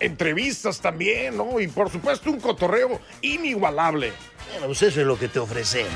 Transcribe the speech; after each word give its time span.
Entrevistas 0.00 0.80
también, 0.80 1.36
¿no? 1.36 1.60
Y 1.60 1.68
por 1.68 1.90
supuesto 1.90 2.30
un 2.30 2.40
cotorreo 2.40 3.00
inigualable. 3.20 4.12
Bueno, 4.50 4.66
pues 4.66 4.82
eso 4.82 5.00
es 5.00 5.06
lo 5.06 5.18
que 5.18 5.28
te 5.28 5.38
ofrecemos. 5.38 5.92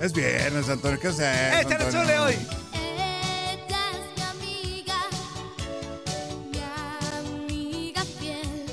Es 0.00 0.12
viernes, 0.12 0.68
Antonio. 0.68 1.00
¿Qué 1.00 1.08
haces? 1.08 1.64
¡Échale 1.64 1.90
chule 1.90 2.18
hoy! 2.18 2.65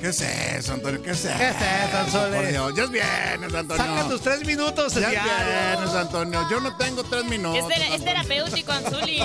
¿Qué 0.03 0.09
es 0.09 0.19
eso, 0.19 0.73
Antonio? 0.73 1.01
¿Qué 1.01 1.11
es 1.11 1.23
eso? 1.23 1.37
¿Qué 1.37 1.47
es 1.47 1.55
eso, 1.55 1.97
Anzole? 1.97 2.35
Por 2.35 2.47
Dios, 2.47 2.73
ya 2.75 2.83
es 2.83 2.89
viernes, 2.89 3.53
Antonio. 3.53 3.85
Saca 3.85 4.09
tus 4.09 4.21
tres 4.21 4.45
minutos 4.45 4.93
Ya 4.95 5.07
es 5.07 5.23
viernes, 5.23 5.89
Antonio. 5.95 6.45
Yo 6.51 6.59
no 6.59 6.75
tengo 6.75 7.05
tres 7.05 7.23
minutos. 7.23 7.57
Es, 7.59 7.67
tera- 7.79 7.95
es 7.95 8.03
terapéutico, 8.03 8.71
Anzuli. 8.73 9.21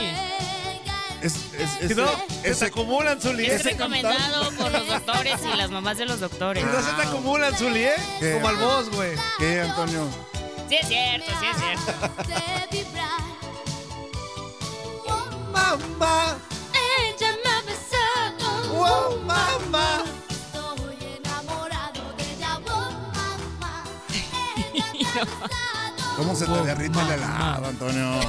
Es, 1.21 1.35
es, 1.59 1.89
Si 1.89 1.95
no, 1.97 2.09
ese- 2.45 2.55
se 2.55 2.61
te 2.61 2.65
acumulan, 2.67 3.21
Zuli. 3.21 3.47
Es 3.47 3.65
recomendado 3.65 4.53
por 4.53 4.71
los 4.71 4.87
doctores 4.87 5.41
y 5.53 5.57
las 5.57 5.69
mamás 5.69 5.99
de 5.99 6.05
los 6.07 6.21
doctores. 6.21 6.65
No 6.65 6.81
se 6.81 6.93
te 6.93 7.03
acumulan, 7.03 7.57
Zuli, 7.57 7.83
¿eh? 7.83 7.95
¿Qué? 8.21 8.35
Como 8.35 8.47
al 8.49 8.57
vos, 8.59 8.89
güey. 8.91 9.17
¿Qué, 9.41 9.61
Antonio? 9.63 10.09
Sí 10.69 10.77
es 10.81 10.87
cierto, 10.87 11.27
sí 11.41 11.47
es 11.47 11.57
cierto. 11.57 11.93
Vibrar. 12.71 13.19
Mamá, 15.51 16.39
Ella 16.73 17.37
me 17.45 17.51
ha 17.51 17.63
besado. 17.63 18.75
wow, 18.75 19.21
mamá. 19.23 20.05
¿Cómo 26.17 26.35
se 26.35 26.47
te 26.47 26.63
derrite 26.65 27.01
el 27.01 27.11
helado, 27.11 27.67
Antonio? 27.69 28.21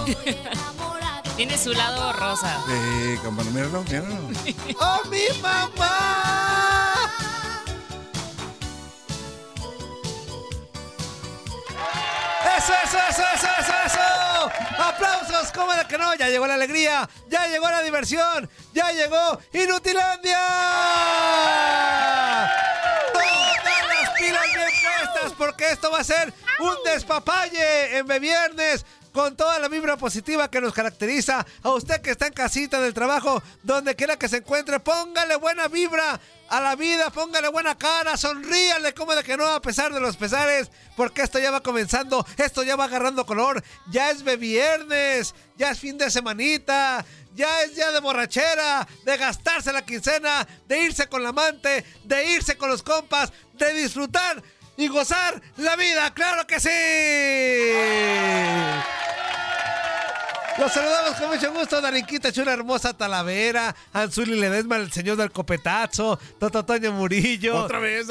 Tiene 1.35 1.57
su 1.57 1.71
lado 1.73 2.13
rosa. 2.13 2.61
Sí, 2.67 3.17
compañero, 3.23 3.69
míralo, 3.69 3.83
míralo. 3.83 4.15
¡Oh, 4.79 5.01
mi 5.09 5.27
mamá! 5.41 7.09
¡Eso, 12.57 12.73
eso, 12.83 12.97
eso, 13.09 13.23
eso, 13.33 13.47
eso, 13.59 13.73
eso! 13.85 14.83
¡Aplausos! 14.83 15.51
¿Cómo 15.53 15.73
de 15.73 15.85
que 15.85 15.97
no? 15.97 16.13
Ya 16.15 16.27
llegó 16.27 16.45
la 16.45 16.55
alegría, 16.55 17.09
ya 17.29 17.47
llegó 17.47 17.69
la 17.69 17.81
diversión, 17.81 18.49
ya 18.73 18.91
llegó 18.91 19.39
Inutilandia. 19.53 20.37
Porque 25.37 25.71
esto 25.71 25.91
va 25.91 25.99
a 25.99 26.03
ser 26.03 26.33
un 26.59 26.75
despapalle 26.85 27.97
en 27.97 28.07
Viernes 28.07 28.85
con 29.11 29.35
toda 29.35 29.59
la 29.59 29.67
vibra 29.67 29.97
positiva 29.97 30.49
que 30.49 30.61
nos 30.61 30.73
caracteriza. 30.73 31.45
A 31.63 31.69
usted 31.69 32.01
que 32.01 32.11
está 32.11 32.27
en 32.27 32.33
casita 32.33 32.79
del 32.79 32.93
trabajo, 32.93 33.41
donde 33.63 33.95
quiera 33.95 34.17
que 34.17 34.29
se 34.29 34.37
encuentre, 34.37 34.79
póngale 34.79 35.35
buena 35.35 35.67
vibra 35.67 36.19
a 36.49 36.61
la 36.61 36.75
vida, 36.75 37.09
póngale 37.09 37.47
buena 37.49 37.77
cara, 37.77 38.17
sonríale 38.17 38.93
como 38.93 39.15
de 39.15 39.23
que 39.23 39.37
no 39.37 39.45
a 39.47 39.61
pesar 39.61 39.93
de 39.93 39.99
los 39.99 40.17
pesares, 40.17 40.69
porque 40.95 41.21
esto 41.21 41.39
ya 41.39 41.51
va 41.51 41.61
comenzando, 41.61 42.25
esto 42.37 42.63
ya 42.63 42.75
va 42.75 42.85
agarrando 42.85 43.25
color, 43.25 43.63
ya 43.91 44.09
es 44.11 44.23
viernes, 44.23 45.35
ya 45.57 45.71
es 45.71 45.79
fin 45.79 45.97
de 45.97 46.09
semanita. 46.09 47.05
Ya 47.35 47.61
es 47.61 47.75
día 47.75 47.91
de 47.91 48.01
borrachera, 48.01 48.85
de 49.05 49.15
gastarse 49.15 49.71
la 49.71 49.85
quincena, 49.85 50.45
de 50.67 50.81
irse 50.81 51.07
con 51.07 51.23
la 51.23 51.29
amante, 51.29 51.85
de 52.03 52.33
irse 52.33 52.57
con 52.57 52.69
los 52.69 52.83
compas, 52.83 53.31
de 53.53 53.71
disfrutar 53.75 54.43
y 54.79 54.87
gozar 54.87 55.41
la 55.57 55.75
vida, 55.75 56.13
claro 56.13 56.47
que 56.47 56.57
sí. 56.59 56.69
Los 60.59 60.73
saludamos 60.73 61.15
con 61.17 61.29
mucho 61.29 61.53
gusto, 61.53 61.79
Darinquita, 61.79 62.33
Chula 62.33 62.51
Hermosa 62.51 62.93
Talavera, 62.93 63.73
Anzuli 63.93 64.37
Ledesma, 64.37 64.75
el 64.75 64.91
señor 64.91 65.15
del 65.15 65.31
copetazo, 65.31 66.19
Toto 66.37 66.65
Toño 66.65 66.91
Murillo. 66.91 67.63
Otra 67.63 67.79
vez. 67.79 68.07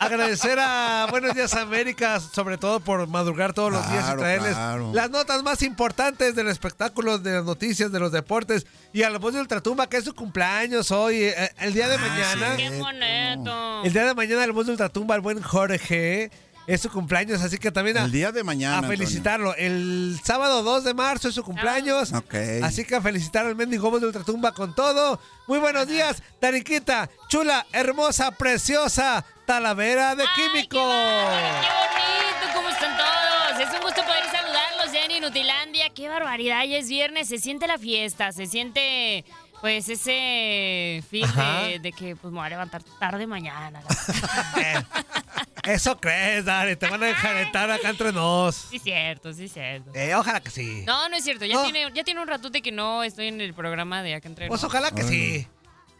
Agradecer 0.00 0.58
a 0.58 1.06
Buenos 1.08 1.34
Días 1.36 1.54
América, 1.54 2.18
sobre 2.18 2.58
todo 2.58 2.80
por 2.80 3.06
madrugar 3.06 3.52
todos 3.52 3.70
los 3.70 3.88
días 3.92 4.10
y 4.12 4.16
traerles 4.16 4.54
claro. 4.54 4.90
las 4.92 5.08
notas 5.08 5.44
más 5.44 5.62
importantes 5.62 6.34
del 6.34 6.48
espectáculo, 6.48 7.18
de 7.18 7.34
las 7.34 7.44
noticias, 7.44 7.92
de 7.92 8.00
los 8.00 8.10
deportes. 8.10 8.66
Y 8.92 9.04
a 9.04 9.10
la 9.10 9.18
voz 9.18 9.34
de 9.34 9.40
Ultratumba, 9.40 9.88
que 9.88 9.98
es 9.98 10.04
su 10.04 10.14
cumpleaños 10.14 10.90
hoy, 10.90 11.22
eh, 11.22 11.50
el 11.60 11.74
día 11.74 11.86
de 11.86 11.98
mañana. 11.98 12.56
Qué 12.56 12.70
bonito. 12.70 13.84
El 13.84 13.92
día 13.92 14.04
de 14.04 14.14
mañana, 14.14 14.42
el 14.42 14.52
voz 14.52 14.66
de 14.66 14.72
Ultratumba, 14.72 15.14
el 15.14 15.20
buen 15.20 15.40
Jorge. 15.40 16.32
Es 16.66 16.80
su 16.80 16.90
cumpleaños, 16.90 17.42
así 17.42 17.58
que 17.58 17.70
también 17.70 17.98
a, 17.98 18.04
El 18.04 18.12
día 18.12 18.32
de 18.32 18.42
mañana. 18.42 18.76
a 18.76 18.78
Antonio. 18.78 18.96
felicitarlo. 18.98 19.54
El 19.56 20.18
sábado 20.24 20.62
2 20.62 20.84
de 20.84 20.94
marzo 20.94 21.28
es 21.28 21.34
su 21.34 21.42
cumpleaños. 21.44 22.12
Ok. 22.12 22.34
Así 22.62 22.84
que 22.86 22.94
a 22.96 23.02
felicitar 23.02 23.44
al 23.44 23.54
mendigo 23.54 23.90
voz 23.90 24.00
de 24.00 24.06
Ultratumba 24.06 24.52
con 24.52 24.74
todo. 24.74 25.20
Muy 25.46 25.58
buenos 25.58 25.86
días, 25.86 26.22
Tariquita, 26.40 27.10
chula, 27.28 27.66
hermosa, 27.72 28.30
preciosa, 28.30 29.24
Talavera 29.44 30.14
de 30.14 30.22
Ay, 30.22 30.28
Químico. 30.34 30.78
Qué, 30.78 30.86
bárbaro, 30.86 31.66
qué 31.94 32.00
bonito, 32.00 32.54
¿cómo 32.54 32.68
están 32.70 32.96
todos? 32.96 33.60
Es 33.68 33.74
un 33.74 33.80
gusto 33.82 34.02
poder 34.02 34.24
saludarlos 34.32 34.92
ya 34.92 35.04
en 35.04 35.10
Inutilandia. 35.10 35.90
Qué 35.94 36.08
barbaridad, 36.08 36.64
ya 36.64 36.78
es 36.78 36.88
viernes, 36.88 37.28
se 37.28 37.38
siente 37.38 37.66
la 37.66 37.76
fiesta, 37.76 38.32
se 38.32 38.46
siente 38.46 39.26
pues 39.64 39.88
ese 39.88 41.02
fin 41.08 41.26
de, 41.34 41.78
de 41.80 41.92
que 41.92 42.14
pues 42.16 42.30
me 42.30 42.38
voy 42.38 42.46
a 42.48 42.50
levantar 42.50 42.82
tarde 43.00 43.26
mañana. 43.26 43.80
Eso 45.64 45.98
crees, 45.98 46.44
Dari, 46.44 46.76
te 46.76 46.86
van 46.86 47.02
a 47.02 47.08
enjaretar 47.08 47.70
acá 47.70 47.88
entre 47.88 48.12
nos. 48.12 48.54
Sí, 48.56 48.78
cierto, 48.78 49.32
sí, 49.32 49.48
cierto. 49.48 49.90
Eh, 49.94 50.14
ojalá 50.14 50.40
que 50.40 50.50
sí. 50.50 50.84
No, 50.86 51.08
no 51.08 51.16
es 51.16 51.24
cierto, 51.24 51.46
ya, 51.46 51.54
No. 51.54 51.62
tiene, 51.62 51.90
ya 51.94 52.04
tiene 52.04 52.20
un 52.20 52.28
ratote 52.28 52.60
que 52.60 52.72
no 52.72 53.02
estoy 53.04 53.28
en 53.28 53.40
el 53.40 53.54
programa 53.54 54.02
de 54.02 54.16
acá 54.16 54.28
entre 54.28 54.48
Pues 54.48 54.60
nos. 54.60 54.70
ojalá 54.70 54.90
que 54.90 55.02
sí. 55.02 55.48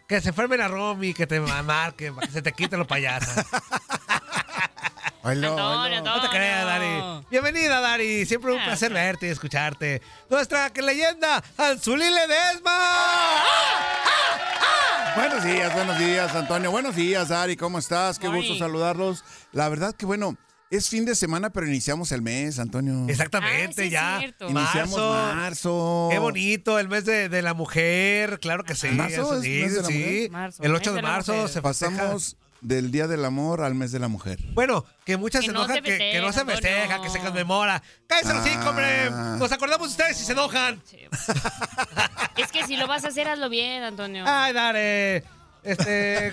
Que 0.06 0.20
se 0.20 0.28
enferme 0.28 0.58
la 0.58 0.68
Romy, 0.68 1.14
que 1.14 1.26
te 1.26 1.40
marque, 1.64 2.12
para 2.12 2.26
que 2.26 2.32
se 2.34 2.42
te 2.42 2.52
quite 2.52 2.76
los 2.76 2.86
payasos. 2.86 3.46
Oilo, 5.24 5.48
Antonio, 5.52 5.80
oilo. 5.80 5.96
No 5.96 6.02
te 6.02 6.10
Antonio. 6.10 6.30
creas, 6.30 6.64
Dari. 6.66 7.26
Bienvenida, 7.30 7.80
Dari. 7.80 8.26
Siempre 8.26 8.52
un 8.52 8.58
Ah, 8.60 8.64
placer 8.66 8.92
verte 8.92 9.26
y 9.26 9.30
escucharte. 9.30 10.02
Nuestra 10.28 10.70
que 10.70 10.82
leyenda, 10.82 11.42
Anzuli 11.56 12.04
Ledesma. 12.10 12.78
Buenos 15.16 15.44
días, 15.44 15.72
buenos 15.72 15.98
días, 15.98 16.34
Antonio. 16.34 16.70
Buenos 16.70 16.94
días, 16.96 17.30
Ari. 17.30 17.56
¿Cómo 17.56 17.78
estás? 17.78 18.18
Qué 18.18 18.28
gusto 18.28 18.54
saludarlos. 18.56 19.24
La 19.52 19.68
verdad 19.68 19.94
que 19.94 20.04
bueno, 20.04 20.36
es 20.70 20.88
fin 20.90 21.04
de 21.06 21.14
semana, 21.14 21.50
pero 21.50 21.66
iniciamos 21.68 22.10
el 22.12 22.20
mes, 22.20 22.58
Antonio. 22.58 23.06
Exactamente, 23.08 23.82
Ah, 23.82 23.84
sí, 23.84 23.90
ya. 23.90 24.20
Iniciamos 24.48 24.98
Marzo. 24.98 25.34
marzo. 25.34 26.08
Qué 26.10 26.18
bonito, 26.18 26.78
el 26.78 26.88
mes 26.88 27.04
de, 27.06 27.28
de 27.30 27.42
la 27.42 27.54
mujer, 27.54 28.40
claro 28.40 28.64
que 28.64 28.74
sí. 28.74 28.88
¿Marzo 28.88 29.22
eso 29.22 29.36
es 29.36 29.42
sí, 29.42 29.60
mes 29.62 29.74
de 29.74 29.80
la 29.82 29.86
sí. 29.88 29.94
mujer? 29.98 30.30
Marzo, 30.32 30.62
el 30.64 30.72
mes 30.72 30.80
8 30.80 30.90
de 30.90 30.96
de 30.96 31.02
la 31.02 31.08
marzo 31.08 31.32
mujer. 31.32 31.48
se 31.48 31.62
festeja. 31.62 31.90
Pasamos 31.92 32.36
del 32.64 32.90
Día 32.90 33.06
del 33.06 33.24
Amor 33.24 33.60
al 33.60 33.74
mes 33.74 33.92
de 33.92 33.98
la 33.98 34.08
mujer. 34.08 34.38
Bueno, 34.54 34.84
que 35.04 35.16
muchas 35.16 35.42
Que 35.42 35.48
se 35.48 35.52
no 35.52 35.60
enojan 35.60 35.76
se 35.76 35.82
que, 35.82 35.98
que 35.98 36.20
no 36.20 36.32
se 36.32 36.44
festeja, 36.44 37.02
que 37.02 37.10
se 37.10 37.20
conmemora. 37.20 37.82
¡Cállate 38.06 38.34
los 38.34 38.44
cinco, 38.44 38.70
hombre! 38.70 39.08
Ah. 39.12 39.36
Nos 39.38 39.52
acordamos 39.52 39.88
de 39.88 39.92
ustedes 39.92 40.16
si 40.16 40.24
se 40.24 40.32
enojan. 40.32 40.82
Es 42.36 42.50
que 42.50 42.66
si 42.66 42.76
lo 42.76 42.88
vas 42.88 43.04
a 43.04 43.08
hacer, 43.08 43.28
hazlo 43.28 43.48
bien, 43.48 43.82
Antonio. 43.84 44.24
Ay, 44.26 44.52
Dare. 44.52 45.22
Este. 45.62 46.32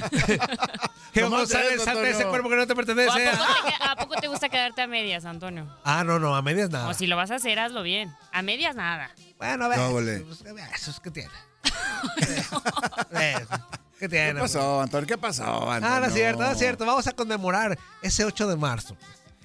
que 1.14 1.24
González 1.24 1.84
salte 1.84 2.02
de 2.02 2.12
ese 2.12 2.26
cuerpo 2.26 2.50
que 2.50 2.56
no 2.56 2.66
te 2.66 2.74
¿O 2.74 2.74
¿A 2.74 2.78
pertenece. 2.78 3.30
poco, 3.32 3.54
te, 3.66 3.84
a 3.84 3.96
poco 3.96 4.16
te 4.16 4.28
gusta 4.28 4.50
quedarte 4.50 4.82
a 4.82 4.88
medias, 4.88 5.26
Antonio? 5.26 5.68
Ah, 5.84 6.04
no, 6.04 6.18
no, 6.18 6.36
a 6.36 6.42
medias 6.42 6.72
nada. 6.72 6.88
O 6.88 6.94
si 6.94 7.08
lo 7.08 7.16
vas 7.16 7.32
a 7.32 7.36
hacer, 7.36 7.60
hazlo 7.60 7.84
bien. 7.84 8.12
A 8.32 8.42
medias 8.42 8.76
nada. 8.76 9.12
Bueno, 9.38 9.66
a 9.66 9.68
ver. 9.68 9.78
No, 9.78 9.94
vale. 9.94 10.26
Eso 10.74 10.92
es 10.92 11.00
que 11.00 11.12
tiene. 11.12 11.30
¿Qué 14.02 14.10
tiene? 14.10 14.34
¿Qué 14.34 14.40
pasó, 14.40 14.82
Antonio? 14.82 15.06
¿Qué 15.06 15.18
pasó, 15.20 15.72
Antonio? 15.72 15.96
Ah, 15.96 16.00
no 16.00 16.08
es 16.08 16.14
cierto, 16.14 16.42
no 16.42 16.50
es 16.50 16.58
cierto. 16.58 16.88
Vamos 16.88 17.06
a 17.06 17.12
conmemorar 17.12 17.78
ese 18.02 18.26
8 18.26 18.48
de 18.48 18.56
marzo. 18.56 18.98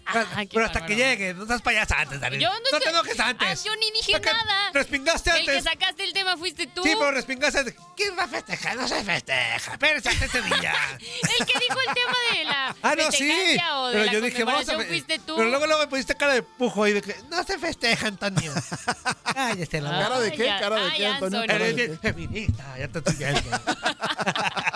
Ah, 0.07 0.25
Pero 0.51 0.65
hasta 0.67 0.81
bárbaro. 0.81 0.87
que 0.87 0.95
llegue, 0.97 1.35
no 1.35 1.43
estás 1.43 1.63
payasa 1.63 2.01
antes, 2.01 2.21
Dani. 2.21 2.39
Yo 2.39 2.49
no 2.53 2.61
te 2.61 2.77
estoy- 2.77 2.91
enojes 2.93 3.21
antes. 3.21 3.49
Ah, 3.61 3.65
yo 3.65 3.75
ni 3.77 3.91
dije 3.91 4.13
Porque 4.13 4.33
nada. 4.33 4.71
Respingaste 4.73 5.31
El 5.31 5.45
que 5.45 5.51
antes. 5.51 5.65
sacaste 5.65 6.05
el 6.05 6.13
tema 6.13 6.37
fuiste 6.37 6.67
tú. 6.69 6.83
Sí, 6.85 6.93
pero 6.99 7.11
respingaste 7.11 7.59
antes. 7.61 7.75
¿Quién 7.97 8.17
va 8.19 8.25
a 8.25 8.29
festejar? 8.29 8.77
No 8.77 8.87
se 8.89 9.03
festeja. 9.05 9.73
Espérense 9.73 10.09
hasta 10.09 10.25
ese 10.27 10.43
día. 10.43 10.75
El 11.39 11.47
que 11.47 11.59
dijo 11.59 11.79
el 11.89 11.95
tema 11.95 12.17
de 12.33 12.45
la 12.45 12.77
Ah, 12.83 12.95
no, 12.97 13.11
sí. 13.11 13.31
o 13.75 13.87
de 13.89 13.93
Pero 13.95 14.05
la 14.05 14.13
yo 14.13 14.21
dije, 14.21 14.45
vamos 14.45 14.69
a. 14.69 14.75
fuiste 14.77 15.19
tú. 15.19 15.37
Pero 15.37 15.49
luego, 15.49 15.67
luego 15.67 15.81
me 15.83 15.89
pusiste 15.89 16.15
cara 16.15 16.35
de 16.35 16.43
pujo 16.43 16.85
ahí 16.85 16.93
de 16.93 17.03
que 17.03 17.17
no 17.31 17.43
se 17.45 17.59
festeja, 17.59 18.07
Antonio. 18.09 18.53
Cállate 19.35 19.81
la. 19.81 19.91
¿Cara 19.91 20.21
de 20.21 20.33
qué? 20.33 20.45
ya. 20.45 20.61
¿Cara 20.61 20.77
de 20.77 20.83
Ay, 20.91 20.97
qué, 20.99 21.07
Antonio? 21.07 21.41
Antonio. 21.41 21.47
¿Cara 21.47 21.65
de 21.73 21.85
Eres 21.85 22.01
feminista, 22.01 22.79
ya 22.79 22.89
te 22.89 22.99
estoy 22.99 23.15
viendo. 23.17 23.41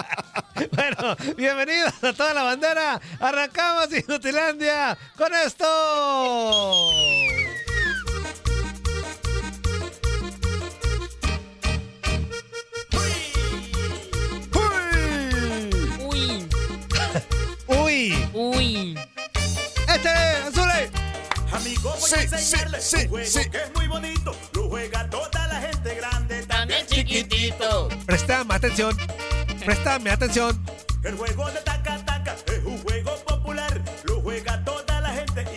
bueno, 0.73 1.17
bienvenidos 1.37 1.93
a 2.03 2.13
toda 2.13 2.35
la 2.35 2.43
bandera. 2.43 3.01
Arrancamos 3.21 3.89
Inutilandia 3.93 4.97
con 5.17 5.35
esto. 5.35 6.91
Uy, 15.99 16.47
Uy, 17.67 18.29
uy. 18.35 18.99
este, 19.89 20.09
Azule. 20.09 21.00
Amigo, 21.53 21.95
voy 21.99 22.09
Sí, 22.11 22.15
a 22.15 22.23
enseñarles 22.23 22.85
sí, 22.85 22.97
sí, 22.97 23.03
un 23.05 23.09
juego 23.11 23.27
sí. 23.31 23.51
que 23.51 23.57
es 23.63 23.75
muy 23.75 23.87
bonito. 23.89 24.37
Lo 24.53 24.69
juega 24.69 25.11
toda 25.11 25.47
la 25.49 25.61
gente 25.61 25.95
grande, 25.95 26.47
También 26.47 26.87
chiquitito. 26.87 27.89
Préstame 28.07 28.55
atención. 28.55 28.97
Préstame 29.65 30.11
atención. 30.11 30.65
El 31.03 31.17
juego 31.17 31.51
de 31.51 31.61
taca 31.63 32.05
taca 32.05 32.37
es 32.47 32.65
un 32.65 32.79
juego 32.83 33.17
popular. 33.27 33.81
Lo 34.05 34.21
juega 34.21 34.53
toda 34.53 34.55
la 34.55 34.65
gente. 34.65 34.70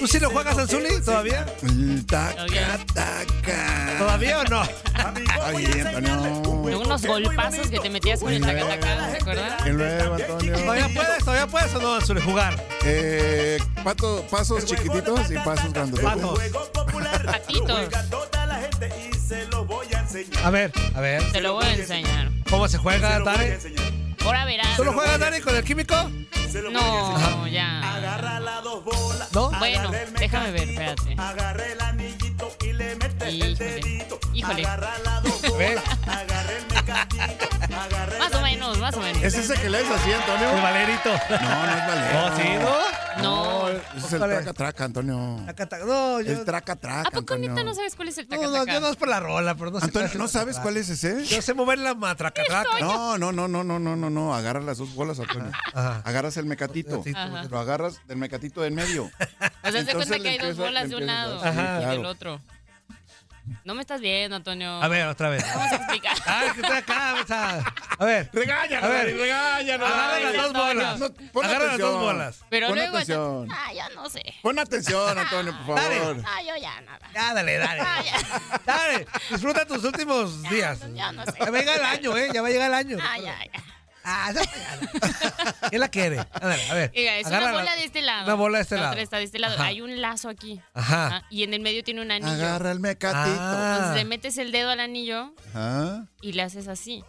¿Tú 0.04 0.08
sí 0.08 0.20
lo 0.20 0.30
juegas, 0.32 0.58
Anzuli, 0.58 1.00
todavía? 1.02 1.46
El 1.62 2.06
Taca, 2.06 2.34
Todavía. 2.36 2.80
taca. 2.94 3.96
¿Todavía 3.98 4.40
o 4.42 4.44
no? 4.44 4.60
Amigo, 4.96 5.32
voy 5.34 5.42
a 5.42 5.46
Ay, 5.48 5.66
enseñarles 5.66 6.04
Antonio. 6.34 6.80
Unos 6.82 7.06
golpazos 7.06 7.68
que 7.70 7.80
te 7.80 7.90
metías 7.90 8.20
con 8.20 8.34
el 8.34 8.42
Muy 8.42 8.50
tacataca, 8.54 9.12
¿te 9.12 9.18
acuerdas? 9.22 9.66
Y 9.66 9.70
luego, 9.70 10.16
Antonio. 10.16 10.54
¿Todavía 10.60 10.90
puedes? 10.94 11.20
¿Todavía 11.20 11.48
puedes 11.48 11.74
o 11.76 11.80
no, 11.82 11.94
Azule, 11.96 12.20
jugar? 12.20 12.62
Eh, 12.84 13.60
pato- 13.82 14.28
pasos 14.30 14.66
chiquititos 14.66 15.32
y 15.32 15.36
pasos 15.36 15.72
grandes. 15.72 16.02
Patos. 16.02 16.38
Patitos. 17.26 17.88
A 20.44 20.50
ver, 20.50 20.74
a 20.96 21.00
ver. 21.00 21.32
Te 21.32 21.40
lo 21.40 21.54
voy 21.54 21.66
a 21.66 21.76
enseñar. 21.76 22.30
¿Cómo 22.50 22.68
se 22.68 22.78
juega, 22.78 23.20
lo 23.20 23.26
Ahora 24.25 24.46
verás. 24.46 24.75
¿Tú 24.78 24.84
lo 24.84 24.94
juegas, 24.94 25.20
Dani, 25.20 25.40
con 25.42 25.56
el 25.56 25.64
químico? 25.64 25.96
Enseñar. 26.36 26.72
No, 26.72 27.48
ya. 27.48 27.96
Agarra 27.96 28.40
las 28.40 28.64
dos 28.64 28.84
bolas. 28.84 29.31
¿No? 29.34 29.50
Bueno, 29.60 29.92
el 29.94 30.14
déjame 30.14 30.52
ver, 30.52 30.70
espérate. 30.70 31.16
Agarra 31.18 31.64
el 31.66 31.81
anillito 31.81 32.56
y 32.62 32.74
le 32.74 32.96
mete 32.96 33.28
el 33.28 33.36
Híjole, 33.36 33.56
dedito. 33.56 34.20
híjole. 34.34 34.62
Agarra 34.66 34.92
las 35.04 35.24
dos 35.24 35.42
ver. 35.58 35.78
bolas. 35.80 35.98
Agarra 36.08 36.52
el 36.52 36.66
mecatito. 36.75 37.50
El 38.14 38.20
Más 38.20 38.34
o 38.34 38.42
menos, 38.42 38.78
más 38.78 38.96
o 38.96 39.00
menos. 39.02 39.24
¿Es 39.24 39.36
ese 39.36 39.54
que 39.56 39.70
lees 39.70 39.90
así, 39.90 40.10
El 40.12 40.16
Antonio? 40.20 40.62
Valerito. 40.62 41.10
No, 41.30 41.66
no 41.66 41.76
es 41.78 41.88
Valero. 41.88 42.26
Oh, 42.26 42.38
¿sí, 42.38 42.50
no? 42.62 43.03
No. 43.24 43.70
Ese 43.70 44.06
es 44.08 44.14
el 44.14 44.20
traca, 44.20 44.54
traca, 44.54 44.84
Antonio. 44.86 45.16
No, 45.86 46.22
yo... 46.22 46.31
El 46.34 46.46
traca, 46.46 46.74
¿A 46.74 46.75
traca, 46.75 47.04
poco 47.06 47.20
Antonio. 47.20 47.50
neta 47.50 47.64
no 47.64 47.74
sabes 47.74 47.96
cuál 47.96 48.10
es 48.10 48.18
el 48.18 48.28
No, 48.30 48.36
no, 48.38 48.42
tacataca? 48.44 48.74
yo 48.74 48.80
no 48.81 48.90
es 48.90 48.96
por 48.96 49.08
la 49.08 49.20
rola, 49.20 49.56
pero 49.56 49.72
no 49.72 49.80
sé 49.80 49.86
Antonio, 49.86 50.10
¿no 50.16 50.28
sabes 50.28 50.60
cuál 50.60 50.78
es 50.78 50.90
ese? 50.90 51.25
Yo 51.25 51.42
sé 51.42 51.54
mover 51.54 51.80
la 51.80 51.96
matracatraca. 51.96 52.80
No, 52.80 53.18
no, 53.18 53.31
no, 53.31 53.48
no, 53.48 53.64
no, 53.64 53.80
no, 53.80 53.96
no, 53.96 54.10
no. 54.10 54.36
Agarra 54.36 54.62
las 54.62 54.78
dos 54.78 54.94
bolas, 54.94 55.20
Antonio. 55.20 55.52
Ajá. 55.74 56.02
Agarras 56.06 56.38
el 56.38 56.46
mecatito. 56.46 57.04
Ajá. 57.16 57.44
Lo 57.50 57.60
agarras 57.60 58.00
del 58.08 58.18
mecatito 58.18 58.62
del 58.62 58.74
medio. 58.74 59.10
O 59.66 59.72
sea, 59.72 59.80
haz 59.80 59.86
de 59.86 59.92
Entonces 59.92 60.08
cuenta 60.10 60.24
que 60.24 60.30
hay 60.30 60.38
dos 60.50 60.58
bolas 60.58 60.90
de 60.90 60.96
un 60.98 61.04
a 61.04 61.06
lado 61.06 61.84
y 61.84 61.86
del 61.96 62.06
otro. 62.06 62.42
No 63.64 63.74
me 63.76 63.82
estás 63.82 64.02
viendo, 64.02 64.36
Antonio. 64.36 64.82
A 64.82 64.88
ver, 64.88 65.08
otra 65.08 65.30
vez. 65.30 65.44
Vamos 65.54 65.72
a 65.72 65.76
explicar. 65.76 66.18
Ay, 66.26 66.50
que 66.52 66.62
estoy 66.62 66.78
acá, 66.78 67.16
o 67.22 67.28
sea, 67.28 67.64
A 68.00 68.06
ver. 68.06 68.30
Regáñalo, 68.34 68.86
A 68.86 68.90
ver. 68.90 69.06
Dani, 69.08 69.18
regáñalo. 69.20 69.86
Agarra 69.86 70.20
las 70.20 70.34
dos 70.36 70.54
bolas. 70.54 71.00
No, 71.00 71.14
pon 71.32 71.46
Agarra 71.46 71.66
las 71.66 71.78
dos 71.80 72.00
bolas. 72.00 72.40
Pero 72.50 72.68
Pon 72.68 72.76
luego. 72.78 72.96
atención. 72.98 73.48
Ah, 73.52 73.74
ya 73.74 73.90
no 73.90 74.10
sé. 74.10 74.24
Pon 74.42 74.60
atención, 74.60 75.18
Antonio, 75.18 75.58
por 75.66 75.76
Dale. 75.76 76.00
favor. 76.00 76.18
Ah, 76.26 76.42
yo 76.42 76.56
ya 76.62 76.82
nada. 76.82 77.10
Ya, 77.14 77.34
dale, 77.34 77.58
dale. 77.58 77.82
Ah, 77.82 78.02
ya. 78.04 78.60
Dale, 78.66 79.08
disfruta 79.30 79.66
tus 79.66 79.84
últimos 79.84 80.44
días. 80.50 80.80
Ya 80.94 81.12
no 81.12 81.26
sé. 81.26 81.34
Ya 81.40 81.50
va 81.52 81.58
a 81.58 81.60
llegar 81.62 81.78
el 81.80 81.86
año, 81.86 82.18
¿eh? 82.18 82.30
Ya 82.34 82.42
va 82.42 82.48
a 82.48 82.52
llegar 82.52 82.68
el 82.70 82.74
año. 82.76 82.98
Ah, 83.02 83.18
ya, 83.18 83.38
ya. 83.46 83.64
Ah, 84.04 84.32
ya, 84.34 84.42
ya. 84.44 85.56
¿Quién 85.70 85.80
la 85.80 85.88
quiere? 85.90 86.20
Ándale, 86.34 86.70
a 86.70 86.74
ver. 86.74 86.92
Oiga, 86.96 87.18
es 87.18 87.28
Agarra 87.28 87.46
una 87.46 87.54
la- 87.54 87.60
bola 87.60 87.76
de 87.76 87.84
este 87.86 88.02
lado. 88.02 88.24
Una 88.26 88.34
bola 88.36 88.58
de 88.58 88.62
este 88.64 88.76
La 88.76 88.82
lado. 88.82 88.92
otra 88.94 89.02
está 89.04 89.18
de 89.18 89.24
este 89.24 89.40
lado. 89.40 89.56
Ajá. 89.56 89.66
Hay 89.66 89.82
un 89.82 90.02
lazo 90.02 90.30
aquí. 90.30 90.60
Ajá. 90.74 91.08
Ajá, 91.08 91.26
Y 91.30 91.44
en 91.44 91.54
el 91.54 91.62
medio 91.62 91.84
tiene 91.84 92.02
un 92.02 92.12
anillo. 92.12 92.32
Agarra 92.32 92.72
el 92.72 92.80
mecatito. 92.80 93.38
Ah. 93.40 93.74
Entonces 93.78 93.96
le 93.96 94.06
metes 94.06 94.38
el 94.38 94.52
dedo 94.52 94.70
al 94.72 94.80
anillo 94.80 95.34
Ajá. 95.54 96.08
y 96.22 96.34
le 96.34 96.42
haces 96.42 96.68
así. 96.68 97.04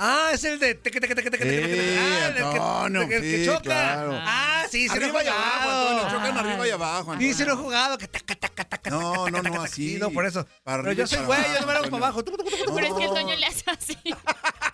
Ah, 0.00 0.30
es 0.32 0.44
el 0.44 0.58
de 0.60 0.74
teque, 0.76 1.00
teque, 1.00 1.14
teque, 1.14 1.28
teque, 1.30 1.44
teque, 1.44 1.60
teque, 1.60 1.76
teque. 1.76 1.92
Sí, 1.92 1.98
Ah, 1.98 2.26
el 2.28 2.34
que- 2.34 2.40
Antonio, 2.42 3.02
el 3.02 3.08
que, 3.08 3.20
sí, 3.20 3.44
choca. 3.46 3.60
claro. 3.62 4.12
Ah, 4.14 4.64
sí, 4.70 4.88
sí 4.88 4.88
lo 4.88 4.94
he 4.94 5.04
Arriba 5.04 5.24
y 5.24 5.26
abajo, 5.26 5.60
jugado. 5.62 5.88
Antonio. 5.88 6.18
Chocan 6.18 6.38
arriba 6.38 6.68
y 6.68 6.70
abajo, 6.70 7.16
Sí, 7.18 7.18
sí 7.18 7.24
lo 7.24 7.28
he 7.28 7.32
Antonio. 7.50 7.56
jugado. 7.64 7.98
Que 7.98 8.06
taca, 8.08 8.34
taca, 8.36 8.64
taca, 8.64 8.90
No, 8.90 8.98
taca, 9.00 9.16
no, 9.16 9.24
taca, 9.24 9.48
no, 9.48 9.54
taca, 9.54 9.64
así. 9.64 9.94
sí, 9.94 9.98
no, 9.98 10.10
por 10.10 10.24
eso. 10.24 10.46
Para 10.62 10.78
Pero 10.82 10.90
arriba 10.90 10.94
yo 11.04 11.06
soy 11.08 11.26
güey, 11.26 11.40
yo 11.42 11.60
no 11.60 11.66
me 11.66 11.72
lo 11.72 11.78
hago 11.80 11.90
para 11.90 11.96
abajo. 12.06 12.24
Tucu, 12.24 12.36
tucu, 12.36 12.50
tucu, 12.50 12.64
tucu. 12.64 12.74
Pero 12.76 12.86
es 12.86 12.92
que 12.94 13.02
el 13.02 13.08
No. 13.08 13.14
Toño 13.14 13.36
le 13.36 13.46
hace 13.46 13.64
así. 13.66 13.98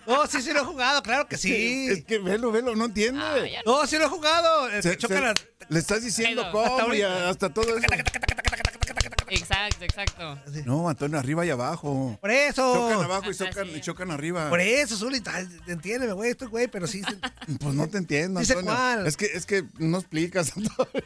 No, 0.05 0.27
sí, 0.27 0.41
sí 0.43 0.53
lo 0.53 0.61
he 0.61 0.63
jugado, 0.65 1.01
claro 1.01 1.27
que 1.27 1.37
sí. 1.37 1.87
Es 1.89 2.05
que 2.05 2.19
velo, 2.19 2.51
velo, 2.51 2.75
no 2.75 2.85
entiende. 2.85 3.19
Ah, 3.23 3.35
no. 3.65 3.79
No, 3.81 3.87
sí 3.87 3.97
lo 3.97 4.05
he 4.05 4.09
jugado. 4.09 4.69
El 4.69 4.83
Se- 4.83 4.91
que 4.91 4.97
choca 4.97 5.15
se- 5.15 5.21
las... 5.21 5.33
Le 5.69 5.79
estás 5.79 6.03
diciendo 6.03 6.45
cómo 6.51 6.93
y 6.93 7.01
hasta 7.01 7.51
todo 7.51 7.75
eso. 7.75 7.87
Exacto, 9.29 9.83
exacto. 9.83 10.39
No, 10.65 10.89
Antonio, 10.89 11.17
arriba 11.19 11.45
y 11.45 11.49
abajo. 11.49 12.17
Por 12.21 12.31
eso. 12.31 12.73
Chocan 12.73 13.03
abajo 13.03 13.31
y 13.31 13.35
chocan, 13.35 13.69
y 13.69 13.81
chocan 13.81 14.11
arriba. 14.11 14.49
Por 14.49 14.59
eso, 14.59 14.95
Zuli. 14.97 15.21
ay, 15.25 15.47
Entiéndeme, 15.67 16.13
güey. 16.13 16.31
Estoy 16.31 16.47
güey, 16.47 16.67
pero 16.67 16.87
sí. 16.87 17.01
sí. 17.07 17.15
Pues 17.59 17.73
no 17.75 17.87
te 17.87 17.97
entiendo, 17.97 18.39
Dice 18.39 18.53
Antonio. 18.53 18.75
cuál. 18.75 19.07
Es 19.07 19.17
que, 19.17 19.25
es 19.25 19.45
que 19.45 19.63
no 19.77 19.97
explicas, 19.99 20.51
Antonio. 20.57 21.01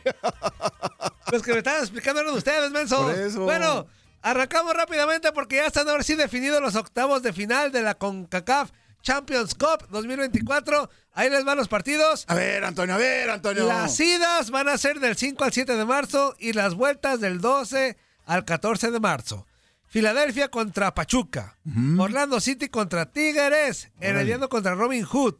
Los 1.31 1.43
que 1.43 1.51
me 1.51 1.57
estaban 1.59 1.81
explicando 1.81 2.21
eran 2.21 2.33
ustedes, 2.33 2.71
menso. 2.71 3.01
Por 3.03 3.15
eso. 3.15 3.43
Bueno, 3.43 3.87
arrancamos 4.21 4.73
rápidamente 4.73 5.31
porque 5.31 5.57
ya 5.57 5.67
están 5.67 5.87
ahora 5.89 6.03
sí 6.03 6.15
definidos 6.15 6.61
los 6.61 6.75
octavos 6.75 7.21
de 7.23 7.33
final 7.33 7.71
de 7.71 7.81
la 7.81 7.95
CONCACAF 7.95 8.71
Champions 9.01 9.55
Cup 9.55 9.87
2024. 9.89 10.89
Ahí 11.13 11.29
les 11.29 11.43
van 11.43 11.57
los 11.57 11.67
partidos. 11.67 12.25
A 12.27 12.35
ver, 12.35 12.63
Antonio, 12.63 12.95
a 12.95 12.97
ver, 12.97 13.29
Antonio. 13.29 13.65
Las 13.67 13.99
idas 13.99 14.51
van 14.51 14.69
a 14.69 14.77
ser 14.77 14.99
del 14.99 15.15
5 15.15 15.43
al 15.43 15.53
7 15.53 15.75
de 15.75 15.85
marzo 15.85 16.35
y 16.39 16.53
las 16.53 16.75
vueltas 16.75 17.19
del 17.19 17.41
12 17.41 17.97
al 18.29 18.45
14 18.45 18.91
de 18.91 18.99
marzo. 18.99 19.47
Filadelfia 19.87 20.49
contra 20.49 20.93
Pachuca. 20.93 21.57
Orlando 21.97 22.39
City 22.39 22.69
contra 22.69 23.11
Tigres. 23.11 23.89
Herediano 23.99 24.49
contra 24.49 24.75
Robin 24.75 25.03
Hood. 25.03 25.35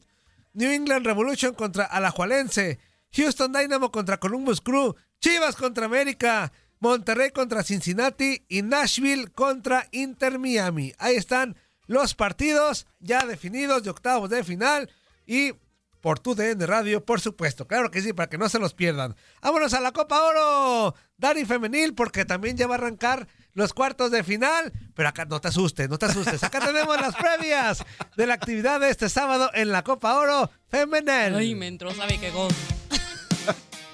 New 0.53 0.71
England 0.71 1.05
Revolution 1.05 1.53
contra 1.53 1.85
Alajualense. 1.85 2.79
Houston 3.11 3.53
Dynamo 3.53 3.91
contra 3.91 4.17
Columbus 4.17 4.59
Crew. 4.59 4.95
Chivas 5.21 5.55
contra 5.55 5.85
América. 5.85 6.51
Monterrey 6.79 7.29
contra 7.29 7.61
Cincinnati. 7.61 8.43
Y 8.47 8.63
Nashville 8.63 9.27
contra 9.27 9.87
Inter 9.91 10.39
Miami. 10.39 10.93
Ahí 10.97 11.15
están 11.15 11.57
los 11.85 12.15
partidos 12.15 12.87
ya 12.99 13.23
definidos 13.27 13.83
de 13.83 13.91
octavos 13.91 14.31
de 14.31 14.43
final. 14.43 14.89
Y 15.27 15.53
por 16.01 16.19
tu 16.19 16.35
DN 16.35 16.65
Radio, 16.65 17.03
por 17.03 17.21
supuesto. 17.21 17.67
Claro 17.67 17.91
que 17.91 18.01
sí, 18.01 18.13
para 18.13 18.29
que 18.29 18.37
no 18.37 18.49
se 18.49 18.59
los 18.59 18.73
pierdan. 18.73 19.15
Vámonos 19.41 19.73
a 19.73 19.81
la 19.81 19.91
Copa 19.91 20.23
Oro, 20.23 20.95
Dani 21.17 21.45
Femenil, 21.45 21.93
porque 21.93 22.25
también 22.25 22.57
ya 22.57 22.67
va 22.67 22.75
a 22.75 22.77
arrancar 22.77 23.27
los 23.53 23.73
cuartos 23.73 24.11
de 24.11 24.23
final. 24.23 24.71
Pero 24.95 25.09
acá 25.09 25.25
no 25.25 25.41
te 25.41 25.49
asustes, 25.49 25.89
no 25.89 25.97
te 25.97 26.05
asustes. 26.05 26.43
Acá 26.43 26.59
tenemos 26.59 26.99
las 26.99 27.15
previas 27.15 27.83
de 28.15 28.27
la 28.27 28.35
actividad 28.35 28.79
de 28.79 28.89
este 28.89 29.09
sábado 29.09 29.49
en 29.53 29.71
la 29.71 29.83
Copa 29.83 30.17
Oro 30.17 30.49
Femenil. 30.69 31.35
Ay, 31.35 31.55
me 31.55 31.67
entró, 31.67 31.93
sabe 31.93 32.17
qué 32.19 32.31
gozo. 32.31 32.55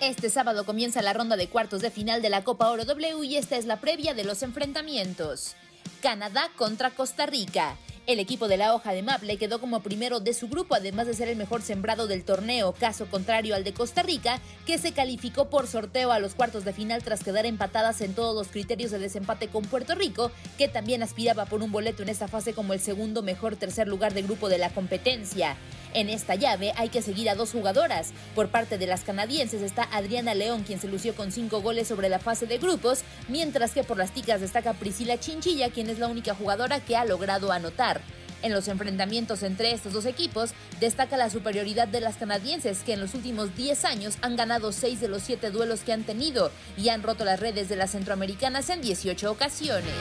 Este 0.01 0.29
sábado 0.29 0.65
comienza 0.65 1.01
la 1.01 1.13
ronda 1.13 1.37
de 1.37 1.47
cuartos 1.47 1.81
de 1.81 1.89
final 1.89 2.21
de 2.21 2.29
la 2.29 2.43
Copa 2.43 2.69
Oro 2.69 2.85
W 2.85 3.25
y 3.25 3.37
esta 3.37 3.55
es 3.55 3.65
la 3.65 3.79
previa 3.79 4.13
de 4.13 4.23
los 4.25 4.43
enfrentamientos. 4.43 5.55
Canadá 6.01 6.49
contra 6.57 6.91
Costa 6.91 7.25
Rica. 7.25 7.77
El 8.07 8.19
equipo 8.19 8.47
de 8.47 8.57
la 8.57 8.75
hoja 8.75 8.93
de 8.93 9.01
Maple 9.01 9.37
quedó 9.37 9.59
como 9.59 9.79
primero 9.79 10.19
de 10.19 10.35
su 10.35 10.47
grupo, 10.47 10.75
además 10.75 11.07
de 11.07 11.15
ser 11.15 11.27
el 11.27 11.37
mejor 11.37 11.63
sembrado 11.63 12.05
del 12.05 12.23
torneo, 12.23 12.71
caso 12.71 13.07
contrario 13.07 13.55
al 13.55 13.63
de 13.63 13.73
Costa 13.73 14.03
Rica, 14.03 14.39
que 14.67 14.77
se 14.77 14.91
calificó 14.91 15.49
por 15.49 15.65
sorteo 15.65 16.11
a 16.11 16.19
los 16.19 16.35
cuartos 16.35 16.65
de 16.65 16.73
final 16.73 17.01
tras 17.01 17.23
quedar 17.23 17.47
empatadas 17.47 18.01
en 18.01 18.13
todos 18.13 18.35
los 18.35 18.49
criterios 18.49 18.91
de 18.91 18.99
desempate 18.99 19.47
con 19.47 19.63
Puerto 19.63 19.95
Rico, 19.95 20.31
que 20.59 20.67
también 20.67 21.01
aspiraba 21.01 21.45
por 21.45 21.63
un 21.63 21.71
boleto 21.71 22.03
en 22.03 22.09
esta 22.09 22.27
fase 22.27 22.53
como 22.53 22.73
el 22.73 22.79
segundo 22.79 23.23
mejor 23.23 23.55
tercer 23.55 23.87
lugar 23.87 24.13
de 24.13 24.21
grupo 24.21 24.49
de 24.49 24.59
la 24.59 24.69
competencia. 24.69 25.57
En 25.95 26.09
esta 26.09 26.35
llave 26.35 26.73
hay 26.75 26.89
que 26.89 27.01
seguir 27.01 27.29
a 27.29 27.35
dos 27.35 27.53
jugadoras. 27.53 28.11
Por 28.35 28.49
parte 28.49 28.77
de 28.77 28.85
las 28.85 29.05
canadienses 29.05 29.61
está 29.61 29.83
Adriana 29.93 30.33
León, 30.33 30.63
quien 30.63 30.81
se 30.81 30.89
lució 30.89 31.15
con 31.15 31.31
cinco 31.31 31.61
goles 31.61 31.87
sobre 31.87 32.09
la 32.09 32.19
fase 32.19 32.45
de 32.47 32.57
grupos, 32.57 33.03
mientras 33.29 33.71
que 33.71 33.85
por 33.85 33.97
las 33.97 34.11
ticas 34.11 34.41
destaca 34.41 34.73
Priscila 34.73 35.17
Chinchilla, 35.17 35.69
quien 35.69 35.89
es 35.89 35.97
la 35.97 36.09
única 36.09 36.35
jugadora 36.35 36.81
que 36.81 36.97
ha 36.97 37.05
logrado 37.05 37.53
anotar. 37.53 38.01
En 38.41 38.51
los 38.51 38.67
enfrentamientos 38.67 39.41
entre 39.41 39.71
estos 39.71 39.93
dos 39.93 40.05
equipos, 40.05 40.51
destaca 40.81 41.15
la 41.15 41.29
superioridad 41.29 41.87
de 41.87 42.01
las 42.01 42.17
canadienses, 42.17 42.83
que 42.83 42.91
en 42.91 42.99
los 42.99 43.13
últimos 43.13 43.55
10 43.55 43.85
años 43.85 44.17
han 44.21 44.35
ganado 44.35 44.73
6 44.73 44.99
de 44.99 45.07
los 45.07 45.23
7 45.23 45.49
duelos 45.49 45.79
que 45.79 45.93
han 45.93 46.03
tenido 46.03 46.51
y 46.75 46.89
han 46.89 47.03
roto 47.03 47.23
las 47.23 47.39
redes 47.39 47.69
de 47.69 47.77
las 47.77 47.91
centroamericanas 47.91 48.69
en 48.69 48.81
18 48.81 49.31
ocasiones. 49.31 49.93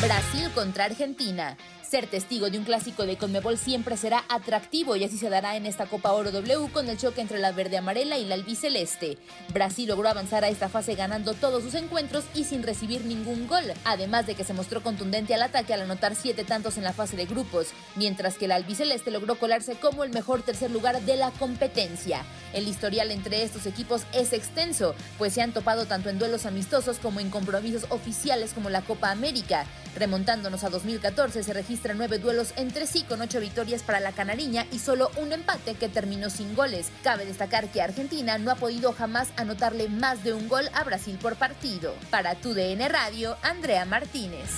Brasil 0.00 0.50
contra 0.54 0.84
Argentina. 0.84 1.56
Ser 1.94 2.08
testigo 2.08 2.50
de 2.50 2.58
un 2.58 2.64
clásico 2.64 3.06
de 3.06 3.16
Conmebol 3.16 3.56
siempre 3.56 3.96
será 3.96 4.24
atractivo 4.28 4.96
y 4.96 5.04
así 5.04 5.16
se 5.16 5.30
dará 5.30 5.54
en 5.54 5.64
esta 5.64 5.86
Copa 5.86 6.10
Oro 6.10 6.32
W 6.32 6.68
con 6.72 6.88
el 6.88 6.98
choque 6.98 7.20
entre 7.20 7.38
la 7.38 7.52
verde 7.52 7.76
amarela 7.76 8.18
y 8.18 8.24
la 8.24 8.34
albiceleste. 8.34 9.16
Brasil 9.52 9.88
logró 9.88 10.08
avanzar 10.08 10.42
a 10.42 10.48
esta 10.48 10.68
fase 10.68 10.96
ganando 10.96 11.34
todos 11.34 11.62
sus 11.62 11.76
encuentros 11.76 12.24
y 12.34 12.42
sin 12.42 12.64
recibir 12.64 13.04
ningún 13.04 13.46
gol, 13.46 13.62
además 13.84 14.26
de 14.26 14.34
que 14.34 14.42
se 14.42 14.54
mostró 14.54 14.82
contundente 14.82 15.36
al 15.36 15.42
ataque 15.42 15.72
al 15.72 15.82
anotar 15.82 16.16
siete 16.16 16.42
tantos 16.42 16.78
en 16.78 16.82
la 16.82 16.92
fase 16.92 17.16
de 17.16 17.26
grupos, 17.26 17.68
mientras 17.94 18.38
que 18.38 18.48
la 18.48 18.56
albiceleste 18.56 19.12
logró 19.12 19.36
colarse 19.36 19.76
como 19.76 20.02
el 20.02 20.10
mejor 20.10 20.42
tercer 20.42 20.72
lugar 20.72 21.00
de 21.00 21.14
la 21.14 21.30
competencia. 21.30 22.24
El 22.54 22.66
historial 22.66 23.12
entre 23.12 23.44
estos 23.44 23.66
equipos 23.66 24.02
es 24.12 24.32
extenso, 24.32 24.96
pues 25.16 25.32
se 25.32 25.42
han 25.42 25.52
topado 25.52 25.86
tanto 25.86 26.08
en 26.08 26.18
duelos 26.18 26.44
amistosos 26.44 26.98
como 26.98 27.20
en 27.20 27.30
compromisos 27.30 27.86
oficiales 27.90 28.52
como 28.52 28.68
la 28.68 28.82
Copa 28.82 29.12
América. 29.12 29.64
Remontándonos 29.96 30.64
a 30.64 30.70
2014 30.70 31.42
se 31.42 31.52
registran 31.52 31.98
nueve 31.98 32.18
duelos 32.18 32.52
entre 32.56 32.86
sí 32.86 33.02
con 33.02 33.20
ocho 33.20 33.40
victorias 33.40 33.82
para 33.82 34.00
la 34.00 34.12
canariña 34.12 34.66
y 34.72 34.78
solo 34.78 35.10
un 35.16 35.32
empate 35.32 35.74
que 35.74 35.88
terminó 35.88 36.30
sin 36.30 36.54
goles. 36.54 36.90
Cabe 37.02 37.24
destacar 37.24 37.68
que 37.68 37.82
Argentina 37.82 38.38
no 38.38 38.50
ha 38.50 38.56
podido 38.56 38.92
jamás 38.92 39.28
anotarle 39.36 39.88
más 39.88 40.24
de 40.24 40.32
un 40.32 40.48
gol 40.48 40.68
a 40.74 40.84
Brasil 40.84 41.18
por 41.20 41.36
partido. 41.36 41.94
Para 42.10 42.34
tu 42.34 42.54
DN 42.54 42.88
Radio, 42.88 43.36
Andrea 43.42 43.84
Martínez. 43.84 44.50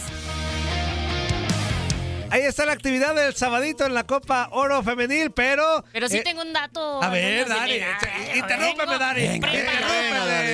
Ahí 2.31 2.43
está 2.43 2.67
la 2.67 2.73
actividad 2.73 3.15
del 3.15 3.35
sabadito 3.35 3.87
en 3.87 3.95
la 3.95 4.05
Copa 4.05 4.49
Oro 4.51 4.83
Femenil, 4.83 5.31
pero... 5.31 5.85
Pero 5.93 6.09
sí 6.09 6.19
eh, 6.19 6.23
tengo 6.25 6.43
un 6.43 6.53
dato. 6.53 7.03
A 7.03 7.09
ver, 7.09 7.47
echa- 7.47 8.37
interrúmpeme, 8.37 8.99
preparada. 8.99 9.15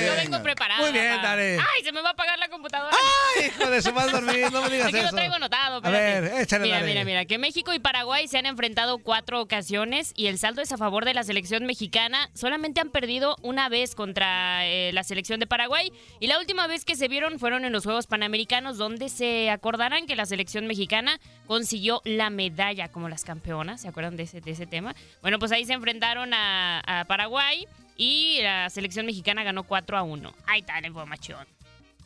Yo 0.05 0.15
vengo 0.15 0.43
preparada. 0.43 0.81
Muy 0.81 0.91
bien. 0.91 1.21
Dari. 1.21 1.43
Ay, 1.57 1.83
se 1.83 1.91
me 1.91 2.01
va 2.01 2.09
a 2.09 2.11
apagar 2.11 2.37
la 2.37 2.47
computadora. 2.49 2.95
Ay, 3.37 3.47
hijo 3.47 3.69
de 3.69 3.81
su 3.81 3.91
mal 3.91 4.11
dormir, 4.11 4.51
no 4.51 4.61
me 4.61 4.69
digas 4.69 4.87
Aquí 4.89 4.97
eso. 4.97 5.05
lo 5.07 5.11
traigo 5.11 5.33
anotado. 5.35 5.81
A 5.83 5.89
ver, 5.89 6.25
échale, 6.41 6.65
Mira, 6.65 6.77
Dari. 6.79 6.87
mira, 6.91 7.05
mira. 7.05 7.25
Que 7.25 7.37
México 7.39 7.73
y 7.73 7.79
Paraguay 7.79 8.27
se 8.27 8.37
han 8.37 8.45
enfrentado 8.45 8.99
cuatro 8.99 9.41
ocasiones 9.41 10.13
y 10.15 10.27
el 10.27 10.37
saldo 10.37 10.61
es 10.61 10.71
a 10.71 10.77
favor 10.77 11.05
de 11.05 11.13
la 11.15 11.23
selección 11.23 11.65
mexicana. 11.65 12.29
Solamente 12.33 12.81
han 12.81 12.91
perdido 12.91 13.35
una 13.41 13.67
vez 13.69 13.95
contra 13.95 14.65
eh, 14.67 14.91
la 14.93 15.03
selección 15.03 15.39
de 15.39 15.47
Paraguay 15.47 15.91
y 16.19 16.27
la 16.27 16.37
última 16.39 16.67
vez 16.67 16.85
que 16.85 16.95
se 16.95 17.07
vieron 17.07 17.39
fueron 17.39 17.65
en 17.65 17.73
los 17.73 17.83
Juegos 17.83 18.05
Panamericanos 18.07 18.77
donde 18.77 19.09
se 19.09 19.49
acordarán 19.49 20.05
que 20.05 20.15
la 20.15 20.25
selección 20.27 20.67
mexicana 20.67 21.19
consiguió 21.63 22.01
la 22.03 22.29
medalla 22.29 22.89
como 22.89 23.07
las 23.07 23.23
campeonas. 23.23 23.79
¿Se 23.81 23.87
acuerdan 23.87 24.17
de 24.17 24.23
ese, 24.23 24.41
de 24.41 24.51
ese 24.51 24.65
tema? 24.67 24.93
Bueno, 25.21 25.39
pues 25.39 25.49
ahí 25.53 25.63
se 25.65 25.71
enfrentaron 25.71 26.33
a, 26.33 26.81
a 26.85 27.05
Paraguay 27.05 27.65
y 27.95 28.39
la 28.41 28.69
selección 28.69 29.05
mexicana 29.05 29.43
ganó 29.45 29.63
4 29.63 29.97
a 29.97 30.03
1. 30.03 30.33
Ahí 30.45 30.59
está 30.59 30.81
la 30.81 30.87
información. 30.87 31.47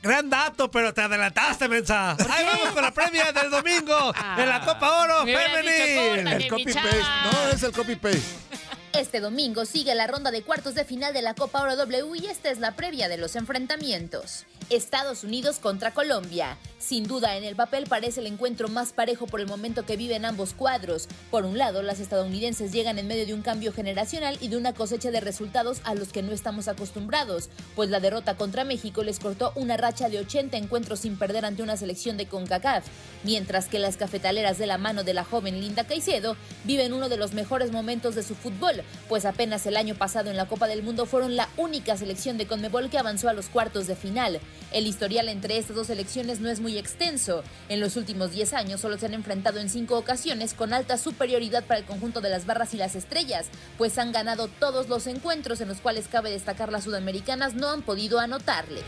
Gran 0.04 0.30
dato, 0.30 0.70
pero 0.70 0.94
te 0.94 1.02
adelantaste, 1.02 1.68
mensa. 1.68 2.12
Ahí 2.12 2.46
vamos 2.46 2.70
con 2.70 2.84
la 2.84 2.92
premia 2.92 3.32
del 3.32 3.50
domingo 3.50 4.14
en 4.38 4.48
la 4.48 4.62
Copa 4.62 5.02
Oro 5.02 5.16
Ah, 5.22 5.26
Femenil. 5.26 6.28
El 6.28 6.38
mi 6.38 6.48
copy 6.50 6.66
chava. 6.66 6.84
paste. 6.88 7.02
No, 7.34 7.50
es 7.52 7.64
el 7.64 7.72
copy 7.72 7.96
paste. 7.96 8.22
Este 8.94 9.20
domingo 9.20 9.66
sigue 9.66 9.96
la 9.96 10.06
ronda 10.06 10.30
de 10.30 10.44
cuartos 10.44 10.76
de 10.76 10.86
final 10.86 11.14
de 11.16 11.24
la 11.24 11.34
Copa 11.34 11.64
Oro 11.64 11.76
W 11.78 12.16
y 12.16 12.28
esta 12.28 12.52
es 12.52 12.60
la 12.60 12.76
previa 12.76 13.10
de 13.10 13.18
los 13.18 13.36
enfrentamientos. 13.36 14.46
Estados 14.70 15.24
Unidos 15.24 15.60
contra 15.60 15.92
Colombia. 15.92 16.58
Sin 16.78 17.08
duda, 17.08 17.38
en 17.38 17.44
el 17.44 17.56
papel 17.56 17.86
parece 17.88 18.20
el 18.20 18.28
encuentro 18.28 18.68
más 18.68 18.92
parejo 18.92 19.26
por 19.26 19.40
el 19.40 19.48
momento 19.48 19.86
que 19.86 19.98
viven 19.98 20.26
ambos 20.26 20.54
cuadros. 20.54 21.08
Por 21.32 21.46
un 21.46 21.58
lado, 21.58 21.82
las 21.82 22.00
estadounidenses 22.00 22.72
llegan 22.72 23.00
en 23.00 23.08
medio 23.08 23.26
de 23.26 23.34
un 23.34 23.42
cambio 23.42 23.72
generacional 23.72 24.38
y 24.42 24.50
de 24.50 24.58
una 24.58 24.74
cosecha 24.74 25.10
de 25.10 25.22
resultados 25.22 25.80
a 25.86 25.96
los 25.96 26.10
que 26.10 26.22
no 26.22 26.34
estamos 26.34 26.68
acostumbrados, 26.68 27.50
pues 27.76 27.90
la 27.90 28.00
derrota 28.00 28.36
contra 28.36 28.64
México 28.64 29.04
les 29.04 29.20
cortó 29.20 29.54
una 29.56 29.78
racha 29.78 30.10
de 30.10 30.20
80 30.20 30.58
encuentros 30.58 31.00
sin 31.00 31.18
perder 31.18 31.46
ante 31.46 31.64
una 31.64 31.78
selección 31.78 32.18
de 32.18 32.28
CONCACAF, 32.28 32.86
mientras 33.24 33.68
que 33.68 33.80
las 33.80 33.98
cafetaleras 33.98 34.58
de 34.58 34.68
la 34.68 34.78
mano 34.78 35.04
de 35.04 35.14
la 35.14 35.24
joven 35.24 35.60
Linda 35.60 35.86
Caicedo 35.86 36.36
viven 36.66 36.94
uno 36.94 37.10
de 37.10 37.18
los 37.18 37.34
mejores 37.34 37.72
momentos 37.72 38.16
de 38.16 38.24
su 38.24 38.36
fútbol, 38.36 38.84
pues 39.08 39.26
apenas 39.26 39.66
el 39.66 39.78
año 39.78 39.96
pasado 39.96 40.30
en 40.30 40.38
la 40.38 40.48
Copa 40.48 40.68
del 40.68 40.84
Mundo 40.84 41.06
fueron 41.06 41.36
la 41.36 41.50
única 41.58 41.98
selección 41.98 42.38
de 42.38 42.48
Conmebol 42.48 42.90
que 42.90 43.00
avanzó 43.00 43.30
a 43.30 43.34
los 43.34 43.48
cuartos 43.48 43.88
de 43.88 43.96
final. 43.96 44.40
El 44.72 44.86
historial 44.86 45.30
entre 45.30 45.58
estas 45.58 45.76
dos 45.76 45.88
selecciones 45.88 46.40
no 46.40 46.50
es 46.50 46.60
muy 46.60 46.78
extenso. 46.78 47.44
En 47.70 47.80
los 47.80 47.96
últimos 47.96 48.32
10 48.32 48.54
años 48.54 48.82
solo 48.82 48.98
se 48.98 49.06
han 49.06 49.14
enfrentado 49.14 49.60
en 49.60 49.70
5 49.70 49.98
ocasiones 49.98 50.54
con 50.54 50.74
alta 50.74 50.98
superioridad 50.98 51.64
para 51.64 51.80
el 51.80 51.86
conjunto 51.86 52.22
de 52.22 52.30
las 52.30 52.46
barras 52.46 52.74
y 52.74 52.78
las 52.78 52.96
estrellas, 52.96 53.48
pues 53.78 53.98
han 53.98 54.12
ganado 54.12 54.48
todos 54.48 54.90
los 54.90 55.08
encuentros 55.08 55.62
en 55.62 55.70
los 55.70 55.78
cuales 55.78 56.08
cabe 56.08 56.32
destacar 56.32 56.72
las 56.72 56.84
sudamericanas 56.84 57.54
no 57.54 57.70
han 57.70 57.82
podido 57.82 58.20
anotarles. 58.20 58.84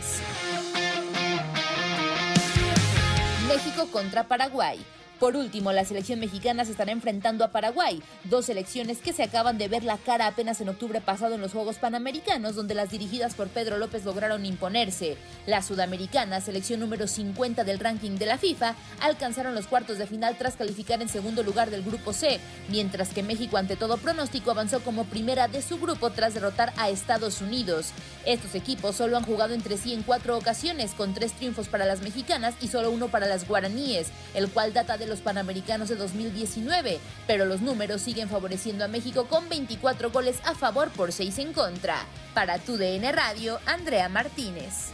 México 3.47 3.87
contra 3.91 4.27
Paraguay. 4.27 4.79
Por 5.19 5.35
último, 5.35 5.73
la 5.73 5.83
selección 5.83 6.21
mexicana 6.21 6.63
se 6.63 6.71
estará 6.71 6.93
enfrentando 6.93 7.43
a 7.43 7.49
Paraguay, 7.49 8.01
dos 8.23 8.45
selecciones 8.45 8.99
que 8.99 9.11
se 9.11 9.23
acaban 9.23 9.57
de 9.57 9.67
ver 9.67 9.83
la 9.83 9.97
cara 9.97 10.27
apenas 10.27 10.61
en 10.61 10.69
octubre 10.69 11.01
pasado 11.01 11.35
en 11.35 11.41
los 11.41 11.51
Juegos 11.51 11.75
Panamericanos, 11.75 12.55
donde 12.55 12.73
las 12.73 12.89
dirigidas 12.89 13.35
por 13.35 13.49
Pedro 13.49 13.77
López 13.77 14.05
lograron 14.05 14.45
imponerse. 14.45 15.17
La 15.45 15.61
sudamericana, 15.61 16.39
selección 16.39 16.79
número 16.79 17.05
50 17.05 17.65
del 17.65 17.79
ranking 17.79 18.11
de 18.11 18.27
la 18.27 18.37
FIFA, 18.37 18.75
alcanzaron 19.01 19.55
los 19.55 19.67
cuartos 19.67 19.97
de 19.97 20.07
final 20.07 20.37
tras 20.37 20.55
calificar 20.55 21.01
en 21.01 21.09
segundo 21.09 21.43
lugar 21.43 21.69
del 21.69 21.83
grupo 21.83 22.13
C, 22.13 22.39
mientras 22.69 23.09
que 23.09 23.21
México 23.21 23.57
ante 23.57 23.75
todo 23.75 23.97
pronóstico 23.97 24.51
avanzó 24.51 24.79
como 24.79 25.03
primera 25.03 25.49
de 25.49 25.61
su 25.61 25.79
grupo 25.79 26.11
tras 26.11 26.33
derrotar 26.33 26.71
a 26.77 26.89
Estados 26.89 27.41
Unidos. 27.41 27.91
Estos 28.25 28.55
equipos 28.55 28.95
solo 28.95 29.17
han 29.17 29.23
jugado 29.23 29.53
entre 29.53 29.77
sí 29.77 29.93
en 29.93 30.03
cuatro 30.03 30.37
ocasiones, 30.37 30.91
con 30.91 31.13
tres 31.13 31.33
triunfos 31.33 31.67
para 31.67 31.85
las 31.85 32.01
mexicanas 32.01 32.55
y 32.61 32.69
solo 32.69 32.89
uno 32.89 33.09
para 33.09 33.27
las 33.27 33.45
guaraníes, 33.45 34.07
el 34.33 34.49
cual 34.49 34.71
data 34.71 34.97
de 34.97 35.08
los 35.09 35.19
Panamericanos 35.19 35.89
de 35.89 35.95
2019, 35.95 36.99
pero 37.27 37.45
los 37.45 37.59
números 37.61 38.01
siguen 38.01 38.29
favoreciendo 38.29 38.85
a 38.85 38.87
México 38.87 39.27
con 39.27 39.49
24 39.49 40.11
goles 40.11 40.37
a 40.45 40.55
favor 40.55 40.89
por 40.91 41.11
6 41.11 41.37
en 41.39 41.53
contra. 41.53 42.05
Para 42.33 42.59
tu 42.59 42.77
DN 42.77 43.11
Radio, 43.11 43.59
Andrea 43.65 44.07
Martínez. 44.07 44.91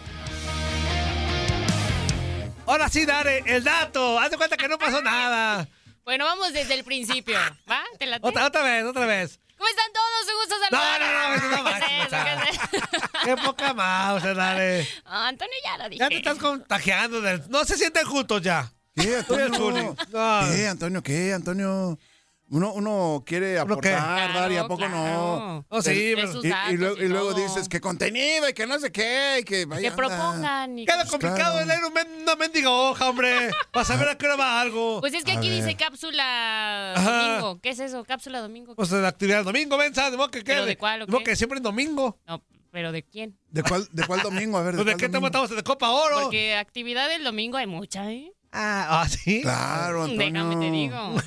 Ahora 2.68 2.90
sí, 2.90 3.06
Dare, 3.06 3.44
el 3.46 3.64
dato. 3.64 4.20
Haz 4.20 4.32
de 4.32 4.38
cuenta 4.38 4.58
que 4.58 4.68
no 4.68 4.78
pasó 4.80 5.02
nada. 5.02 5.68
Bueno, 6.04 6.26
vamos 6.26 6.52
desde 6.54 6.74
el 6.74 6.84
principio. 6.84 7.38
¿Va? 7.70 7.84
¿Te 8.00 8.06
late? 8.08 8.28
Otra, 8.28 8.46
otra 8.48 8.64
vez, 8.64 8.84
otra 8.86 9.06
vez. 9.06 9.40
¿Cómo 9.58 9.68
están 9.70 9.86
todos? 9.94 10.34
Un 10.34 10.40
gusto 10.42 10.56
saludar. 10.70 11.02
No, 11.02 11.08
no, 11.08 11.30
no, 11.30 11.36
eso 11.36 11.64
no 11.64 11.80
¿Qué? 11.80 11.86
¿Qué 12.10 12.34
es 12.34 12.56
eso? 12.56 13.10
Qué 13.24 13.38
poca 13.38 13.74
mouse, 13.74 14.36
Dare. 14.36 14.88
Ah, 15.06 15.28
Antonio 15.30 15.54
ya 15.64 15.78
lo 15.78 15.90
dije. 15.90 16.00
Ya 16.00 16.10
te 16.10 16.18
estás 16.18 16.38
contagiando. 16.38 17.22
del- 17.22 17.44
No 17.50 17.64
se 17.66 17.78
sienten 17.78 18.06
juntos 18.06 18.42
ya. 18.42 18.72
¿Qué, 18.96 19.16
Antonio? 19.18 19.96
No. 20.12 20.40
¿Qué, 20.56 20.68
Antonio? 20.68 21.04
¿Qué, 21.04 21.34
Antonio? 21.34 21.98
Uno, 22.48 22.74
uno 22.74 23.24
quiere 23.26 23.58
aportar, 23.58 24.32
dar 24.32 24.52
y 24.52 24.58
a 24.58 24.68
poco 24.68 24.84
no. 24.88 24.90
claro. 24.90 25.66
Oh, 25.70 25.82
sí, 25.82 26.12
El- 26.12 26.16
pero- 26.16 26.28
De 26.28 26.34
sus 26.34 26.46
y, 26.46 26.48
y 26.48 26.52
datos 26.52 26.74
luego, 26.76 26.98
y 27.02 27.08
luego 27.08 27.34
dices 27.34 27.68
que 27.68 27.82
contenido 27.82 28.48
y 28.48 28.54
que 28.54 28.68
no 28.68 28.78
sé 28.80 28.92
qué. 28.92 29.40
Y 29.40 29.44
que 29.44 29.66
vaya 29.66 29.90
Que 29.90 29.96
propongan. 29.96 30.78
y- 30.78 30.86
Queda 30.86 31.06
complicado 31.06 31.54
claro. 31.58 31.60
el 31.62 31.68
leer 31.68 31.84
un 31.84 31.94
men- 31.94 32.22
una 32.22 32.36
mendiga 32.36 32.70
hoja, 32.70 33.10
hombre. 33.10 33.50
Para 33.72 33.84
saber 33.84 34.10
a 34.10 34.18
qué 34.18 34.28
hora 34.28 34.36
va 34.36 34.62
algo. 34.62 35.02
Pues 35.02 35.16
es 35.16 35.24
que 35.24 35.32
A 35.32 35.38
aquí 35.40 35.50
dice 35.50 35.66
ver. 35.66 35.78
cápsula 35.78 36.94
Ajá. 36.94 37.28
domingo. 37.30 37.60
¿Qué 37.62 37.70
es 37.72 37.80
eso? 37.80 38.04
Cápsula 38.06 38.40
domingo. 38.42 38.76
Pues 38.76 38.92
de 38.92 39.02
la 39.02 39.08
actividad 39.08 39.38
del 39.38 39.46
domingo, 39.46 39.76
venza. 39.78 40.12
De 40.12 40.16
modo 40.18 40.30
que 40.30 40.44
¿Pero 40.44 40.60
quede. 40.62 40.68
de 40.68 40.78
cuál 40.78 41.02
o 41.02 41.08
modo 41.08 41.18
qué? 41.20 41.24
que 41.32 41.36
siempre 41.36 41.58
en 41.58 41.64
domingo. 41.64 42.20
No, 42.28 42.44
pero 42.72 42.92
¿de 42.92 43.02
quién? 43.02 43.40
¿De 43.50 43.64
cuál, 43.64 43.88
¿De 43.92 44.06
cuál 44.06 44.22
domingo? 44.22 44.60
A 44.60 44.62
ver, 44.62 44.76
¿de, 44.76 44.84
Pues, 44.84 44.86
¿De 44.86 44.92
cuál 44.94 45.00
qué 45.02 45.10
tema 45.10 45.28
estamos? 45.30 45.50
¿De 45.50 45.64
Copa 45.64 45.90
Oro? 45.90 46.22
Porque 46.22 46.56
actividad 46.56 47.10
del 47.10 47.24
domingo 47.24 47.58
hay 47.58 47.66
mucha, 47.66 48.12
¿eh? 48.12 48.32
Ah, 48.58 49.02
¿ah, 49.02 49.10
sí. 49.10 49.42
Claro, 49.42 50.04
Antonio. 50.04 50.32
Déjame 50.32 50.56
te 50.56 50.72
digo. 50.72 51.16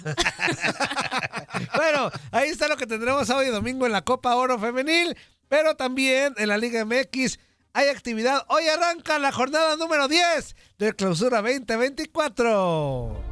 Bueno, 1.74 2.10
ahí 2.30 2.50
está 2.50 2.68
lo 2.68 2.76
que 2.76 2.86
tendremos 2.86 3.28
hoy 3.30 3.48
domingo 3.48 3.84
en 3.84 3.92
la 3.92 4.02
Copa 4.02 4.36
Oro 4.36 4.58
Femenil, 4.58 5.16
pero 5.48 5.76
también 5.76 6.34
en 6.36 6.48
la 6.48 6.56
Liga 6.56 6.84
MX 6.84 7.38
hay 7.72 7.88
actividad. 7.88 8.44
Hoy 8.48 8.64
arranca 8.68 9.18
la 9.18 9.32
jornada 9.32 9.76
número 9.76 10.08
10 10.08 10.56
de 10.78 10.92
Clausura 10.94 11.42
2024. 11.42 13.27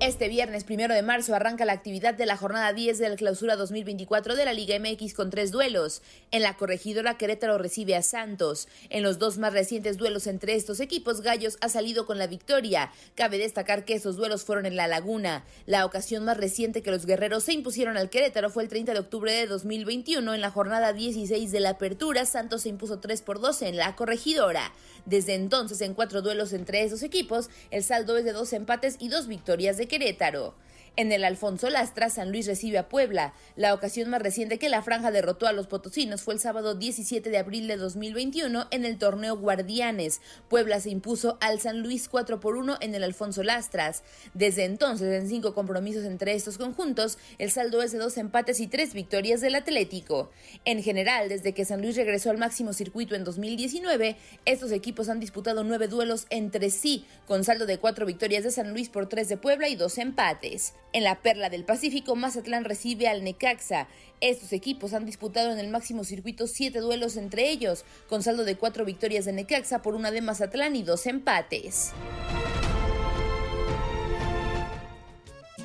Este 0.00 0.28
viernes 0.28 0.64
primero 0.64 0.94
de 0.94 1.02
marzo 1.02 1.34
arranca 1.34 1.66
la 1.66 1.74
actividad 1.74 2.14
de 2.14 2.24
la 2.24 2.38
jornada 2.38 2.72
10 2.72 2.98
de 2.98 3.10
la 3.10 3.16
clausura 3.16 3.54
2024 3.56 4.34
de 4.34 4.46
la 4.46 4.54
Liga 4.54 4.78
MX 4.78 5.12
con 5.12 5.28
tres 5.28 5.50
duelos. 5.50 6.00
En 6.30 6.40
la 6.40 6.56
corregidora 6.56 7.18
Querétaro 7.18 7.58
recibe 7.58 7.94
a 7.94 8.00
Santos. 8.00 8.66
En 8.88 9.02
los 9.02 9.18
dos 9.18 9.36
más 9.36 9.52
recientes 9.52 9.98
duelos 9.98 10.26
entre 10.26 10.54
estos 10.54 10.80
equipos, 10.80 11.20
Gallos 11.20 11.58
ha 11.60 11.68
salido 11.68 12.06
con 12.06 12.16
la 12.16 12.28
victoria. 12.28 12.90
Cabe 13.14 13.36
destacar 13.36 13.84
que 13.84 13.92
esos 13.92 14.16
duelos 14.16 14.42
fueron 14.42 14.64
en 14.64 14.74
La 14.74 14.88
Laguna. 14.88 15.44
La 15.66 15.84
ocasión 15.84 16.24
más 16.24 16.38
reciente 16.38 16.80
que 16.80 16.90
los 16.90 17.04
guerreros 17.04 17.44
se 17.44 17.52
impusieron 17.52 17.98
al 17.98 18.08
Querétaro 18.08 18.48
fue 18.48 18.62
el 18.62 18.70
30 18.70 18.94
de 18.94 19.00
octubre 19.00 19.30
de 19.34 19.46
2021 19.48 20.32
en 20.32 20.40
la 20.40 20.50
jornada 20.50 20.94
16 20.94 21.52
de 21.52 21.60
la 21.60 21.70
apertura. 21.70 22.24
Santos 22.24 22.62
se 22.62 22.70
impuso 22.70 23.00
3 23.00 23.20
por 23.20 23.38
2 23.38 23.60
en 23.60 23.76
la 23.76 23.94
corregidora. 23.96 24.72
Desde 25.04 25.34
entonces, 25.34 25.82
en 25.82 25.92
cuatro 25.92 26.22
duelos 26.22 26.54
entre 26.54 26.84
esos 26.84 27.02
equipos, 27.02 27.50
el 27.70 27.82
saldo 27.82 28.16
es 28.16 28.24
de 28.24 28.32
dos 28.32 28.52
empates 28.54 28.96
y 28.98 29.08
dos 29.08 29.26
victorias 29.26 29.76
de 29.76 29.89
Querétaro. 29.90 30.54
En 30.96 31.12
el 31.12 31.24
Alfonso 31.24 31.70
Lastra, 31.70 32.10
San 32.10 32.30
Luis 32.30 32.46
recibe 32.46 32.76
a 32.76 32.88
Puebla. 32.88 33.32
La 33.56 33.72
ocasión 33.72 34.10
más 34.10 34.20
reciente 34.20 34.58
que 34.58 34.68
la 34.68 34.82
franja 34.82 35.10
derrotó 35.10 35.46
a 35.46 35.52
los 35.52 35.66
potosinos 35.66 36.22
fue 36.22 36.34
el 36.34 36.40
sábado 36.40 36.74
17 36.74 37.30
de 37.30 37.38
abril 37.38 37.68
de 37.68 37.76
2021 37.76 38.66
en 38.70 38.84
el 38.84 38.98
torneo 38.98 39.36
Guardianes. 39.36 40.20
Puebla 40.48 40.80
se 40.80 40.90
impuso 40.90 41.38
al 41.40 41.60
San 41.60 41.82
Luis 41.82 42.08
4 42.08 42.40
por 42.40 42.56
1 42.56 42.78
en 42.80 42.94
el 42.94 43.04
Alfonso 43.04 43.42
Lastras. 43.42 44.02
Desde 44.34 44.64
entonces, 44.64 45.22
en 45.22 45.28
cinco 45.28 45.54
compromisos 45.54 46.04
entre 46.04 46.34
estos 46.34 46.58
conjuntos, 46.58 47.18
el 47.38 47.50
saldo 47.50 47.82
es 47.82 47.92
de 47.92 47.98
dos 47.98 48.18
empates 48.18 48.60
y 48.60 48.66
tres 48.66 48.92
victorias 48.92 49.40
del 49.40 49.54
Atlético. 49.54 50.30
En 50.64 50.82
general, 50.82 51.28
desde 51.28 51.54
que 51.54 51.64
San 51.64 51.80
Luis 51.80 51.96
regresó 51.96 52.30
al 52.30 52.38
máximo 52.38 52.72
circuito 52.72 53.14
en 53.14 53.24
2019, 53.24 54.16
estos 54.44 54.72
equipos 54.72 55.08
han 55.08 55.20
disputado 55.20 55.64
nueve 55.64 55.88
duelos 55.88 56.26
entre 56.30 56.70
sí, 56.70 57.06
con 57.26 57.44
saldo 57.44 57.64
de 57.64 57.78
cuatro 57.78 58.06
victorias 58.06 58.44
de 58.44 58.50
San 58.50 58.72
Luis 58.72 58.88
por 58.88 59.08
tres 59.08 59.28
de 59.28 59.36
Puebla 59.36 59.68
y 59.68 59.76
dos 59.76 59.96
empates. 59.96 60.74
En 60.92 61.04
la 61.04 61.22
Perla 61.22 61.50
del 61.50 61.64
Pacífico, 61.64 62.16
Mazatlán 62.16 62.64
recibe 62.64 63.06
al 63.06 63.22
Necaxa. 63.22 63.86
Estos 64.20 64.52
equipos 64.52 64.92
han 64.92 65.06
disputado 65.06 65.52
en 65.52 65.58
el 65.60 65.68
máximo 65.68 66.02
circuito 66.02 66.48
siete 66.48 66.80
duelos 66.80 67.16
entre 67.16 67.48
ellos, 67.48 67.84
con 68.08 68.22
saldo 68.22 68.44
de 68.44 68.56
cuatro 68.56 68.84
victorias 68.84 69.24
de 69.24 69.32
Necaxa 69.32 69.82
por 69.82 69.94
una 69.94 70.10
de 70.10 70.20
Mazatlán 70.20 70.74
y 70.74 70.82
dos 70.82 71.06
empates. 71.06 71.92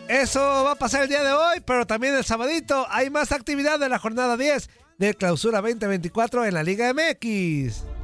Eso 0.07 0.39
va 0.39 0.73
a 0.73 0.75
pasar 0.75 1.01
el 1.01 1.09
día 1.09 1.23
de 1.23 1.33
hoy, 1.33 1.61
pero 1.65 1.87
también 1.87 2.13
el 2.13 2.23
sabadito 2.23 2.85
hay 2.91 3.09
más 3.09 3.31
actividad 3.31 3.79
de 3.79 3.89
la 3.89 3.97
jornada 3.97 4.37
10 4.37 4.69
de 4.99 5.15
Clausura 5.15 5.61
2024 5.61 6.45
en 6.45 6.53
la 6.53 6.61
Liga 6.61 6.93
MX. 6.93 7.94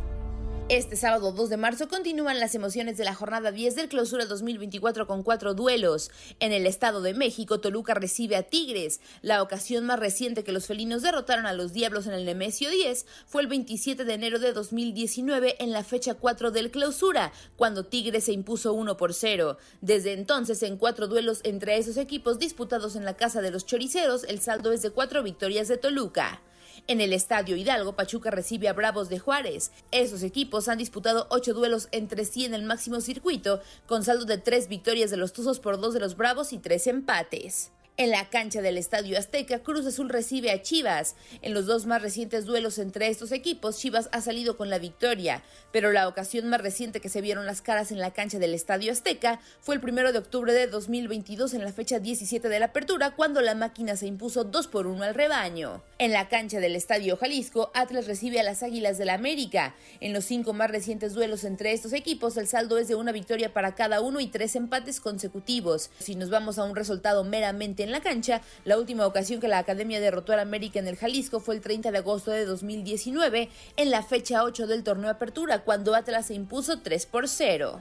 Este 0.72 0.96
sábado 0.96 1.34
2 1.34 1.50
de 1.50 1.58
marzo 1.58 1.90
continúan 1.90 2.40
las 2.40 2.56
emociones 2.56 2.96
de 2.96 3.04
la 3.04 3.14
jornada 3.14 3.52
10 3.52 3.76
del 3.76 3.90
clausura 3.90 4.26
2024 4.26 5.06
con 5.06 5.22
cuatro 5.22 5.54
duelos. 5.54 6.12
En 6.40 6.54
el 6.54 6.66
Estado 6.66 7.02
de 7.02 7.14
México, 7.14 7.60
Toluca 7.60 7.94
recibe 7.94 8.38
a 8.38 8.44
Tigres. 8.44 9.02
La 9.22 9.42
ocasión 9.42 9.86
más 9.86 10.00
reciente 10.00 10.46
que 10.46 10.54
los 10.54 10.68
felinos 10.68 11.02
derrotaron 11.02 11.46
a 11.46 11.52
los 11.52 11.74
Diablos 11.74 12.08
en 12.08 12.14
el 12.14 12.24
Nemesio 12.24 12.70
10 12.70 13.06
fue 13.28 13.42
el 13.42 13.50
27 13.50 14.06
de 14.06 14.14
enero 14.14 14.40
de 14.40 14.54
2019 14.54 15.58
en 15.60 15.74
la 15.74 15.84
fecha 15.84 16.14
4 16.14 16.52
del 16.52 16.72
clausura, 16.72 17.34
cuando 17.58 17.88
Tigres 17.88 18.24
se 18.24 18.32
impuso 18.32 18.72
1 18.72 18.96
por 18.96 19.14
0. 19.14 19.58
Desde 19.82 20.14
entonces, 20.14 20.64
en 20.64 20.78
cuatro 20.78 21.10
duelos 21.10 21.42
entre 21.44 21.76
esos 21.80 21.98
equipos 21.98 22.40
disputados 22.40 22.96
en 22.96 23.04
la 23.04 23.18
Casa 23.18 23.42
de 23.42 23.52
los 23.52 23.66
Choriceros, 23.66 24.24
el 24.24 24.40
saldo 24.40 24.72
es 24.72 24.82
de 24.82 24.92
cuatro 24.92 25.22
victorias 25.22 25.68
de 25.68 25.76
Toluca. 25.76 26.40
En 26.88 27.00
el 27.00 27.14
Estadio 27.14 27.56
Hidalgo, 27.56 27.96
Pachuca 27.96 28.32
recibe 28.32 28.68
a 28.68 28.74
Bravos 28.74 29.08
de 29.08 29.20
Juárez. 29.20 29.72
Esos 29.92 30.24
equipos 30.24 30.68
han 30.68 30.78
disputado 30.78 31.28
ocho 31.30 31.54
duelos 31.54 31.88
entre 31.92 32.26
sí 32.26 32.44
en 32.46 32.54
el 32.54 32.64
máximo 32.64 33.02
circuito, 33.02 33.62
con 33.86 34.04
saldo 34.04 34.26
de 34.26 34.38
tres 34.38 34.68
victorias 34.68 35.12
de 35.12 35.18
los 35.18 35.32
Tuzos 35.32 35.60
por 35.60 35.80
dos 35.80 35.94
de 35.94 36.00
los 36.00 36.18
Bravos 36.18 36.54
y 36.54 36.58
tres 36.58 36.88
empates. 36.88 37.72
En 37.98 38.10
la 38.10 38.30
cancha 38.30 38.62
del 38.62 38.78
Estadio 38.78 39.20
Azteca, 39.20 39.60
Cruz 39.60 39.86
Azul 39.86 40.10
recibe 40.10 40.50
a 40.50 40.62
Chivas. 40.62 41.16
En 41.44 41.54
los 41.54 41.68
dos 41.68 41.86
más 41.86 42.02
recientes 42.02 42.46
duelos 42.46 42.80
entre 42.80 43.10
estos 43.10 43.32
equipos, 43.32 43.78
Chivas 43.78 44.10
ha 44.12 44.22
salido 44.22 44.58
con 44.58 44.72
la 44.72 44.80
victoria, 44.80 45.44
pero 45.72 45.92
la 45.92 46.08
ocasión 46.08 46.48
más 46.48 46.62
reciente 46.62 47.00
que 47.00 47.10
se 47.10 47.22
vieron 47.22 47.46
las 47.46 47.62
caras 47.62 47.92
en 47.92 48.00
la 48.00 48.12
cancha 48.12 48.40
del 48.40 48.56
Estadio 48.56 48.92
Azteca 48.92 49.40
fue 49.60 49.76
el 49.76 49.82
primero 49.82 50.12
de 50.14 50.20
octubre 50.20 50.52
de 50.52 50.66
2022 50.66 51.54
en 51.54 51.64
la 51.64 51.74
fecha 51.74 52.00
17 52.00 52.50
de 52.50 52.60
la 52.60 52.68
apertura, 52.68 53.12
cuando 53.12 53.42
la 53.42 53.54
máquina 53.54 53.96
se 53.96 54.08
impuso 54.08 54.46
2 54.46 54.68
por 54.68 54.88
1 54.88 55.04
al 55.04 55.14
rebaño. 55.14 55.84
En 56.00 56.12
la 56.12 56.28
cancha 56.28 56.60
del 56.60 56.76
Estadio 56.76 57.18
Jalisco, 57.18 57.70
Atlas 57.76 58.08
recibe 58.08 58.40
a 58.40 58.44
las 58.44 58.64
Águilas 58.64 58.98
del 58.98 59.08
la 59.08 59.14
América. 59.14 59.76
En 60.00 60.14
los 60.14 60.26
cinco 60.26 60.54
más 60.54 60.72
recientes 60.72 61.14
duelos 61.14 61.44
entre 61.44 61.74
estos 61.74 61.94
equipos, 61.94 62.38
el 62.38 62.48
saldo 62.48 62.78
es 62.78 62.88
de 62.88 62.96
una 62.96 63.12
victoria 63.12 63.54
para 63.54 63.76
cada 63.76 64.02
uno 64.02 64.20
y 64.20 64.28
tres 64.28 64.56
empates 64.56 65.00
consecutivos. 65.00 65.92
Si 66.00 66.16
nos 66.16 66.30
vamos 66.30 66.58
a 66.58 66.64
un 66.64 66.76
resultado 66.76 67.24
meramente 67.24 67.84
en 67.84 67.91
la 67.92 68.02
cancha, 68.02 68.42
la 68.66 68.78
última 68.78 69.06
ocasión 69.06 69.40
que 69.40 69.48
la 69.48 69.60
Academia 69.60 70.00
derrotó 70.00 70.34
al 70.34 70.40
América 70.40 70.80
en 70.80 70.88
el 70.88 70.98
Jalisco 70.98 71.40
fue 71.40 71.56
el 71.56 71.62
30 71.62 71.92
de 71.92 71.98
agosto 71.98 72.32
de 72.32 72.46
2019, 72.46 73.50
en 73.78 73.92
la 73.92 74.04
fecha 74.04 74.44
8 74.44 74.68
del 74.68 74.84
torneo 74.84 75.10
Apertura, 75.10 75.64
cuando 75.64 75.96
Atlas 75.96 76.28
se 76.28 76.34
impuso 76.34 76.80
3 76.80 77.06
por 77.06 77.28
0. 77.28 77.80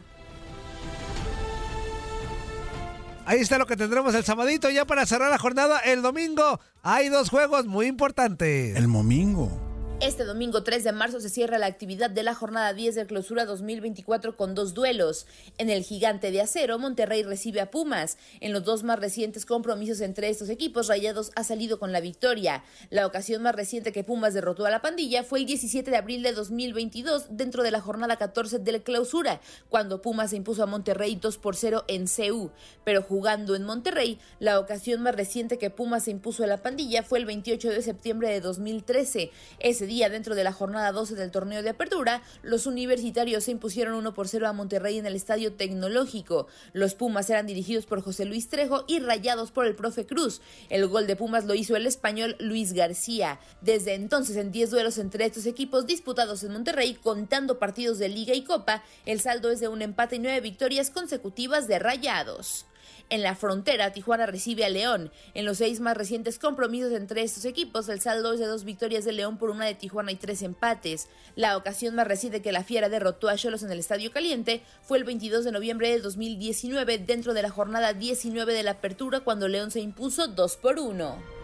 Ahí 3.26 3.38
está 3.38 3.58
lo 3.58 3.66
que 3.66 3.76
tendremos 3.76 4.14
el 4.14 4.24
sabadito 4.24 4.70
ya 4.70 4.84
para 4.86 5.06
cerrar 5.06 5.30
la 5.30 5.38
jornada 5.38 5.78
el 5.78 6.02
domingo. 6.02 6.58
Hay 6.82 7.10
dos 7.10 7.30
juegos 7.30 7.66
muy 7.66 7.86
importantes. 7.86 8.76
El 8.76 8.88
momingo. 8.88 9.69
Este 10.00 10.24
domingo 10.24 10.62
3 10.62 10.82
de 10.82 10.92
marzo 10.92 11.20
se 11.20 11.28
cierra 11.28 11.58
la 11.58 11.66
actividad 11.66 12.08
de 12.08 12.22
la 12.22 12.34
jornada 12.34 12.72
10 12.72 12.94
de 12.94 13.04
clausura 13.04 13.44
2024 13.44 14.34
con 14.34 14.54
dos 14.54 14.72
duelos. 14.72 15.26
En 15.58 15.68
el 15.68 15.82
gigante 15.82 16.30
de 16.30 16.40
acero, 16.40 16.78
Monterrey 16.78 17.22
recibe 17.22 17.60
a 17.60 17.70
Pumas. 17.70 18.16
En 18.40 18.54
los 18.54 18.64
dos 18.64 18.82
más 18.82 18.98
recientes 18.98 19.44
compromisos 19.44 20.00
entre 20.00 20.30
estos 20.30 20.48
equipos, 20.48 20.88
Rayados 20.88 21.32
ha 21.36 21.44
salido 21.44 21.78
con 21.78 21.92
la 21.92 22.00
victoria. 22.00 22.64
La 22.88 23.06
ocasión 23.06 23.42
más 23.42 23.54
reciente 23.54 23.92
que 23.92 24.02
Pumas 24.02 24.32
derrotó 24.32 24.64
a 24.64 24.70
la 24.70 24.80
pandilla 24.80 25.22
fue 25.22 25.40
el 25.40 25.44
17 25.44 25.90
de 25.90 25.96
abril 25.98 26.22
de 26.22 26.32
2022 26.32 27.26
dentro 27.36 27.62
de 27.62 27.70
la 27.70 27.82
jornada 27.82 28.16
14 28.16 28.58
de 28.58 28.72
la 28.72 28.78
clausura, 28.78 29.42
cuando 29.68 30.00
Pumas 30.00 30.30
se 30.30 30.36
impuso 30.36 30.62
a 30.62 30.66
Monterrey 30.66 31.18
2 31.20 31.36
por 31.36 31.56
0 31.56 31.84
en 31.88 32.06
CU. 32.06 32.52
Pero 32.84 33.02
jugando 33.02 33.54
en 33.54 33.64
Monterrey, 33.64 34.18
la 34.38 34.60
ocasión 34.60 35.02
más 35.02 35.14
reciente 35.14 35.58
que 35.58 35.68
Pumas 35.68 36.04
se 36.04 36.10
impuso 36.10 36.42
a 36.42 36.46
la 36.46 36.62
pandilla 36.62 37.02
fue 37.02 37.18
el 37.18 37.26
28 37.26 37.68
de 37.68 37.82
septiembre 37.82 38.30
de 38.30 38.40
2013. 38.40 39.30
Ese 39.58 39.89
día, 39.90 40.08
dentro 40.08 40.36
de 40.36 40.44
la 40.44 40.52
jornada 40.52 40.92
12 40.92 41.16
del 41.16 41.32
torneo 41.32 41.62
de 41.62 41.70
apertura, 41.70 42.22
los 42.42 42.66
universitarios 42.66 43.44
se 43.44 43.50
impusieron 43.50 43.94
1 43.94 44.14
por 44.14 44.28
0 44.28 44.46
a 44.46 44.52
Monterrey 44.52 44.98
en 44.98 45.04
el 45.04 45.16
Estadio 45.16 45.52
Tecnológico. 45.52 46.46
Los 46.72 46.94
Pumas 46.94 47.28
eran 47.28 47.48
dirigidos 47.48 47.86
por 47.86 48.00
José 48.00 48.24
Luis 48.24 48.48
Trejo 48.48 48.84
y 48.86 49.00
rayados 49.00 49.50
por 49.50 49.66
el 49.66 49.74
profe 49.74 50.06
Cruz. 50.06 50.40
El 50.68 50.86
gol 50.86 51.08
de 51.08 51.16
Pumas 51.16 51.44
lo 51.44 51.54
hizo 51.54 51.74
el 51.74 51.88
español 51.88 52.36
Luis 52.38 52.72
García. 52.72 53.40
Desde 53.62 53.94
entonces, 53.94 54.36
en 54.36 54.52
10 54.52 54.70
duelos 54.70 54.96
entre 54.98 55.26
estos 55.26 55.46
equipos 55.46 55.86
disputados 55.86 56.44
en 56.44 56.52
Monterrey, 56.52 56.94
contando 56.94 57.58
partidos 57.58 57.98
de 57.98 58.08
Liga 58.08 58.32
y 58.34 58.44
Copa, 58.44 58.84
el 59.06 59.20
saldo 59.20 59.50
es 59.50 59.58
de 59.58 59.66
un 59.66 59.82
empate 59.82 60.16
y 60.16 60.18
nueve 60.20 60.40
victorias 60.40 60.90
consecutivas 60.90 61.66
de 61.66 61.80
rayados. 61.80 62.64
En 63.10 63.24
la 63.24 63.34
frontera, 63.34 63.92
Tijuana 63.92 64.26
recibe 64.26 64.64
a 64.64 64.68
León. 64.68 65.10
En 65.34 65.44
los 65.44 65.58
seis 65.58 65.80
más 65.80 65.96
recientes 65.96 66.38
compromisos 66.38 66.92
entre 66.92 67.22
estos 67.22 67.44
equipos, 67.44 67.88
el 67.88 68.00
saldo 68.00 68.32
es 68.32 68.38
de 68.38 68.46
dos 68.46 68.62
victorias 68.62 69.04
de 69.04 69.10
León 69.10 69.36
por 69.36 69.50
una 69.50 69.66
de 69.66 69.74
Tijuana 69.74 70.12
y 70.12 70.14
tres 70.14 70.42
empates. 70.42 71.08
La 71.34 71.56
ocasión 71.56 71.96
más 71.96 72.06
reciente 72.06 72.40
que 72.40 72.52
la 72.52 72.62
Fiera 72.62 72.88
derrotó 72.88 73.28
a 73.28 73.34
Cholos 73.34 73.64
en 73.64 73.72
el 73.72 73.80
Estadio 73.80 74.12
Caliente 74.12 74.62
fue 74.82 74.96
el 74.96 75.02
22 75.02 75.44
de 75.44 75.50
noviembre 75.50 75.90
de 75.90 75.98
2019 75.98 76.98
dentro 76.98 77.34
de 77.34 77.42
la 77.42 77.50
jornada 77.50 77.94
19 77.94 78.52
de 78.52 78.62
la 78.62 78.72
apertura 78.72 79.20
cuando 79.20 79.48
León 79.48 79.72
se 79.72 79.80
impuso 79.80 80.28
2 80.28 80.56
por 80.58 80.78
1. 80.78 81.40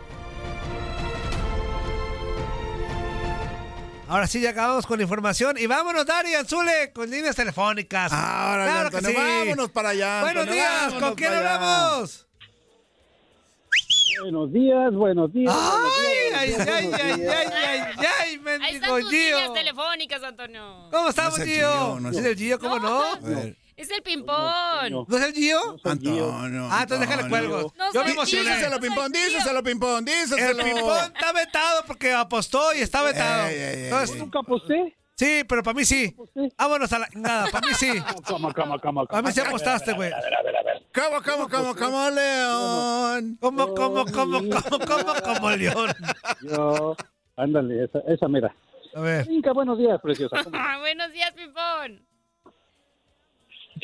Ahora 4.09 4.27
sí, 4.29 4.41
ya 4.41 4.51
acabamos 4.51 4.87
con 4.87 4.99
la 4.99 5.03
información. 5.03 5.57
Y 5.59 5.67
vámonos, 5.67 6.07
Dari 6.07 6.35
Anzule, 6.35 6.93
con 6.93 7.11
líneas 7.11 7.35
telefónicas. 7.35 8.13
Ahora, 8.13 8.65
claro 8.65 8.91
que 8.91 8.97
Antonio, 8.99 9.19
sí. 9.19 9.27
vámonos 9.27 9.71
para 9.71 9.89
allá. 9.91 10.21
Buenos 10.23 10.43
Antonio, 10.43 10.63
días, 10.63 10.95
¿con 10.95 11.15
quién 11.17 11.33
hablamos? 11.35 12.27
Buenos 14.23 14.53
días, 14.53 14.93
buenos 14.95 15.33
días. 15.33 15.55
Ay, 15.55 16.31
buenos 16.31 16.39
ay, 16.39 16.49
días, 16.49 16.69
ay, 16.69 16.87
buenos 16.87 17.01
ay, 17.01 17.21
días. 17.21 17.35
ay, 17.37 17.49
ay, 17.53 17.91
ay, 17.99 18.07
Ahí 18.31 18.39
mendigo 18.39 18.75
están 18.75 19.01
tus 19.01 19.11
Gio. 19.11 19.37
líneas 19.37 19.53
telefónicas, 19.53 20.23
Antonio. 20.23 20.89
¿Cómo 20.91 21.09
estamos, 21.11 21.39
No 21.39 21.45
es 21.45 21.49
el 21.51 21.55
Gio? 21.55 21.73
Gio, 21.73 22.01
no 22.01 22.09
es 22.11 22.17
¿Es 22.17 22.25
el- 22.25 22.31
el 22.31 22.37
Gio, 22.39 22.59
cómo 22.61 22.79
no? 22.79 23.03
A 23.03 23.19
ver, 23.21 23.57
Es 23.77 23.91
el 23.91 24.03
ping-pong. 24.03 25.07
¿No 25.07 25.17
es 25.19 25.23
el 25.23 25.33
Gio? 25.35 25.61
Gio. 26.01 26.33
Antonio. 26.33 26.69
Ah, 26.71 26.83
entonces 26.83 27.07
déjale 27.09 27.29
cuelgo. 27.29 27.73
No 27.77 27.93
Yo 27.93 28.05
me 28.05 28.13
emocioné. 28.13 28.57
Díselo, 28.57 28.81
pimpón, 28.81 29.13
díselo, 29.13 29.63
pimpón, 29.63 29.99
El 29.99 30.05
díselo. 30.07 30.65
ping-pong 30.65 31.13
está 31.15 31.33
vetado 31.33 31.85
porque 31.87 32.13
apostó 32.13 32.75
y 32.75 32.79
está 32.81 33.03
vetado. 33.03 33.49
Ey, 33.49 33.55
ey, 33.55 33.61
ey, 33.79 33.85
Entonces, 33.85 34.13
ey. 34.15 34.19
¿Nunca 34.21 34.39
aposté? 34.39 34.97
sí, 35.15 35.45
pero 35.47 35.63
para 35.63 35.75
mí 35.75 35.85
sí. 35.85 36.17
Vámonos 36.57 36.91
a 36.93 36.99
la... 37.01 37.09
Nada, 37.15 37.49
para 37.53 37.67
mí 37.69 37.75
sí. 37.75 37.93
Cama, 38.27 38.53
cama, 38.55 38.79
cama, 38.79 39.05
Para 39.05 39.23
mí 39.23 39.31
sí 39.33 39.41
apostaste, 39.41 39.93
güey. 39.93 40.11
¿Cómo, 40.95 41.23
cómo, 41.23 41.49
cómo, 41.51 41.77
cómo, 41.77 42.11
León? 42.11 43.37
¿Cómo, 43.41 43.75
cómo, 43.75 44.05
cómo, 44.07 44.39
cómo, 44.39 44.79
cómo, 44.87 45.15
como 45.23 45.51
león? 45.51 45.95
Yo, 46.41 46.97
ándale, 47.37 47.85
esa, 47.85 47.99
esa 48.09 48.27
mira. 48.29 48.55
A 48.95 49.01
ver. 49.01 49.31
Inca, 49.31 49.53
buenos 49.53 49.77
días, 49.77 50.01
preciosa. 50.01 50.37
¿Cómo 50.45 50.57
Ah, 50.59 50.79
Buenos 50.79 51.13
días, 51.13 51.31
ping-pong. 51.33 52.01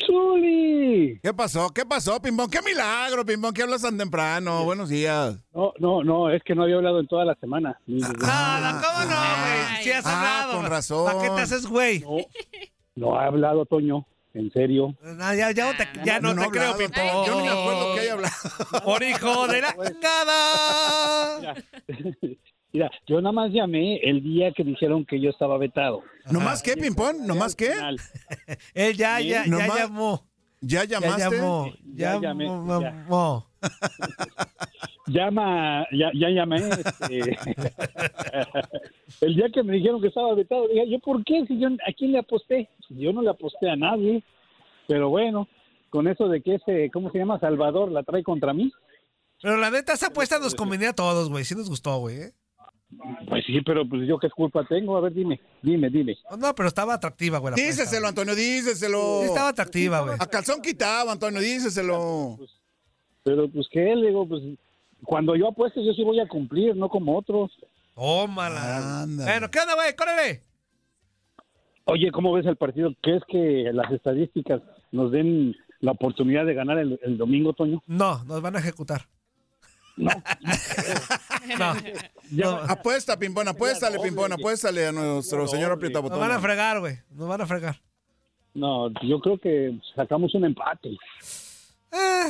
¡Zuli! 0.05 1.19
¿Qué 1.21 1.33
pasó? 1.33 1.69
¿Qué 1.69 1.85
pasó, 1.85 2.19
Pimpón? 2.21 2.49
¡Qué 2.49 2.61
milagro, 2.61 3.23
Pimpón! 3.25 3.53
¿Qué 3.53 3.61
hablas 3.63 3.81
tan 3.83 3.97
temprano? 3.97 4.63
Buenos 4.63 4.89
días. 4.89 5.37
No, 5.53 5.71
no, 5.79 6.03
no, 6.03 6.29
es 6.31 6.41
que 6.43 6.55
no 6.55 6.63
había 6.63 6.75
hablado 6.77 6.99
en 6.99 7.07
toda 7.07 7.25
la 7.25 7.35
semana. 7.35 7.79
Ni- 7.85 8.01
Ah, 8.23 8.81
¿cómo 8.83 8.99
no, 9.09 9.15
güey? 9.15 9.83
Sí 9.83 9.91
has 9.91 10.05
Ah, 10.05 10.41
hablado. 10.41 10.57
con 10.61 10.69
razón. 10.71 11.05
¿Para 11.05 11.21
qué 11.21 11.29
te 11.35 11.41
haces, 11.41 11.67
güey? 11.67 11.99
No, 11.99 12.17
no 12.95 13.15
ha 13.19 13.25
hablado, 13.27 13.65
Toño. 13.65 14.05
En 14.33 14.51
serio. 14.51 14.95
No, 15.03 15.33
ya, 15.35 15.51
ya 15.51 15.71
no 15.71 15.77
te, 15.77 15.87
ya 16.03 16.19
no 16.19 16.33
No 16.33 16.41
te 16.41 16.47
ha 16.47 16.51
creo, 16.51 16.75
Pimpón. 16.75 17.03
Yo 17.27 17.35
ni 17.35 17.43
me 17.43 17.49
acuerdo 17.49 17.93
que 17.93 17.99
haya 17.99 18.13
hablado. 18.13 18.33
Por 18.83 19.03
hijo 19.03 19.47
de 19.47 19.61
la 19.61 19.75
chingada. 19.75 21.55
Mira, 22.73 22.89
yo 23.05 23.21
nada 23.21 23.31
más 23.31 23.51
llamé 23.51 23.97
el 23.97 24.23
día 24.23 24.51
que 24.51 24.63
dijeron 24.63 25.05
que 25.05 25.21
yo 25.21 25.29
estaba 25.29 25.59
vetado. 25.59 26.01
¿No 26.31 26.39
más 26.39 26.63
qué, 26.63 26.75
Pimpón? 26.75 27.27
¿No 27.27 27.35
más 27.35 27.55
qué? 27.55 27.71
Él 28.73 28.97
ya, 28.97 29.21
ya, 29.21 29.45
ya 29.45 29.67
llamó. 29.67 30.23
¿Ya 30.59 30.83
Ya 30.85 30.99
llamaste? 30.99 31.35
llamó. 31.37 31.71
Ya 31.83 32.13
Ya 32.15 32.19
llamé, 32.21 32.45
llamó. 32.45 33.45
Llama, 35.05 35.85
ya, 35.91 36.09
ya 36.15 36.29
llamé. 36.29 36.57
este, 36.69 37.19
el 39.21 39.35
día 39.35 39.49
que 39.53 39.61
me 39.61 39.73
dijeron 39.73 40.01
que 40.01 40.07
estaba 40.07 40.33
vetado, 40.33 40.67
dije, 40.69 40.89
¿yo 40.89 40.97
por 40.99 41.23
qué? 41.25 41.45
Si 41.45 41.59
yo, 41.59 41.67
¿A 41.67 41.91
quién 41.95 42.13
le 42.13 42.19
aposté? 42.19 42.69
Yo 42.89 43.11
no 43.11 43.21
le 43.21 43.29
aposté 43.29 43.69
a 43.69 43.75
nadie. 43.75 44.23
Pero 44.87 45.09
bueno, 45.09 45.47
con 45.89 46.07
eso 46.07 46.29
de 46.29 46.41
que 46.41 46.55
ese, 46.55 46.89
¿cómo 46.91 47.11
se 47.11 47.17
llama? 47.17 47.37
Salvador 47.39 47.91
la 47.91 48.03
trae 48.03 48.23
contra 48.23 48.53
mí. 48.53 48.71
Pero 49.41 49.57
la 49.57 49.69
neta, 49.69 49.91
esa 49.93 50.07
apuesta 50.07 50.39
nos 50.39 50.55
convenía 50.55 50.91
a 50.91 50.95
todos, 50.95 51.29
güey. 51.29 51.43
Sí 51.43 51.53
nos 51.53 51.69
gustó, 51.69 51.97
güey. 51.97 52.21
¿eh? 52.21 52.31
Pues 53.27 53.45
sí, 53.45 53.61
pero 53.65 53.87
pues 53.87 54.07
yo 54.07 54.17
qué 54.17 54.29
culpa 54.29 54.65
tengo. 54.67 54.97
A 54.97 55.01
ver, 55.01 55.13
dime, 55.13 55.39
dime, 55.61 55.89
dime. 55.89 56.17
No, 56.37 56.53
pero 56.55 56.67
estaba 56.67 56.93
atractiva, 56.95 57.39
güey. 57.39 57.55
Díceselo, 57.55 58.07
Antonio, 58.07 58.35
díceselo. 58.35 59.19
Sí, 59.21 59.27
estaba 59.27 59.49
atractiva, 59.49 60.01
güey. 60.01 60.15
A 60.19 60.25
calzón 60.27 60.61
quitado, 60.61 61.09
Antonio, 61.09 61.39
díceselo. 61.39 62.37
Pero 63.23 63.49
pues 63.49 63.67
que 63.71 63.95
le 63.95 64.07
digo, 64.07 64.27
pues 64.27 64.41
cuando 65.03 65.35
yo 65.35 65.47
apuesto 65.49 65.81
yo 65.81 65.93
sí 65.93 66.03
voy 66.03 66.19
a 66.19 66.27
cumplir, 66.27 66.75
no 66.75 66.89
como 66.89 67.17
otros. 67.17 67.51
Tómala. 67.95 69.05
Bueno, 69.07 69.49
¿qué 69.51 69.59
onda, 69.59 69.75
güey? 69.75 69.95
¡Córrele! 69.95 70.41
Oye, 71.85 72.11
¿cómo 72.11 72.33
ves 72.33 72.45
el 72.45 72.55
partido? 72.55 72.91
¿Crees 73.01 73.21
que 73.27 73.69
las 73.73 73.91
estadísticas 73.91 74.61
nos 74.91 75.11
den 75.11 75.55
la 75.81 75.91
oportunidad 75.91 76.45
de 76.45 76.53
ganar 76.53 76.77
el, 76.77 76.99
el 77.03 77.17
domingo, 77.17 77.53
Toño? 77.53 77.83
No, 77.87 78.23
nos 78.23 78.41
van 78.41 78.55
a 78.55 78.59
ejecutar. 78.59 79.01
No. 79.97 80.11
no. 82.31 82.49
Apuesta, 82.69 83.17
Pimpón, 83.17 83.47
apuéstale, 83.47 83.99
Pimpón, 83.99 84.31
apuéstale 84.33 84.87
a 84.87 84.91
nuestro 84.91 85.47
señor 85.47 85.71
aprieta 85.71 86.01
Nos 86.01 86.19
van 86.19 86.31
a 86.31 86.39
fregar, 86.39 86.79
güey. 86.79 86.97
Nos 87.11 87.27
van 87.27 87.41
a 87.41 87.45
fregar. 87.45 87.79
No, 88.53 88.89
yo 89.01 89.19
creo 89.19 89.37
que 89.39 89.77
sacamos 89.95 90.33
un 90.35 90.45
empate. 90.45 90.89
Eh, 91.91 92.29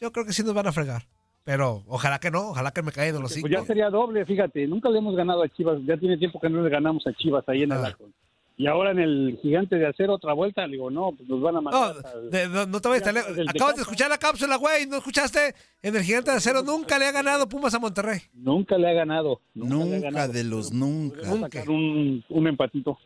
yo 0.00 0.12
creo 0.12 0.24
que 0.24 0.32
sí 0.32 0.42
nos 0.42 0.54
van 0.54 0.66
a 0.68 0.72
fregar. 0.72 1.02
Pero 1.44 1.82
ojalá 1.88 2.18
que 2.20 2.30
no, 2.30 2.50
ojalá 2.50 2.70
que 2.70 2.82
me 2.82 2.90
caigan 2.90 3.20
los 3.20 3.32
Pues 3.32 3.34
cinco. 3.34 3.48
ya 3.48 3.64
sería 3.64 3.90
doble, 3.90 4.24
fíjate. 4.24 4.66
Nunca 4.66 4.88
le 4.88 4.98
hemos 4.98 5.14
ganado 5.14 5.42
a 5.42 5.48
Chivas. 5.48 5.78
Ya 5.84 5.96
tiene 5.98 6.16
tiempo 6.16 6.40
que 6.40 6.48
no 6.48 6.62
le 6.62 6.70
ganamos 6.70 7.06
a 7.06 7.12
Chivas 7.12 7.44
ahí 7.48 7.64
en 7.64 7.72
el 7.72 7.84
Akron. 7.84 8.14
Y 8.56 8.68
ahora 8.68 8.92
en 8.92 9.00
el 9.00 9.38
gigante 9.42 9.74
de 9.76 9.86
hacer 9.88 10.10
otra 10.10 10.32
vuelta, 10.32 10.64
le 10.66 10.74
digo, 10.74 10.88
no, 10.88 11.10
pues 11.16 11.28
nos 11.28 11.40
van 11.42 11.56
a 11.56 11.60
No, 11.60 11.70
mandar. 11.70 12.06
al- 12.06 12.30
de- 12.30 12.48
no, 12.48 12.66
no 12.66 12.80
te 12.80 12.88
vayas 12.88 13.08
Acabas 13.48 13.74
de 13.74 13.82
escuchar 13.82 14.08
la 14.08 14.18
cápsula, 14.18 14.54
güey. 14.56 14.86
¿No 14.86 14.98
escuchaste? 14.98 15.54
En 15.82 15.96
el 15.96 16.02
Gigante 16.04 16.30
de 16.30 16.36
Acero 16.36 16.62
nunca 16.62 16.96
le 16.98 17.06
ha 17.06 17.12
ganado 17.12 17.48
Pumas 17.48 17.74
a 17.74 17.80
Monterrey. 17.80 18.20
Nunca 18.32 18.78
le 18.78 18.88
ha 18.88 18.92
ganado. 18.92 19.40
ha 19.42 19.58
Nunca 19.58 19.98
ganado. 19.98 20.32
de 20.32 20.44
los 20.44 20.72
nunca. 20.72 21.16
Podemos 21.18 21.40
sacar 21.40 21.68
un, 21.68 22.24
un 22.28 22.46
empatito. 22.46 22.96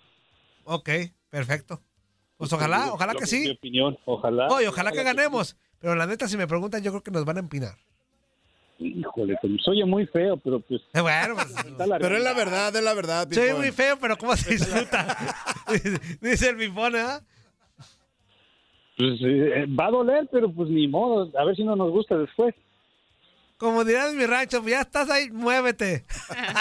Ok, 0.64 0.90
perfecto. 1.30 1.80
Pues 2.36 2.52
ojalá, 2.52 2.92
ojalá 2.92 3.14
Lo 3.14 3.18
que 3.20 3.26
sí. 3.26 3.50
opinión, 3.50 3.98
ojalá. 4.04 4.48
Oye, 4.48 4.68
ojalá 4.68 4.92
que 4.92 5.02
ganemos. 5.02 5.56
Pero 5.80 5.94
la 5.94 6.06
neta, 6.06 6.28
si 6.28 6.36
me 6.36 6.46
preguntan, 6.46 6.82
yo 6.82 6.90
creo 6.90 7.02
que 7.02 7.10
nos 7.10 7.24
van 7.24 7.38
a 7.38 7.40
empinar. 7.40 7.74
Híjole, 8.78 9.36
pues, 9.40 9.52
se 9.64 9.70
oye 9.70 9.84
muy 9.84 10.06
feo, 10.06 10.36
pero 10.36 10.60
pues. 10.60 10.80
Eh, 10.94 11.00
bueno, 11.00 11.34
pues, 11.34 11.98
Pero 11.98 12.16
es 12.16 12.22
la 12.22 12.32
verdad, 12.32 12.74
es 12.74 12.82
la 12.82 12.94
verdad, 12.94 13.28
soy 13.30 13.52
muy 13.54 13.72
feo, 13.72 13.98
pero 14.00 14.16
¿cómo 14.16 14.36
se 14.36 14.52
disfruta? 14.52 15.16
Dice 16.20 16.50
el 16.50 16.56
pipón, 16.56 16.94
¿eh? 16.94 17.18
Pues, 18.96 19.20
eh, 19.22 19.66
va 19.68 19.86
a 19.86 19.90
doler, 19.90 20.28
pero 20.30 20.52
pues 20.52 20.68
ni 20.70 20.86
modo. 20.86 21.30
A 21.38 21.44
ver 21.44 21.56
si 21.56 21.64
no 21.64 21.74
nos 21.76 21.90
gusta 21.90 22.16
después. 22.16 22.54
Como 23.56 23.84
dirán 23.84 24.10
en 24.10 24.18
mi 24.18 24.26
rancho, 24.26 24.62
ya 24.64 24.82
estás 24.82 25.10
ahí, 25.10 25.30
muévete. 25.30 26.04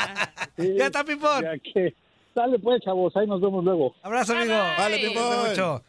ya 0.57 0.87
está, 0.87 1.03
pipón. 1.03 1.43
Ya 1.43 1.57
que. 1.59 1.93
Dale 2.37 2.59
pues, 2.59 2.81
chavos, 2.83 3.15
ahí 3.17 3.25
nos 3.25 3.41
vemos 3.41 3.63
luego. 3.63 3.95
Abrazo, 4.03 4.33
amigo. 4.37 4.53
Vale, 4.53 4.99
Pimpón. 4.99 5.49
mucho. 5.49 5.83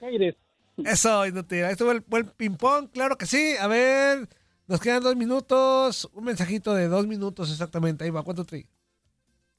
Eso, 0.78 1.26
inútil. 1.26 1.64
Ahí 1.64 1.72
estuvo 1.72 1.92
el 1.92 2.00
buen 2.00 2.30
ping-pong, 2.36 2.88
claro 2.90 3.18
que 3.18 3.26
sí. 3.26 3.54
A 3.60 3.66
ver, 3.66 4.28
nos 4.68 4.80
quedan 4.80 5.02
dos 5.02 5.16
minutos. 5.16 6.08
Un 6.12 6.24
mensajito 6.24 6.74
de 6.74 6.86
dos 6.88 7.06
minutos 7.06 7.50
exactamente. 7.50 8.04
Ahí 8.04 8.10
va, 8.10 8.22
¿cuánto 8.22 8.44
tri? 8.44 8.68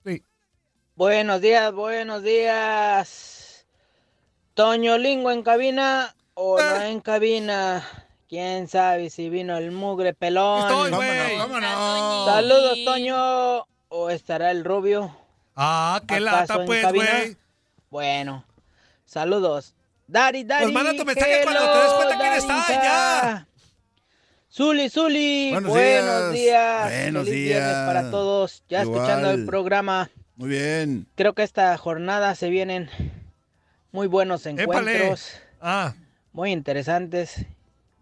Tri. 0.04 0.24
Buenos 0.96 1.42
días, 1.42 1.74
buenos 1.74 2.24
días. 2.24 3.66
Toño 4.54 4.98
Lingo 4.98 5.32
en 5.32 5.44
cabina 5.44 6.16
o 6.36 6.58
no 6.62 6.82
en 6.84 7.00
cabina. 7.02 7.86
¿Quién 8.28 8.68
sabe 8.68 9.10
si 9.10 9.30
vino 9.30 9.58
el 9.58 9.72
mugre 9.72 10.14
pelón? 10.14 10.62
Estoy, 10.62 10.92
¿Cómo 10.92 11.02
güey. 11.02 11.38
no? 11.38 11.44
¿Cómo 11.44 11.60
no? 11.60 12.26
Saludos, 12.26 12.78
Toño. 12.86 13.66
¿O 13.88 14.10
estará 14.12 14.52
el 14.52 14.64
rubio? 14.64 15.18
Ah, 15.56 16.00
qué 16.08 16.16
¿Acaso 16.16 16.26
lata, 16.38 16.54
en 16.56 16.66
pues, 16.68 16.82
cabina? 16.84 17.12
güey. 17.12 17.38
Bueno, 17.90 18.46
saludos. 19.06 19.74
Dari, 20.06 20.44
Dari. 20.44 20.66
Pues 20.66 20.74
manda 20.76 20.94
tu 20.94 21.04
mensaje 21.06 21.42
cuando 21.44 21.74
te 21.74 21.80
des 21.80 21.94
cuenta 21.94 22.18
quién 22.20 22.34
está, 22.34 22.68
ya. 22.68 23.48
Zuli, 24.52 24.90
Zuli. 24.90 25.52
Buenos 25.52 25.72
Buenos, 25.72 26.34
días. 26.34 26.34
días. 26.34 27.04
Buenos 27.04 27.24
Feliz 27.28 27.44
viernes 27.44 27.68
días. 27.70 27.86
para 27.88 28.12
todos. 28.12 28.64
Ya 28.68 28.82
Igual. 28.84 28.98
escuchando 28.98 29.32
el 29.32 29.46
programa. 29.46 30.10
Muy 30.36 30.50
bien. 30.50 31.08
Creo 31.16 31.34
que 31.34 31.44
esta 31.44 31.78
jornada 31.78 32.34
se 32.36 32.50
vienen 32.50 32.90
muy 33.92 34.08
buenos 34.08 34.46
encuentros, 34.46 35.34
Ah, 35.62 35.94
muy 36.32 36.52
interesantes, 36.52 37.46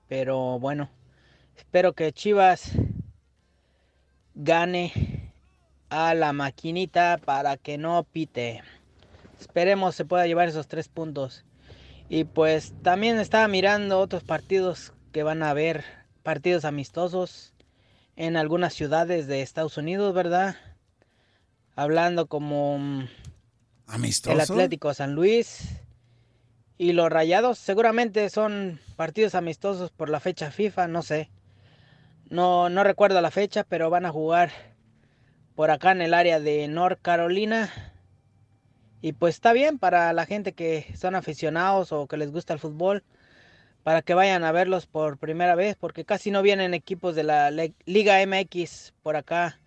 pero 0.08 0.60
bueno, 0.60 0.90
espero 1.58 1.94
que 1.94 2.14
Chivas 2.14 2.72
gane 4.36 5.32
a 5.90 6.14
la 6.14 6.34
maquinita 6.34 7.20
para 7.24 7.58
que 7.58 7.78
no 7.80 8.04
pite. 8.04 8.62
Esperemos 9.40 9.96
se 9.96 10.06
pueda 10.06 10.28
llevar 10.28 10.48
esos 10.48 10.68
tres 10.68 10.88
puntos. 10.88 11.44
Y 12.10 12.24
pues 12.26 12.74
también 12.84 13.20
estaba 13.20 13.48
mirando 13.48 14.00
otros 14.00 14.24
partidos 14.24 14.94
que 15.12 15.24
van 15.24 15.42
a 15.44 15.50
haber, 15.50 15.84
partidos 16.28 16.66
amistosos 16.66 17.54
en 18.18 18.36
algunas 18.36 18.74
ciudades 18.74 19.28
de 19.28 19.42
Estados 19.42 19.78
Unidos, 19.78 20.14
¿verdad? 20.14 20.58
Hablando 21.78 22.26
como 22.26 22.78
mm, 22.78 23.08
¿Amistoso? 23.86 24.34
el 24.34 24.42
Atlético 24.42 24.94
San 24.94 25.14
Luis 25.14 25.80
y 26.78 26.92
los 26.92 27.10
Rayados 27.10 27.60
seguramente 27.60 28.30
son 28.30 28.82
partidos 28.98 29.36
amistosos 29.36 29.90
por 29.90 30.10
la 30.10 30.20
fecha 30.20 30.52
FIFA, 30.52 30.90
no 30.90 31.02
sé. 31.02 31.30
No, 32.30 32.68
no 32.68 32.84
recuerdo 32.84 33.22
la 33.22 33.32
fecha, 33.32 33.64
pero 33.64 33.90
van 33.90 34.06
a 34.06 34.12
jugar 34.12 34.52
por 35.56 35.72
acá 35.72 35.94
en 35.94 36.02
el 36.02 36.14
área 36.14 36.42
de 36.42 36.68
North 36.68 37.00
Carolina. 37.02 37.72
Y 39.00 39.14
pues 39.14 39.36
está 39.36 39.54
bien 39.54 39.80
para 39.80 40.12
la 40.12 40.26
gente 40.26 40.52
que 40.52 40.94
son 40.98 41.16
aficionados 41.16 41.94
o 41.94 42.06
que 42.06 42.18
les 42.18 42.34
gusta 42.34 42.52
el 42.52 42.60
fútbol, 42.60 43.06
para 43.88 44.02
que 44.02 44.14
vayan 44.14 44.44
a 44.44 44.52
verlos 44.52 44.86
por 44.86 45.18
primera 45.18 45.56
vez, 45.56 45.78
porque 45.80 46.04
casi 46.04 46.30
no 46.30 46.42
vienen 46.42 46.74
equipos 46.74 47.16
de 47.16 47.24
la 47.24 47.50
Liga 47.86 48.18
MX 48.28 48.94
por 49.02 49.16
acá 49.16 49.62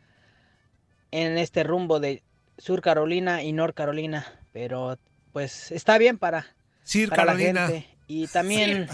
en 1.11 1.39
este 1.39 1.63
rumbo 1.63 2.01
de 2.01 2.23
Sur 2.59 2.83
Carolina 2.83 3.43
y 3.43 3.55
North 3.55 3.75
Carolina. 3.75 4.27
Pero 4.53 4.99
pues 5.33 5.73
está 5.73 5.97
bien 5.97 6.19
para, 6.19 6.45
Sir 6.83 7.09
para 7.09 7.25
la 7.25 7.33
Carolina. 7.33 7.67
gente. 7.69 7.89
Y 8.09 8.27
también 8.27 8.89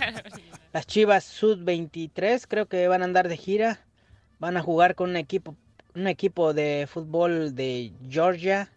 las 0.72 0.86
Chivas 0.86 1.24
Sud 1.24 1.64
23 1.64 2.46
creo 2.46 2.66
que 2.66 2.86
van 2.86 3.02
a 3.02 3.06
andar 3.06 3.26
de 3.26 3.36
gira. 3.36 3.80
Van 4.38 4.56
a 4.56 4.62
jugar 4.62 4.94
con 4.94 5.10
un 5.10 5.16
equipo, 5.16 5.56
un 5.96 6.06
equipo 6.06 6.54
de 6.54 6.86
fútbol 6.88 7.56
de 7.56 7.92
Georgia, 8.08 8.70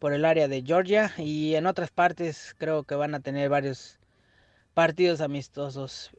por 0.00 0.12
el 0.12 0.24
área 0.24 0.48
de 0.48 0.64
Georgia. 0.66 1.12
Y 1.18 1.54
en 1.54 1.66
otras 1.66 1.92
partes 1.92 2.56
creo 2.58 2.82
que 2.82 2.96
van 2.96 3.14
a 3.14 3.20
tener 3.20 3.48
varios 3.48 4.00
partidos 4.76 5.20
amistosos. 5.22 6.10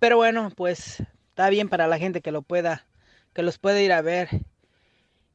Pero 0.00 0.16
bueno, 0.16 0.50
pues 0.56 1.00
está 1.28 1.48
bien 1.48 1.68
para 1.68 1.86
la 1.86 1.96
gente 1.96 2.22
que 2.22 2.32
lo 2.32 2.42
pueda, 2.42 2.88
que 3.32 3.44
los 3.44 3.58
puede 3.58 3.84
ir 3.84 3.92
a 3.92 4.02
ver 4.02 4.28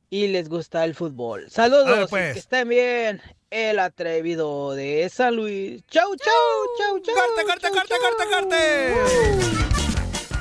y 0.09 0.27
les 0.27 0.49
gusta 0.49 0.83
el 0.83 0.93
fútbol. 0.93 1.49
Saludos, 1.49 2.09
pues. 2.09 2.33
que 2.33 2.39
estén 2.39 2.67
bien. 2.67 3.21
El 3.49 3.79
atrevido 3.79 4.75
de 4.75 5.09
San 5.09 5.37
Luis. 5.37 5.83
Chau, 5.87 6.13
chau, 6.17 6.33
chau, 6.77 6.99
chau. 6.99 7.15
¡Corte, 7.15 7.45
corte, 7.45 7.61
chau, 7.61 7.71
corte, 7.71 7.87
chau. 7.87 7.97
corte, 8.01 8.25
corte! 8.35 8.93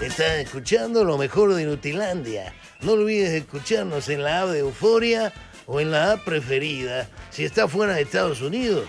Estás 0.04 0.38
escuchando 0.38 1.04
lo 1.04 1.18
mejor 1.18 1.54
de 1.54 1.66
Nutilandia. 1.66 2.52
No 2.80 2.94
olvides 2.94 3.30
escucharnos 3.30 4.08
en 4.08 4.24
la 4.24 4.42
app 4.42 4.48
de 4.48 4.58
Euforia 4.58 5.32
o 5.66 5.78
en 5.78 5.92
la 5.92 6.14
app 6.14 6.24
preferida 6.24 7.08
si 7.30 7.44
estás 7.44 7.70
fuera 7.70 7.94
de 7.94 8.02
Estados 8.02 8.42
Unidos. 8.42 8.88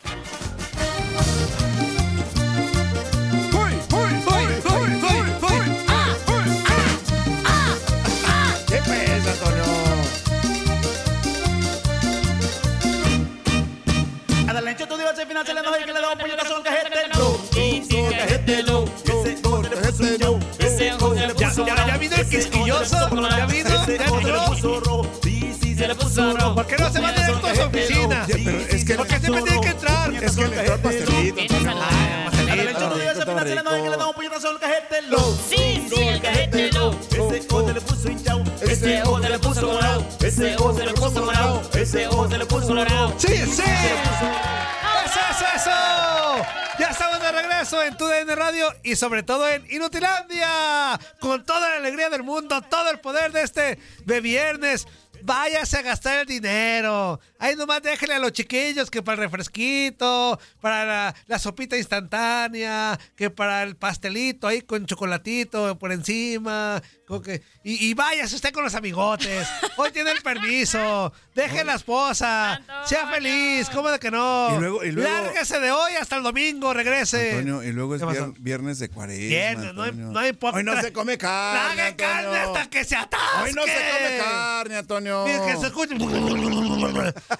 ¿Qué 19.03 20.71
se 20.77 20.91
sí, 23.87 24.01
sí. 24.55 24.61
Sí, 25.23 25.53
sí, 25.61 25.75
se. 25.75 26.55
¿Por 26.55 26.67
qué 26.67 26.77
no 26.77 26.91
se 26.91 26.99
va 26.99 27.11
directo 27.11 27.47
a 27.47 27.55
su 27.55 27.61
oficina? 27.61 28.25
Ya, 28.27 28.35
pero 28.43 28.57
es 28.59 28.85
que- 28.85 28.95
Porque 28.95 29.19
siempre 29.19 29.41
tiene 29.43 29.61
que 29.61 29.70
entrar. 30.37 30.65
Es 30.65 31.05
que 32.47 32.63
le 32.63 32.71
el 32.71 32.77
se 32.77 33.25
que 33.25 33.97
da 33.97 34.07
un 34.07 34.13
puñetazo 34.13 34.49
al 34.49 34.59
cajete. 34.59 35.01
Sí, 35.49 35.87
sí, 35.89 36.01
el 36.01 36.21
cajete, 36.21 36.71
no. 36.71 36.91
Ese 36.91 37.47
gol 37.47 37.73
le 37.73 37.81
puso 37.81 38.09
hinchao. 38.09 38.43
Ese 38.61 39.01
gol 39.03 39.21
le 39.21 39.39
puso. 39.39 39.79
Ese 40.19 40.31
se 40.31 40.43
le 40.43 40.93
puso. 40.93 41.61
Ese 41.73 42.09
se 42.29 42.37
le 42.37 42.45
puso. 42.45 42.75
¡Sí, 43.17 43.37
sí! 43.47 43.63
¡Eso 45.05 45.19
es 45.29 45.41
eso! 45.55 45.71
Ya 46.79 46.87
estamos 46.89 47.21
de 47.21 47.31
regreso 47.31 47.83
en 47.83 47.97
TUDN 47.97 48.35
Radio 48.35 48.73
y 48.83 48.95
sobre 48.95 49.23
todo 49.23 49.47
en 49.49 49.65
Inutilandia. 49.69 50.99
Con 51.19 51.45
toda 51.45 51.69
la 51.69 51.75
alegría 51.77 52.09
del 52.09 52.23
mundo, 52.23 52.61
todo 52.61 52.89
el 52.89 52.99
poder 52.99 53.31
de 53.31 53.43
este 53.43 53.79
de 54.05 54.21
viernes. 54.21 54.87
Váyase 55.23 55.77
a 55.77 55.81
gastar 55.81 56.19
el 56.19 56.25
dinero. 56.25 57.19
Ahí 57.39 57.55
nomás 57.55 57.81
déjenle 57.81 58.15
a 58.15 58.19
los 58.19 58.31
chiquillos 58.31 58.89
que 58.89 59.01
para 59.01 59.15
el 59.15 59.29
refresquito, 59.29 60.39
para 60.59 60.85
la, 60.85 61.15
la 61.27 61.39
sopita 61.39 61.77
instantánea, 61.77 62.99
que 63.15 63.29
para 63.29 63.63
el 63.63 63.75
pastelito 63.75 64.47
ahí 64.47 64.61
con 64.61 64.85
chocolatito 64.85 65.77
por 65.77 65.91
encima. 65.91 66.81
Que- 67.19 67.41
y, 67.63 67.87
y 67.89 67.93
váyase 67.95 68.35
usted 68.35 68.53
con 68.53 68.63
los 68.63 68.75
amigotes. 68.75 69.47
Hoy 69.77 69.89
tiene 69.91 70.11
el 70.11 70.21
permiso. 70.21 71.11
Deje 71.33 71.63
la 71.63 71.73
esposa. 71.75 72.61
Sea 72.85 73.07
feliz. 73.07 73.67
¿Cómo 73.71 73.89
de 73.89 73.97
que 73.97 74.11
no? 74.11 74.49
Y 74.55 74.59
luego- 74.59 74.83
y 74.83 74.91
luego- 74.91 75.09
Lárguese 75.11 75.59
de 75.59 75.71
hoy 75.71 75.93
hasta 75.99 76.17
el 76.17 76.21
domingo. 76.23 76.73
Regrese. 76.75 77.31
Antonio, 77.31 77.63
y 77.63 77.71
luego 77.71 77.95
es 77.95 78.01
¿Qué 78.01 78.05
pasó? 78.05 78.27
vier- 78.27 78.35
viernes 78.39 78.77
de 78.77 78.89
cuaresma. 78.89 79.27
Viernes, 79.27 79.73
no 79.73 79.81
hay- 79.81 79.89
Antonio. 79.89 80.11
no 80.11 80.19
hay 80.19 80.37
Hoy 80.53 80.63
no 80.63 80.79
se 80.79 80.93
come 80.93 81.17
carne. 81.17 81.73
Trague 81.75 81.95
carne 81.95 82.27
Antonio. 82.27 82.41
hasta 82.57 82.69
que 82.69 82.83
se 82.85 82.95
atasque. 82.95 83.43
Hoy 83.43 83.53
no 83.53 83.63
se 83.63 83.73
come 83.73 84.17
carne, 84.19 84.75
Antonio. 84.77 85.25
Que 85.25 85.57
se 85.57 85.65
escuche. 85.67 85.95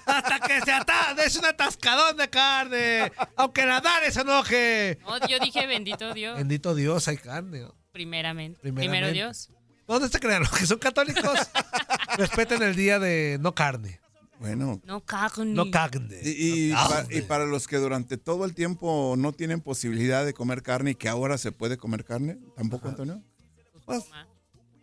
Hasta 0.06 0.40
que 0.40 0.60
se 0.62 0.72
atasque. 0.72 1.24
Es 1.24 1.36
un 1.36 1.44
atascadón 1.44 2.16
de 2.16 2.28
carne. 2.30 3.12
Aunque 3.36 3.64
la 3.66 3.80
Dare 3.80 4.10
se 4.10 4.20
enoje. 4.22 4.98
No, 5.02 5.26
yo 5.28 5.38
dije 5.38 5.66
bendito 5.66 6.12
Dios. 6.14 6.36
Bendito 6.38 6.74
Dios, 6.74 7.06
hay 7.08 7.16
carne. 7.18 7.60
¿no? 7.60 7.74
Primeramente. 7.92 8.58
Primeramente. 8.60 8.98
Primero 9.00 9.12
Dios. 9.12 9.50
¿Dónde 9.86 10.08
se 10.08 10.18
crean? 10.20 10.42
Los 10.42 10.50
que 10.52 10.66
son 10.66 10.78
católicos 10.78 11.38
respeten 12.18 12.62
el 12.62 12.74
día 12.76 12.98
de 12.98 13.38
no 13.40 13.54
carne. 13.54 14.00
Bueno. 14.38 14.80
No 14.84 15.00
carne. 15.04 15.44
No 15.54 15.70
carne. 15.70 16.20
Y, 16.24 16.72
No 16.72 17.26
para 17.28 17.44
los 17.46 17.68
que 17.68 17.76
durante 17.76 18.16
todo 18.16 18.44
el 18.44 18.54
tiempo 18.54 19.14
no 19.16 19.32
tienen 19.32 19.60
posibilidad 19.60 20.24
de 20.24 20.34
comer 20.34 20.62
carne 20.62 20.90
y 20.92 20.94
que 20.96 21.08
ahora 21.08 21.38
se 21.38 21.52
puede 21.52 21.76
comer 21.76 22.04
carne, 22.04 22.38
¿tampoco, 22.56 22.88
Antonio? 22.88 23.22
Pues, 23.84 24.02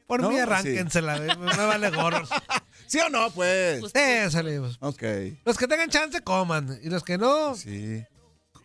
por 0.08 0.22
No, 0.22 0.30
mí 0.30 0.36
sí. 0.36 0.42
arránquensela. 0.42 1.18
eh, 1.18 1.36
Me, 1.38 1.46
me 1.58 1.66
vale 1.66 1.90
gorro. 1.92 2.24
¿Sí 2.88 3.00
o 3.00 3.10
no, 3.10 3.30
pues? 3.32 3.82
Sí, 3.94 4.32
salimos. 4.32 4.78
Ok. 4.82 5.04
Los 5.46 5.58
que 5.58 5.68
tengan 5.68 5.90
chance, 5.90 6.22
coman. 6.22 6.80
Y 6.82 6.90
los 6.90 7.04
que 7.04 7.18
no, 7.18 7.54
Sí. 7.56 8.02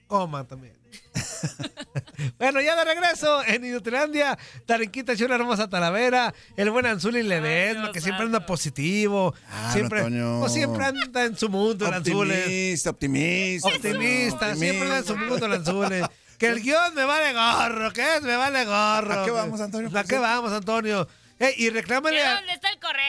coman 0.07 0.47
también. 0.47 0.77
bueno, 2.39 2.61
ya 2.61 2.77
de 2.77 2.85
regreso 2.85 3.45
en 3.45 3.65
Inutilandia, 3.65 4.39
Tarinquita 4.67 5.17
Chula 5.17 5.35
Hermosa 5.37 5.69
Talavera, 5.69 6.35
el 6.57 6.71
buen 6.71 6.87
Anzuli 6.87 7.23
Ledesma, 7.23 7.93
que 7.93 8.01
siempre 8.01 8.27
anda 8.27 8.45
positivo. 8.47 9.35
Ah, 9.51 9.71
siempre, 9.73 10.01
Antonio. 10.01 10.41
o 10.41 10.49
siempre 10.49 10.85
anda 10.85 11.25
en 11.25 11.37
su 11.37 11.49
mundo, 11.49 11.87
el 11.87 11.95
Anzule. 11.95 12.41
Optimista, 12.43 12.91
optimista. 12.91 13.69
Optimista, 13.69 14.57
siempre 14.57 14.83
anda 14.83 14.99
en 14.99 15.05
su 15.05 15.17
mundo, 15.17 15.47
el 15.47 15.53
Anzule. 15.53 16.03
Que 16.39 16.47
el 16.49 16.61
guion 16.61 16.95
me 16.95 17.05
vale 17.05 17.33
gorro, 17.33 17.93
que 17.93 18.17
es, 18.17 18.23
me 18.23 18.37
vale 18.37 18.65
gorro. 18.65 19.21
¿A 19.21 19.25
qué 19.25 19.31
vamos, 19.31 19.61
Antonio? 19.61 19.91
¿A 19.99 20.05
qué 20.05 20.19
vamos, 20.19 20.53
Antonio? 20.53 21.07
Ey, 21.39 21.55
y 21.59 21.71
reclámale 21.71 22.17
¿De 22.17 22.23
a... 22.25 22.35
dónde 22.37 22.53
está 22.53 22.71
el 22.71 22.79
correo, 22.79 23.01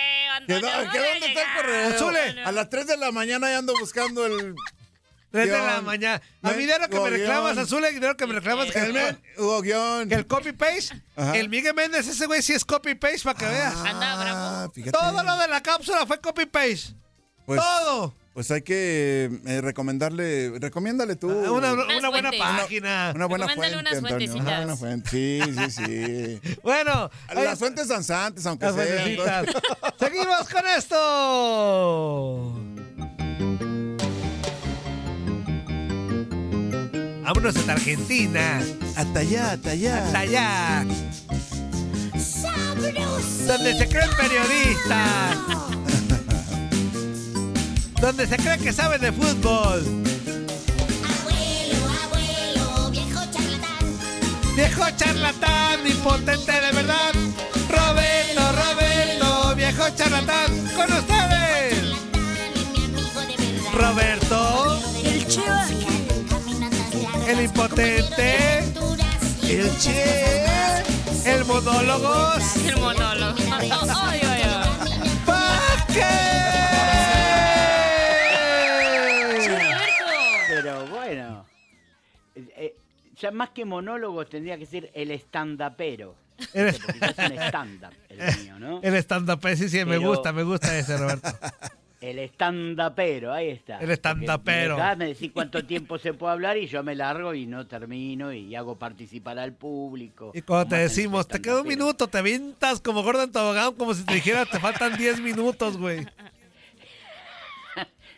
¿Que 0.48 0.54
Antonio? 0.54 0.62
no- 0.62 0.78
voy 0.92 0.98
a 0.98 1.10
¿Dónde 1.12 1.26
está 1.28 1.42
el 1.42 1.56
correo? 1.62 1.88
Anzule. 1.88 2.44
A 2.44 2.52
las 2.52 2.70
3 2.70 2.88
de 2.88 2.98
la 2.98 3.12
mañana 3.12 3.50
ya 3.50 3.60
ando 3.60 3.74
buscando 3.80 4.26
el... 4.26 4.56
3 5.32 5.50
de 5.52 5.58
la 5.58 5.82
mañana. 5.82 6.22
A 6.44 6.52
mí 6.52 6.66
de 6.66 6.80
lo 6.80 6.88
que 6.88 6.96
me 7.00 7.10
guion. 7.10 7.20
reclamas, 7.20 7.58
Azul, 7.58 7.84
y 7.94 8.00
de 8.00 8.08
lo 8.08 8.16
que 8.16 8.26
me 8.26 8.34
reclamas 8.34 8.72
que 8.72 8.80
El 8.80 8.94
men- 8.94 9.22
Hugo 9.38 9.62
guion. 9.62 10.08
Que 10.08 10.16
el 10.16 10.28
copy-paste, 10.28 11.02
Ajá. 11.16 11.36
el 11.38 11.50
Miguel 11.50 11.74
Méndez, 11.74 12.08
ese 12.08 12.26
güey 12.26 12.42
sí 12.42 12.54
es 12.54 12.64
copy-paste 12.64 13.20
para 13.24 13.38
que 13.40 13.46
veas. 13.46 13.76
Anda 13.76 14.16
bravo. 14.16 14.38
Ah, 14.40 14.70
fíjate. 14.74 14.92
Todo 14.92 15.24
lo 15.24 15.38
de 15.38 15.48
la 15.50 15.62
cápsula 15.62 16.06
fue 16.06 16.20
copy-paste. 16.22 16.96
Pues- 17.46 17.60
Todo. 17.62 18.16
Pues 18.34 18.52
hay 18.52 18.64
que 18.64 19.30
eh, 19.46 19.62
recomendarle, 19.62 20.60
recomiéndale 20.60 21.16
tú. 21.16 21.30
Ah, 21.32 21.52
Una, 21.52 21.72
una 21.72 22.10
buena 22.10 22.32
página. 22.38 23.14
Una 23.16 23.28
buena 23.28 23.48
Recomiéndale 23.48 24.02
fuente, 24.02 24.10
unas 24.10 24.12
Antonio. 24.12 24.34
Una 24.42 24.58
buena 24.58 24.76
fuente. 24.76 25.10
Sí, 25.10 25.42
sí, 25.70 25.72
sí. 25.72 26.58
Bueno, 26.64 27.10
Las 27.34 27.58
fuentes 27.60 27.88
danzantes, 27.88 28.46
aunque 28.46 28.66
las 28.66 28.76
sean. 28.76 29.46
Seguimos 30.00 30.50
con 30.50 30.68
esto. 30.68 31.02
Vámonos 37.26 37.56
hasta 37.56 37.72
Argentina. 37.72 38.62
Hasta 38.96 39.20
allá, 39.22 39.54
hasta 39.54 39.72
allá. 39.72 40.06
Hasta 40.06 40.20
allá. 40.20 40.86
Donde 43.48 43.78
se 43.80 43.90
creen 43.90 44.10
periodistas. 44.16 45.38
Donde 48.00 48.28
se 48.28 48.38
cree 48.38 48.60
que 48.60 48.72
saben 48.72 49.02
de 49.02 49.12
fútbol. 49.12 49.82
Abuelo, 51.02 51.78
abuelo, 52.04 52.92
viejo 52.92 53.22
charlatán. 53.32 54.56
Viejo 54.56 54.84
charlatán, 54.96 55.88
impotente 55.88 56.52
de 56.52 56.72
verdad. 56.74 57.14
Roberto, 57.70 58.52
Roberto, 58.52 59.56
viejo 59.56 59.90
charlatán. 59.96 60.52
Con 60.76 60.94
ustedes. 60.94 61.74
Charlatán 62.14 62.54
es 62.54 62.68
mi 62.72 62.86
amigo 62.86 63.22
de 63.22 63.36
verdad. 63.36 63.74
Roberto, 63.74 64.80
El 65.04 65.26
largas. 65.36 65.85
El 67.28 67.42
impotente, 67.42 68.60
el 69.44 69.78
che, 69.80 70.44
el 71.26 71.46
monólogos. 71.46 72.56
El 72.66 72.78
monólogo. 72.78 73.36
Ay, 73.52 73.72
ay, 74.24 74.42
ay. 74.44 75.76
Pero 80.48 80.86
bueno, 80.88 81.46
eh, 82.36 82.48
eh, 82.56 82.76
ya 83.18 83.32
más 83.32 83.50
que 83.50 83.66
monólogo 83.66 84.26
tendría 84.26 84.58
que 84.58 84.66
ser 84.66 84.92
el 84.94 85.12
stand-upero. 85.12 86.16
El- 86.54 86.68
es 86.68 86.80
un 86.80 87.38
stand-up 87.40 87.94
el 88.10 88.38
mío, 88.44 88.60
¿no? 88.60 88.80
El 88.82 88.96
stand-up, 88.96 89.40
sí, 89.56 89.70
sí, 89.70 89.86
me 89.86 89.98
gusta, 89.98 90.32
me 90.34 90.44
gusta 90.44 90.78
ese, 90.78 90.98
Roberto. 90.98 91.30
El 92.06 92.20
stand-upero, 92.20 93.34
ahí 93.34 93.50
está. 93.50 93.80
El 93.80 93.90
stand-upero. 93.90 94.76
Porque 94.78 94.96
Me, 94.96 95.06
decís 95.08 95.32
cuánto 95.34 95.66
tiempo 95.66 95.98
se 95.98 96.14
puede 96.14 96.34
hablar 96.34 96.56
y 96.56 96.68
yo 96.68 96.84
me 96.84 96.94
largo 96.94 97.34
y 97.34 97.48
no 97.48 97.66
termino 97.66 98.32
y 98.32 98.54
hago 98.56 98.78
participar 98.78 99.40
al 99.40 99.54
público. 99.54 100.32
Y 100.36 100.44
cuando 100.44 100.70
te 100.70 100.78
decimos, 100.78 101.28
te 101.28 101.42
queda 101.42 101.62
un 101.62 101.68
minuto, 101.68 102.08
te 102.08 102.22
vintas 102.22 102.80
como 102.80 103.02
gordo 103.02 103.24
en 103.24 103.32
tobogán, 103.32 103.74
como 103.74 103.96
si 103.96 104.06
te 104.06 104.14
dijera, 104.14 104.46
te 104.46 104.60
faltan 104.60 104.96
10 104.98 105.20
minutos, 105.22 105.78
güey. 105.78 106.06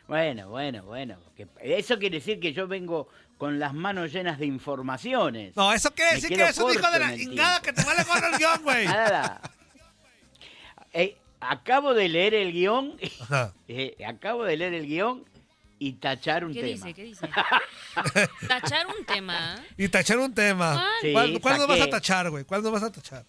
Bueno, 0.07 0.47
bueno, 0.47 0.83
bueno. 0.83 1.17
eso 1.59 1.99
quiere 1.99 2.19
decir 2.19 2.39
que 2.39 2.53
yo 2.53 2.65
vengo 2.65 3.09
con 3.37 3.59
las 3.59 3.73
manos 3.73 4.13
llenas 4.13 4.39
de 4.39 4.45
informaciones. 4.45 5.53
No, 5.53 5.73
eso 5.73 5.91
quiere 5.91 6.11
Me 6.11 6.15
decir 6.15 6.37
que 6.37 6.43
es 6.43 6.57
un 6.57 6.73
hijo 6.73 6.89
de 6.89 6.99
la 6.99 7.07
en 7.07 7.19
el 7.19 7.21
ingada 7.21 7.61
que 7.61 7.73
te 7.73 7.83
vale 7.83 8.05
con 8.05 8.23
el 8.23 8.37
guion, 8.37 8.63
güey. 8.63 8.85
Nada. 8.87 9.41
Eh, 10.93 11.17
acabo 11.49 11.93
de 11.93 12.09
leer 12.09 12.33
el 12.33 12.51
guion. 12.51 12.97
Eh, 13.67 13.97
acabo 14.07 14.43
de 14.45 14.55
leer 14.55 14.73
el 14.73 14.87
guion 14.87 15.25
y 15.79 15.93
tachar 15.93 16.45
un 16.45 16.53
¿Qué 16.53 16.61
tema. 16.61 16.73
dice? 16.73 16.93
¿Qué 16.93 17.03
dice? 17.03 17.29
Tachar 18.47 18.87
un 18.87 19.05
tema. 19.05 19.61
Y 19.77 19.89
tachar 19.89 20.17
un 20.19 20.33
tema. 20.33 20.87
Sí, 21.01 21.11
¿Cuál, 21.11 21.39
cuál 21.41 21.57
no 21.57 21.67
vas 21.67 21.81
a 21.81 21.89
tachar, 21.89 22.29
güey? 22.29 22.45
¿Cuál 22.45 22.63
no 22.63 22.71
vas 22.71 22.83
a 22.83 22.91
tachar? 22.91 23.25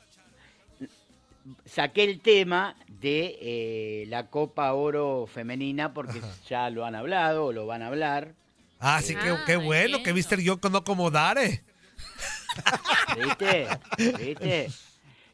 Saqué 1.65 2.05
el 2.05 2.21
tema 2.21 2.77
de 2.89 3.39
eh, 3.41 4.05
la 4.09 4.29
Copa 4.29 4.73
Oro 4.73 5.27
Femenina 5.27 5.93
porque 5.93 6.21
ya 6.49 6.71
lo 6.71 6.85
han 6.85 6.95
hablado 6.95 7.47
o 7.47 7.53
lo 7.53 7.67
van 7.67 7.83
a 7.83 7.89
hablar. 7.89 8.35
Ah, 8.79 9.03
sí, 9.03 9.15
qué, 9.17 9.37
qué 9.45 9.57
bueno 9.57 10.03
que 10.03 10.13
viste 10.13 10.37
el 10.37 10.43
guion 10.43 10.59
con 10.59 10.73
no 10.73 10.85
como 10.85 11.11
Dare. 11.11 11.65
¿Viste? 13.17 13.69
¿Viste? 13.99 14.71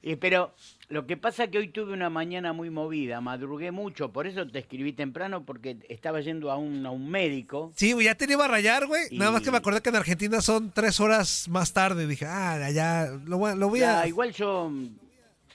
Y, 0.06 0.16
pero 0.16 0.54
lo 0.88 1.06
que 1.06 1.16
pasa 1.16 1.44
es 1.44 1.50
que 1.50 1.58
hoy 1.58 1.68
tuve 1.68 1.92
una 1.94 2.10
mañana 2.10 2.52
muy 2.52 2.68
movida, 2.70 3.20
madrugué 3.20 3.70
mucho, 3.70 4.12
por 4.12 4.26
eso 4.26 4.46
te 4.46 4.58
escribí 4.58 4.92
temprano 4.92 5.44
porque 5.44 5.78
estaba 5.88 6.20
yendo 6.20 6.50
a 6.50 6.56
un, 6.56 6.84
a 6.84 6.90
un 6.90 7.08
médico. 7.10 7.72
Sí, 7.74 7.94
ya 8.02 8.14
te 8.14 8.30
iba 8.30 8.44
a 8.44 8.48
rayar, 8.48 8.86
güey. 8.86 9.02
Y- 9.10 9.18
Nada 9.18 9.30
más 9.30 9.42
que 9.42 9.50
me 9.50 9.56
acordé 9.56 9.80
que 9.80 9.88
en 9.88 9.96
Argentina 9.96 10.40
son 10.42 10.70
tres 10.72 11.00
horas 11.00 11.48
más 11.48 11.72
tarde. 11.72 12.06
Dije, 12.06 12.26
ah, 12.26 12.70
ya, 12.70 13.08
lo 13.24 13.38
voy, 13.38 13.52
a- 13.52 13.54
lo 13.54 13.68
voy 13.70 13.80
a... 13.82 14.02
Ya, 14.02 14.06
igual 14.08 14.32
yo 14.32 14.68
mm, 14.70 14.88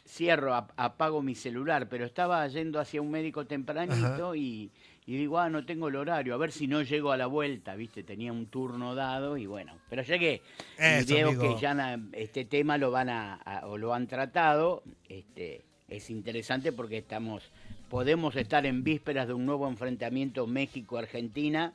cierro, 0.07 0.55
ap- 0.55 0.71
apago 0.75 1.21
mi 1.21 1.35
celular, 1.35 1.87
pero 1.87 2.05
estaba 2.05 2.47
yendo 2.47 2.79
hacia 2.79 3.01
un 3.01 3.11
médico 3.11 3.45
tempranito 3.45 4.35
y, 4.35 4.71
y 5.11 5.17
digo, 5.17 5.39
ah, 5.39 5.49
no 5.49 5.65
tengo 5.65 5.87
el 5.87 5.95
horario, 5.95 6.35
a 6.35 6.37
ver 6.37 6.51
si 6.51 6.67
no 6.67 6.83
llego 6.83 7.11
a 7.11 7.17
la 7.17 7.25
vuelta, 7.25 7.73
¿viste? 7.75 8.03
Tenía 8.03 8.31
un 8.31 8.45
turno 8.45 8.93
dado 8.93 9.37
y 9.37 9.47
bueno, 9.47 9.73
pero 9.89 10.03
llegué. 10.03 10.43
y 10.77 10.83
Eso, 10.83 11.13
veo 11.15 11.29
amigo. 11.29 11.55
que 11.55 11.61
ya 11.61 11.73
na- 11.73 11.99
este 12.13 12.45
tema 12.45 12.77
lo 12.77 12.91
van 12.91 13.09
a, 13.09 13.33
a- 13.35 13.65
o 13.65 13.77
lo 13.77 13.93
han 13.95 14.05
tratado, 14.07 14.83
este 15.07 15.63
es 15.87 16.09
interesante 16.11 16.71
porque 16.71 16.99
estamos 16.99 17.41
podemos 17.89 18.35
estar 18.35 18.67
en 18.67 18.83
vísperas 18.83 19.27
de 19.27 19.33
un 19.33 19.47
nuevo 19.47 19.67
enfrentamiento 19.67 20.45
México-Argentina, 20.45 21.73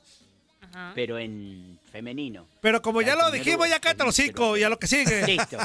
pero 0.94 1.18
en 1.18 1.78
femenino. 1.90 2.46
Pero 2.60 2.80
como 2.82 3.02
ya 3.02 3.16
lo 3.16 3.30
dijimos, 3.32 3.68
ya 3.68 3.80
cállate 3.80 4.04
los 4.04 4.14
cinco 4.14 4.56
y 4.56 4.62
a 4.62 4.68
lo 4.68 4.78
que 4.78 4.86
sigue. 4.86 5.26
Listo. 5.26 5.58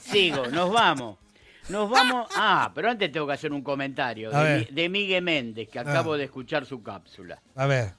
Sigo, 0.00 0.46
nos 0.46 0.72
vamos. 0.72 1.18
Nos 1.68 1.90
vamos. 1.90 2.28
Ah, 2.36 2.70
pero 2.74 2.90
antes 2.90 3.10
tengo 3.10 3.26
que 3.26 3.32
hacer 3.32 3.52
un 3.52 3.62
comentario 3.62 4.34
A 4.34 4.44
de, 4.44 4.54
ver. 4.58 4.68
De 4.70 4.88
Miguel 4.88 5.22
Méndez, 5.22 5.68
que 5.68 5.78
acabo 5.78 6.12
Ah. 6.12 6.16
de 6.16 6.24
escuchar 6.24 6.64
su 6.64 6.82
cápsula. 6.82 7.40
A 7.56 7.66
ver. 7.66 7.92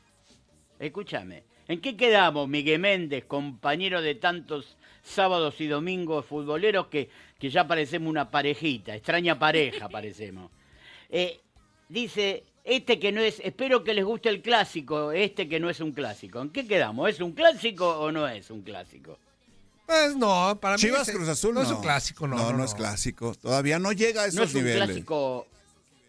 Escúchame. 0.80 1.44
¿En 1.68 1.82
qué 1.82 1.98
quedamos, 1.98 2.48
Miguel 2.48 2.80
Méndez, 2.80 3.26
compañero 3.26 4.02
de 4.02 4.16
tantos 4.16 4.78
sábados 5.04 5.60
y 5.60 5.68
domingos 5.68 6.26
futboleros 6.26 6.88
que, 6.88 7.10
que 7.38 7.50
ya 7.50 7.68
parecemos 7.68 8.10
una 8.10 8.32
parejita, 8.32 8.96
extraña 8.96 9.38
pareja 9.38 9.90
parecemos? 9.90 10.50
Eh, 11.10 11.42
dice, 11.90 12.44
este 12.64 13.00
que 13.00 13.12
no 13.12 13.20
es, 13.20 13.42
espero 13.44 13.84
que 13.84 13.94
les 13.94 14.06
guste 14.06 14.30
el 14.30 14.42
clásico, 14.42 15.12
este 15.12 15.50
que 15.50 15.60
no 15.60 15.70
es 15.70 15.82
un 15.82 15.92
clásico. 15.92 16.42
¿En 16.42 16.52
qué 16.52 16.66
quedamos? 16.66 17.10
¿Es 17.10 17.20
un 17.20 17.34
clásico 17.34 18.00
o 18.00 18.14
no 18.14 18.26
es 18.30 18.50
un 18.50 18.62
clásico? 18.62 19.20
Pues 19.88 20.16
no, 20.16 20.58
para 20.62 20.76
mí 20.76 20.82
Chivas 20.82 21.10
Cruz 21.10 21.28
Azul 21.30 21.54
no 21.56 21.62
no. 21.64 21.66
es 21.66 21.74
un 21.74 21.82
clásico, 21.82 22.28
no. 22.28 22.36
No, 22.36 22.52
no, 22.52 22.58
no 22.60 22.64
es 22.66 22.74
clásico. 22.76 23.34
Todavía 23.36 23.80
no 23.80 23.92
llega 23.94 24.24
a 24.24 24.26
esos 24.26 24.36
No 24.36 24.44
es 24.44 24.54
un 24.54 24.62
niveles. 24.64 24.86
clásico 24.86 25.48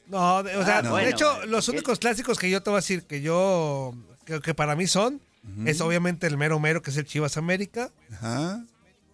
No, 0.09 0.43
de- 0.43 0.57
o 0.57 0.65
sea, 0.65 0.79
Ah, 0.79 0.83
de 0.83 0.89
bueno, 0.91 1.09
hecho, 1.09 1.33
bueno, 1.37 1.47
los 1.53 1.65
¿qué? 1.67 1.71
únicos 1.73 1.99
clásicos 1.99 2.39
que 2.39 2.51
yo 2.51 2.63
te 2.63 2.71
voy 2.71 2.79
a 2.79 2.81
decir 2.81 3.05
que 3.05 3.21
yo, 3.23 3.95
que, 4.25 4.41
que 4.41 4.53
para 4.55 4.75
mí 4.75 4.87
son, 4.87 5.21
es 5.65 5.81
obviamente 5.81 6.27
el 6.27 6.37
mero 6.37 6.59
mero, 6.61 6.83
que 6.83 6.91
es 6.91 6.97
el 6.97 7.07
Chivas 7.07 7.37
América. 7.37 7.91
Ajá. 8.15 8.65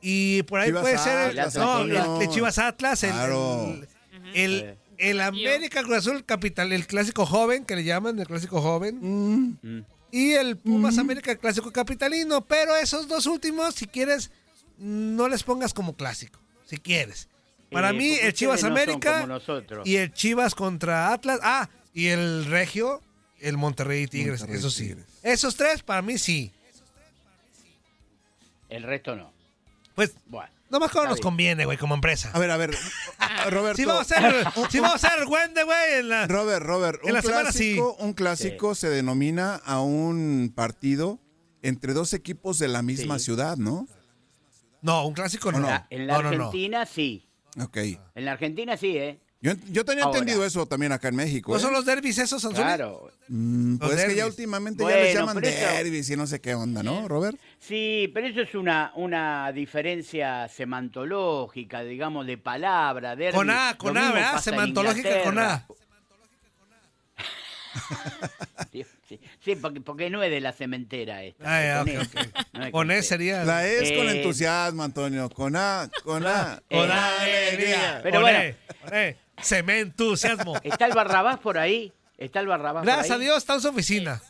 Y 0.00 0.42
por 0.44 0.60
ahí 0.60 0.68
Chivas 0.68 0.82
puede 0.82 0.98
ser 0.98 1.18
el, 1.30 1.38
Atlas, 1.38 1.54
no, 1.56 1.72
Antonio. 1.76 2.14
el 2.14 2.18
de 2.20 2.28
Chivas 2.34 2.58
Atlas, 2.58 3.02
el, 3.04 3.10
Claro. 3.10 3.66
el, 3.68 3.88
el- 4.34 4.78
el 4.96 5.20
América 5.20 5.82
Cruz 5.82 5.96
Azul 5.98 6.24
Capital, 6.24 6.72
el 6.72 6.86
clásico 6.86 7.26
joven, 7.26 7.64
que 7.64 7.74
le 7.76 7.82
llaman 7.84 8.18
el 8.18 8.26
clásico 8.28 8.62
joven. 8.62 8.98
Mm. 9.60 9.84
Y 10.12 10.32
el 10.34 10.56
Pumas 10.56 10.96
América, 10.98 11.32
el 11.32 11.38
clásico 11.38 11.72
capitalino. 11.72 12.42
Pero 12.46 12.76
esos 12.76 13.08
dos 13.08 13.26
últimos, 13.26 13.74
si 13.74 13.88
quieres, 13.88 14.30
no 14.78 15.28
les 15.28 15.42
pongas 15.42 15.74
como 15.74 15.96
clásico, 15.96 16.40
si 16.66 16.78
quieres. 16.78 17.28
Para 17.70 17.90
Eh, 17.90 17.94
mí, 17.94 18.12
el 18.14 18.32
Chivas 18.34 18.62
no 18.62 18.68
América 18.68 19.14
como 19.22 19.26
nosotros. 19.34 19.86
y 19.86 19.96
el 19.96 20.12
Chivas 20.12 20.54
contra 20.54 21.12
Atlas. 21.12 21.40
Ah, 21.42 21.68
y 21.92 22.06
el 22.08 22.44
Regio, 22.46 23.00
el 23.40 23.56
Monterrey 23.56 24.06
Tigres, 24.06 24.40
Monterrey 24.40 24.58
eso 24.58 24.70
sí. 24.70 24.88
Tigres. 24.88 25.06
Esos 25.22 25.56
tres, 25.56 25.82
para 25.82 26.02
mí 26.02 26.18
sí. 26.18 26.52
El 28.68 28.82
resto 28.82 29.14
no. 29.16 29.32
Pues, 29.94 30.14
Bueno. 30.26 30.50
nomás 30.70 30.90
cuando 30.90 31.10
Está 31.10 31.16
nos 31.16 31.20
conviene, 31.20 31.64
güey, 31.64 31.78
como 31.78 31.94
empresa. 31.94 32.30
A 32.32 32.38
ver, 32.38 32.50
a 32.50 32.56
ver. 32.56 32.70
Roberto. 33.50 33.76
Si 33.76 33.84
vamos 33.84 34.10
a 34.10 34.16
hacer, 34.18 34.46
si 34.70 34.80
vamos 34.80 35.04
a 35.04 35.08
hacer 35.08 35.22
el 35.22 35.28
Wende, 35.28 35.62
güey, 35.64 35.94
en 36.00 36.08
la... 36.08 36.26
Robert, 36.26 36.64
Robert, 36.64 37.00
En 37.02 37.08
un 37.10 37.14
la 37.14 37.22
semana 37.22 37.52
sí. 37.52 37.74
clásico, 37.74 37.96
un 38.00 38.12
clásico 38.14 38.74
se 38.74 38.88
denomina 38.88 39.56
a 39.64 39.80
un 39.80 40.52
partido 40.54 41.20
entre 41.62 41.92
dos 41.92 42.12
equipos 42.12 42.58
de 42.58 42.68
la 42.68 42.82
misma 42.82 43.18
Sí. 43.18 43.26
ciudad, 43.26 43.56
¿no? 43.56 43.86
No, 44.84 45.06
un 45.06 45.14
clásico 45.14 45.50
no. 45.50 45.60
no? 45.60 45.86
En 45.88 46.06
la 46.06 46.12
No, 46.18 46.22
no, 46.22 46.30
no. 46.32 46.44
Argentina 46.44 46.84
sí. 46.84 47.26
Ok. 47.58 47.76
En 48.14 48.24
la 48.26 48.32
Argentina 48.32 48.76
sí, 48.76 48.98
¿eh? 48.98 49.18
Yo, 49.40 49.52
yo 49.70 49.84
tenía 49.84 50.04
Ahora. 50.04 50.18
entendido 50.18 50.44
eso 50.44 50.66
también 50.66 50.92
acá 50.92 51.08
en 51.08 51.16
México. 51.16 51.52
¿No 51.52 51.58
¿eh? 51.58 51.60
son 51.60 51.72
los 51.72 51.84
derbis 51.84 52.18
esos, 52.18 52.40
Sansoni? 52.42 52.64
Claro. 52.64 53.10
Mm, 53.28 53.76
pues 53.76 53.98
es 53.98 54.04
que 54.06 54.14
ya 54.14 54.26
últimamente 54.26 54.84
ya 54.84 54.96
les 54.96 55.14
llaman 55.14 55.40
derbis 55.40 56.08
y 56.10 56.16
no 56.16 56.26
sé 56.26 56.40
qué 56.40 56.54
onda, 56.54 56.82
¿no, 56.82 57.08
Robert? 57.08 57.38
Sí, 57.58 58.10
pero 58.12 58.26
eso 58.26 58.40
es 58.42 58.54
una, 58.54 58.92
una 58.94 59.52
diferencia 59.52 60.48
semantológica, 60.48 61.82
digamos, 61.82 62.26
de 62.26 62.38
palabra. 62.38 63.16
derbi. 63.16 63.36
Con 63.36 63.50
A, 63.50 63.72
Lo 63.72 63.78
con 63.78 63.98
A, 63.98 64.12
¿verdad? 64.12 64.40
Semantológica 64.40 65.22
con 65.22 65.38
A. 65.38 65.66
Sí, 69.44 69.56
porque, 69.56 69.80
porque 69.80 70.10
no 70.10 70.22
es 70.22 70.30
de 70.30 70.40
la 70.40 70.52
cementera 70.52 71.22
esta. 71.22 71.44
Ah, 71.44 71.62
ya, 71.62 71.78
con 71.84 71.88
ok, 71.88 71.94
E, 71.94 71.98
ok. 71.98 72.36
no 72.52 72.64
es 72.64 72.72
Con 72.72 72.90
E 72.90 73.02
sería... 73.02 73.44
La 73.44 73.66
es 73.66 73.92
con 73.92 74.08
Eh, 74.08 74.16
entusiasmo, 74.16 74.82
Antonio. 74.82 75.28
Con 75.30 75.54
A, 75.56 75.88
con 76.02 76.26
A. 76.26 76.60
Con 76.70 76.90
Eh, 76.90 76.92
alegría. 76.92 78.00
Pero 78.02 78.14
con 78.14 78.22
bueno. 78.22 78.38
E, 78.40 78.56
con 78.82 78.94
E. 78.94 79.16
Se 79.42 79.62
me 79.62 79.80
entusiasmo. 79.80 80.58
¿Está 80.62 80.86
el 80.86 80.94
Barrabás 80.94 81.38
por 81.38 81.58
ahí? 81.58 81.92
¿Está 82.18 82.40
el 82.40 82.46
Barrabás 82.46 82.82
por 82.84 82.86
Gracias 82.92 83.10
a 83.10 83.14
ahí? 83.14 83.20
Dios 83.20 83.36
está 83.38 83.54
en 83.54 83.60
su 83.60 83.68
oficina. 83.68 84.22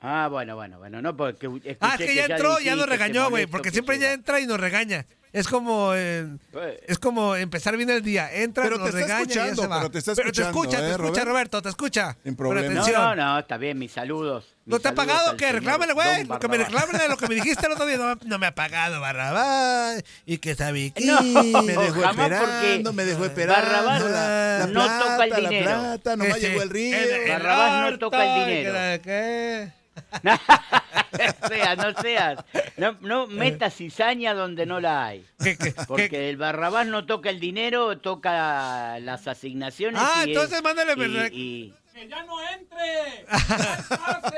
Ah, 0.00 0.28
bueno, 0.30 0.54
bueno, 0.54 0.78
bueno, 0.78 1.00
no 1.00 1.16
porque 1.16 1.46
Ah, 1.80 1.96
es 1.98 2.06
que 2.06 2.14
ya 2.14 2.26
entró, 2.26 2.58
ya 2.60 2.74
nos 2.76 2.84
dijiste, 2.84 2.86
regañó, 2.86 3.12
te 3.24 3.30
güey, 3.30 3.30
molesto 3.30 3.50
porque 3.52 3.68
que 3.68 3.72
siempre 3.72 3.98
ya 3.98 4.12
entra 4.12 4.38
y 4.40 4.46
nos 4.46 4.60
regaña. 4.60 5.06
Es 5.34 5.48
como 5.48 5.92
eh, 5.94 6.26
Pues, 6.52 6.78
es 6.86 6.98
como 6.98 7.34
empezar 7.34 7.76
bien 7.76 7.90
el 7.90 8.02
día. 8.02 8.32
Entra, 8.32 8.62
Pero 8.62 8.78
nos 8.78 8.90
te 8.92 9.00
está 9.00 9.18
regaña 9.18 9.24
y 9.24 9.34
ya 9.34 9.42
escuchando, 9.48 9.62
se 9.62 9.68
va. 9.68 9.76
pero 9.80 9.90
te 9.90 9.98
está 9.98 10.14
te 10.14 10.20
escuchando, 10.22 10.50
escucha, 10.50 10.78
te 10.78 10.84
¿eh, 10.84 10.90
escucha, 10.92 11.08
Robert? 11.10 11.26
Roberto, 11.28 11.62
te 11.62 11.68
escucha. 11.70 12.16
Sin 12.22 12.36
problema. 12.36 12.72
No, 12.72 12.86
no, 12.86 13.14
no, 13.16 13.38
está 13.40 13.56
bien, 13.56 13.76
mis 13.78 13.90
saludos. 13.92 14.46
¿No 14.64 14.76
mis 14.76 14.82
te 14.82 14.88
ha 14.88 14.94
pagado? 14.94 15.36
¿Qué? 15.36 15.50
Reclámale, 15.52 15.92
güey. 15.92 16.24
Lo 16.24 16.38
que 16.38 16.48
me 16.48 16.56
reclamen 16.56 17.00
lo 17.10 17.16
que 17.16 17.26
me 17.28 17.34
dijiste 17.34 17.66
el 17.66 17.72
otro 17.72 17.84
día. 17.84 17.96
No, 17.98 18.14
no 18.14 18.38
me 18.38 18.46
ha 18.46 18.54
pagado, 18.54 19.00
Barrabás. 19.00 20.04
Y 20.24 20.38
que 20.38 20.54
sabe 20.54 20.92
qué. 20.94 21.04
No, 21.04 21.20
me 21.64 21.72
dejó 21.76 22.04
esperando, 22.04 22.92
me 22.92 23.04
dejó 23.04 23.24
esperando. 23.24 23.60
Barrabás 23.60 24.02
la, 24.04 24.58
la 24.60 24.66
no 24.68 24.72
plata, 24.72 25.00
toca 25.00 25.24
el 25.24 25.30
la 25.30 25.48
dinero. 25.50 25.64
plata, 25.80 26.16
nomás 26.16 26.38
Ese, 26.38 26.48
llegó 26.48 26.62
el 26.62 26.70
río. 26.70 26.96
el- 26.96 27.10
el 27.10 27.28
Barrabás 27.30 27.90
no 27.90 27.98
toca 27.98 28.24
el 28.24 28.44
que 28.46 28.50
dinero. 28.54 28.72
la- 28.72 28.98
¿qué? 29.00 29.72
no 30.22 31.48
seas, 31.48 31.76
no 31.76 31.92
seas. 32.00 32.44
No, 32.76 32.96
no 33.00 33.26
metas 33.26 33.74
cizaña 33.74 34.34
donde 34.34 34.66
no 34.66 34.80
la 34.80 35.06
hay. 35.06 35.26
¿Qué, 35.42 35.56
qué, 35.56 35.72
Porque 35.86 36.08
qué? 36.08 36.30
el 36.30 36.36
Barrabás 36.36 36.86
no 36.86 37.06
toca 37.06 37.30
el 37.30 37.40
dinero, 37.40 37.98
toca 37.98 38.98
las 39.00 39.26
asignaciones. 39.28 40.00
Ah, 40.02 40.22
y 40.26 40.30
entonces 40.30 40.58
es- 40.58 40.62
mándale 40.62 40.92
y- 40.92 41.16
re- 41.16 41.30
y- 41.34 41.74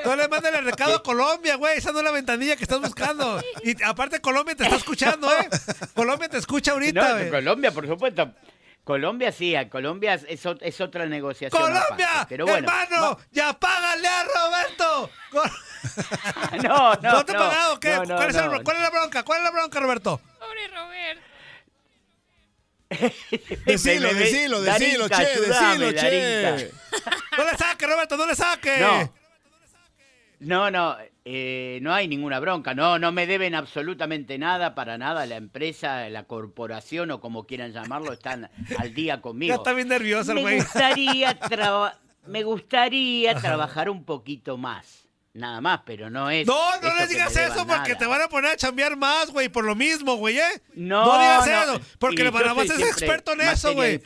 No 0.05 0.15
le 0.17 0.29
mandes 0.29 0.55
el 0.55 0.65
recado 0.65 0.97
a 0.97 1.03
Colombia, 1.03 1.57
güey. 1.57 1.79
Esa 1.79 1.91
no 1.93 1.99
es 1.99 2.05
la 2.05 2.11
ventanilla 2.11 2.55
que 2.57 2.65
estás 2.65 2.81
buscando. 2.81 3.41
Y 3.65 3.83
aparte 3.83 4.21
Colombia 4.21 4.55
te 4.55 4.65
está 4.65 4.77
escuchando, 4.77 5.29
¿eh? 5.33 5.49
Colombia 5.95 6.29
te 6.29 6.37
escucha 6.39 6.73
ahorita, 6.73 7.19
No. 7.25 7.31
Colombia, 7.31 7.71
por 7.73 7.87
supuesto. 7.87 8.31
Colombia 8.87 9.33
sí, 9.33 9.57
a 9.57 9.69
Colombia 9.69 10.15
es, 10.15 10.47
es 10.61 10.81
otra 10.81 11.07
negociación. 11.07 11.61
¡Colombia! 11.61 12.09
aparte, 12.09 12.27
Pero 12.29 12.47
bueno, 12.47 12.69
¡Hermano! 12.73 13.19
¡Ya 13.33 13.53
págale 13.53 14.07
a 14.07 14.25
Roberto! 14.25 15.11
No, 16.63 16.95
no, 16.95 17.13
¿No 17.13 17.25
te 17.25 17.33
no, 17.33 17.39
pagado? 17.41 17.81
¿Qué? 17.81 17.91
no, 17.97 18.05
no, 18.05 18.17
¿Cuál, 18.17 18.31
es 18.31 18.37
el- 18.37 18.51
no. 18.51 18.63
cuál 18.63 18.77
es 18.77 18.83
la 18.83 18.91
bronca? 18.91 19.23
¿Cuál 19.25 19.39
es 19.39 19.45
la 19.45 19.51
bronca, 19.51 19.81
Roberto? 19.81 20.21
Pobre 20.39 20.69
Robert. 20.69 21.21
Decilo, 23.67 24.09
me- 24.09 24.15
decilo, 24.15 24.63
Darinka, 24.63 24.79
decilo, 24.85 25.09
che, 25.09 25.15
ayúdame, 25.27 25.93
decilo, 25.93 26.57
che. 26.57 26.71
¡No 27.37 27.45
le 27.45 27.57
saque, 27.59 27.87
Roberto! 27.89 28.17
¡No 28.17 28.27
le 28.27 28.37
saque! 28.37 28.79
No. 28.79 29.13
No, 30.39 30.71
no, 30.71 30.97
eh, 31.29 31.81
no 31.83 31.93
hay 31.93 32.07
ninguna 32.07 32.39
bronca. 32.39 32.73
No, 32.73 33.01
no 33.01 33.11
me 33.11 33.27
deben 33.27 33.57
absolutamente 33.57 34.39
nada, 34.39 34.77
para 34.77 34.97
nada. 34.97 35.27
La 35.27 35.35
empresa, 35.35 36.09
la 36.09 36.23
corporación 36.23 37.11
o 37.11 37.21
como 37.21 37.49
quieran 37.49 37.73
llamarlo, 37.73 38.13
están 38.13 38.49
al 38.79 38.95
día 38.95 39.21
conmigo. 39.21 39.53
Ya 39.53 39.57
está 39.57 39.73
bien 39.73 39.89
nervioso 39.89 40.31
el 40.31 40.37
Me 40.37 40.43
güey. 40.43 40.57
gustaría 40.59 41.37
trabajar. 41.37 41.99
me 42.27 42.45
gustaría 42.45 43.35
trabajar 43.35 43.91
un 43.91 44.05
poquito 44.05 44.57
más. 44.57 45.09
Nada 45.35 45.61
más, 45.61 45.81
pero 45.85 46.11
no 46.11 46.31
es. 46.31 46.47
No, 46.47 46.81
no 46.81 46.95
le 46.95 47.09
digas 47.09 47.35
me 47.35 47.43
eso 47.45 47.67
porque 47.67 47.91
nada. 47.91 47.99
te 47.99 48.07
van 48.07 48.23
a 48.23 48.29
poner 48.29 48.53
a 48.53 48.57
chambear 48.57 48.97
más, 48.97 49.33
güey, 49.33 49.49
por 49.49 49.65
lo 49.65 49.75
mismo, 49.75 50.15
güey, 50.15 50.39
¿eh? 50.39 50.63
No, 50.75 51.19
digas 51.19 51.47
no. 51.47 51.75
eso, 51.75 51.81
porque 51.99 52.31
Barrabás 52.31 52.69
yo 52.69 52.75
es 52.75 52.81
experto 52.83 53.33
en 53.33 53.41
eso, 53.41 53.75
güey. 53.75 54.01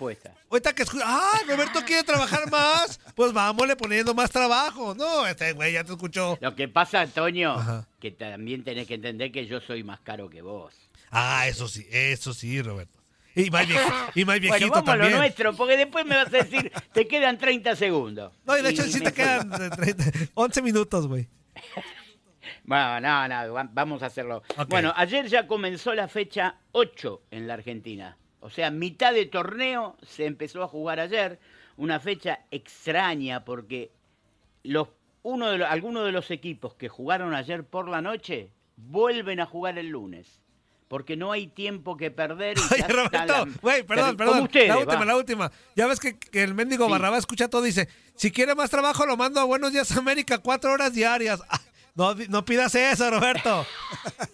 Ahorita 0.50 0.72
que 0.74 0.82
escucha, 0.82 1.04
ah, 1.06 1.40
Roberto 1.46 1.80
quiere 1.86 2.02
trabajar 2.02 2.50
más, 2.50 2.98
pues 3.14 3.32
vámonos 3.32 3.76
poniendo 3.76 4.12
más 4.14 4.30
trabajo. 4.30 4.94
No, 4.96 5.26
este 5.26 5.52
güey 5.52 5.74
ya 5.74 5.84
te 5.84 5.92
escuchó. 5.92 6.36
Lo 6.40 6.56
que 6.56 6.66
pasa, 6.68 7.00
Antonio, 7.02 7.56
que 8.00 8.10
también 8.10 8.64
tenés 8.64 8.88
que 8.88 8.94
entender 8.94 9.30
que 9.30 9.46
yo 9.46 9.60
soy 9.60 9.84
más 9.84 10.00
caro 10.00 10.28
que 10.28 10.42
vos. 10.42 10.74
Ah, 11.12 11.46
eso 11.46 11.68
sí, 11.68 11.86
eso 11.90 12.34
sí, 12.34 12.60
Roberto. 12.62 12.98
Y 13.36 13.48
más, 13.48 13.64
vieji- 13.68 14.10
y 14.16 14.24
más 14.24 14.40
viejito 14.40 14.70
bueno, 14.70 14.74
vamos 14.74 14.88
a 14.88 14.92
también. 14.92 15.12
lo 15.12 15.18
nuestro, 15.18 15.56
porque 15.56 15.76
después 15.76 16.04
me 16.04 16.16
vas 16.16 16.26
a 16.26 16.30
decir, 16.38 16.72
te 16.92 17.06
quedan 17.06 17.38
30 17.38 17.76
segundos. 17.76 18.32
No, 18.44 18.58
y 18.58 18.62
de 18.62 18.70
hecho 18.70 18.84
Y 18.84 18.90
sí 18.92 19.00
te 19.00 19.12
quedan 19.12 19.52
eh, 19.52 19.70
30 19.70 20.04
11 20.34 20.62
minutos, 20.62 21.06
güey. 21.06 21.28
Bueno, 22.64 23.00
no, 23.00 23.28
no, 23.28 23.52
va- 23.52 23.68
vamos 23.72 24.02
a 24.02 24.06
hacerlo. 24.06 24.42
Bueno, 24.68 24.92
ayer 24.96 25.26
ya 25.28 25.46
comenzó 25.46 25.94
la 25.94 26.08
fecha 26.08 26.56
8 26.72 27.22
en 27.30 27.46
la 27.48 27.54
Argentina. 27.54 28.16
O 28.40 28.50
sea, 28.50 28.70
mitad 28.70 29.12
de 29.12 29.26
torneo 29.26 29.96
se 30.02 30.26
empezó 30.26 30.62
a 30.62 30.68
jugar 30.68 30.98
ayer. 31.00 31.38
Una 31.76 32.00
fecha 32.00 32.40
extraña 32.50 33.44
porque 33.44 33.90
los, 34.62 34.88
uno 35.22 35.50
de 35.50 35.58
los, 35.58 35.68
algunos 35.68 36.04
de 36.04 36.12
los 36.12 36.30
equipos 36.30 36.74
que 36.74 36.88
jugaron 36.88 37.34
ayer 37.34 37.64
por 37.64 37.88
la 37.88 38.02
noche 38.02 38.50
vuelven 38.76 39.40
a 39.40 39.46
jugar 39.46 39.78
el 39.78 39.88
lunes. 39.88 40.40
Porque 40.88 41.16
no 41.16 41.30
hay 41.30 41.46
tiempo 41.46 41.96
que 41.96 42.10
perder. 42.10 42.58
Y 42.58 42.60
está 42.74 42.88
Roberto, 42.88 43.46
güey, 43.62 43.84
perdón, 43.84 44.16
perdón. 44.16 44.42
ustedes, 44.42 44.68
la 44.68 44.78
última, 44.78 44.98
va. 44.98 45.04
la 45.04 45.16
última. 45.16 45.52
Ya 45.76 45.86
ves 45.86 46.00
que, 46.00 46.18
que 46.18 46.42
el 46.42 46.54
mendigo 46.54 46.88
Sí. 46.88 46.94
Escucha 47.18 47.48
todo 47.48 47.62
y 47.64 47.68
dice, 47.68 47.88
si 48.16 48.32
quiere 48.32 48.54
más 48.54 48.70
trabajo 48.70 49.06
lo 49.06 49.16
mando 49.16 49.40
a 49.40 49.44
Buenos 49.44 49.72
Días 49.72 49.96
América, 49.96 50.38
cuatro 50.38 50.72
horas 50.72 50.92
diarias. 50.92 51.40
No, 51.94 52.14
no 52.14 52.44
pidas 52.44 52.74
eso, 52.74 53.10
Roberto. 53.10 53.66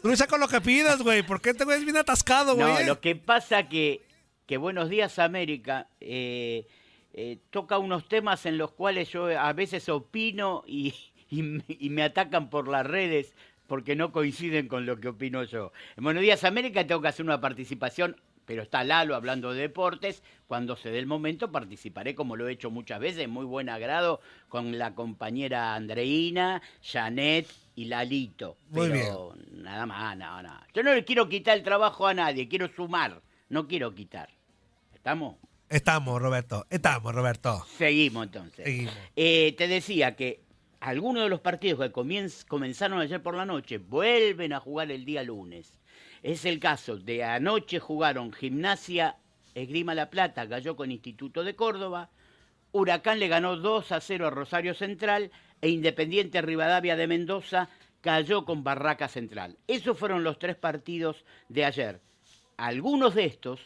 Lucha 0.03 0.27
con 0.27 0.41
lo 0.41 0.49
que 0.49 0.61
pidas, 0.61 1.03
güey. 1.03 1.23
¿Por 1.23 1.41
qué 1.41 1.55
te 1.55 1.65
ves 1.65 1.85
bien 1.85 1.97
atascado, 1.97 2.55
güey? 2.55 2.67
No, 2.67 2.81
lo 2.83 3.01
que 3.01 3.17
pasa 3.17 3.69
que, 3.69 4.03
que 4.47 4.57
Buenos 4.57 4.89
Días 4.91 5.19
América 5.19 5.89
eh, 6.01 6.67
eh, 7.15 7.39
toca 7.51 7.79
unos 7.79 8.09
temas 8.09 8.45
en 8.47 8.59
los 8.59 8.73
cuales 8.73 9.11
yo 9.11 9.27
a 9.27 9.53
veces 9.53 9.89
opino 9.89 10.65
y, 10.67 10.95
y 11.31 11.43
me- 11.43 11.65
y 11.69 11.91
me 11.91 12.03
atacan 12.03 12.51
por 12.51 12.69
las 12.69 12.87
redes 12.87 13.35
porque 13.67 13.97
no 13.97 14.13
coinciden 14.13 14.69
con 14.69 14.87
lo 14.87 15.01
que 15.01 15.09
opino 15.09 15.43
yo. 15.43 15.73
En 15.97 16.05
Buenos 16.05 16.23
Días 16.23 16.45
América 16.45 16.87
tengo 16.87 17.01
que 17.03 17.09
hacer 17.09 17.25
una 17.25 17.41
participación, 17.41 18.21
pero 18.47 18.63
está 18.63 18.85
Lalo 18.85 19.15
hablando 19.15 19.53
de 19.53 19.61
deportes. 19.61 20.23
Cuando 20.47 20.77
se 20.77 20.91
dé 20.91 20.99
el 20.99 21.07
momento 21.07 21.51
participaré, 21.51 22.15
como 22.15 22.37
lo 22.37 22.49
he 22.49 22.53
hecho 22.53 22.71
muchas 22.71 23.01
veces, 23.01 23.25
en 23.25 23.31
muy 23.31 23.45
buen 23.45 23.69
agrado, 23.69 24.21
con 24.49 24.79
la 24.79 24.95
compañera 24.95 25.75
Andreina, 25.75 26.63
Janet 26.83 27.49
y 27.75 27.87
Lalito. 27.87 28.57
Muy 28.71 28.89
pero 28.91 29.35
nada 29.51 29.85
más, 29.87 30.17
no, 30.17 30.43
no. 30.43 30.59
Yo 30.73 30.83
no 30.83 30.95
le 30.95 31.05
quiero 31.05 31.29
quitar 31.29 31.57
el 31.57 31.65
trabajo 31.65 32.07
a 32.07 32.15
nadie, 32.15 32.49
quiero 32.49 32.69
sumar, 32.69 33.21
no 33.49 33.67
quiero 33.67 33.95
quitar. 33.95 34.31
¿Estamos? 34.95 35.37
Estamos, 35.69 36.23
Roberto. 36.23 36.65
Estamos, 36.71 37.13
Roberto. 37.13 37.67
Seguimos 37.77 38.27
entonces. 38.27 38.65
Seguimos. 38.65 38.95
Eh, 39.17 39.55
te 39.59 39.67
decía 39.67 40.15
que 40.15 40.47
algunos 40.81 41.25
de 41.25 41.29
los 41.29 41.41
partidos 41.41 41.81
que 41.81 41.91
comenzaron 42.47 43.01
ayer 43.01 43.21
por 43.21 43.35
la 43.35 43.45
noche 43.45 43.79
vuelven 43.79 44.53
a 44.53 44.61
jugar 44.61 44.93
el 44.93 45.05
día 45.05 45.25
lunes. 45.25 45.76
Es 46.27 46.45
el 46.45 46.59
caso 46.59 46.97
de 46.97 47.23
anoche 47.23 47.79
jugaron 47.79 48.33
Gimnasia 48.33 49.15
Esgrima 49.55 49.95
La 49.95 50.11
Plata, 50.11 50.49
cayó 50.49 50.75
con 50.75 50.91
Instituto 50.91 51.45
de 51.45 51.55
Córdoba, 51.55 52.11
Huracán 52.73 53.21
le 53.21 53.29
ganó 53.29 53.57
2 53.57 53.93
a 53.93 54.01
0 54.01 54.27
a 54.27 54.31
Rosario 54.31 54.75
Central 54.75 55.31
e 55.61 55.69
Independiente 55.69 56.43
Rivadavia 56.43 56.97
de 56.97 57.07
Mendoza 57.07 57.69
cayó 58.01 58.45
con 58.45 58.65
Barraca 58.65 59.07
Central. 59.07 59.57
Esos 59.69 59.97
fueron 59.97 60.25
los 60.25 60.41
tres 60.41 60.57
partidos 60.57 61.25
de 61.49 61.65
ayer. 61.65 62.01
Algunos 62.57 63.15
de 63.15 63.27
estos 63.27 63.61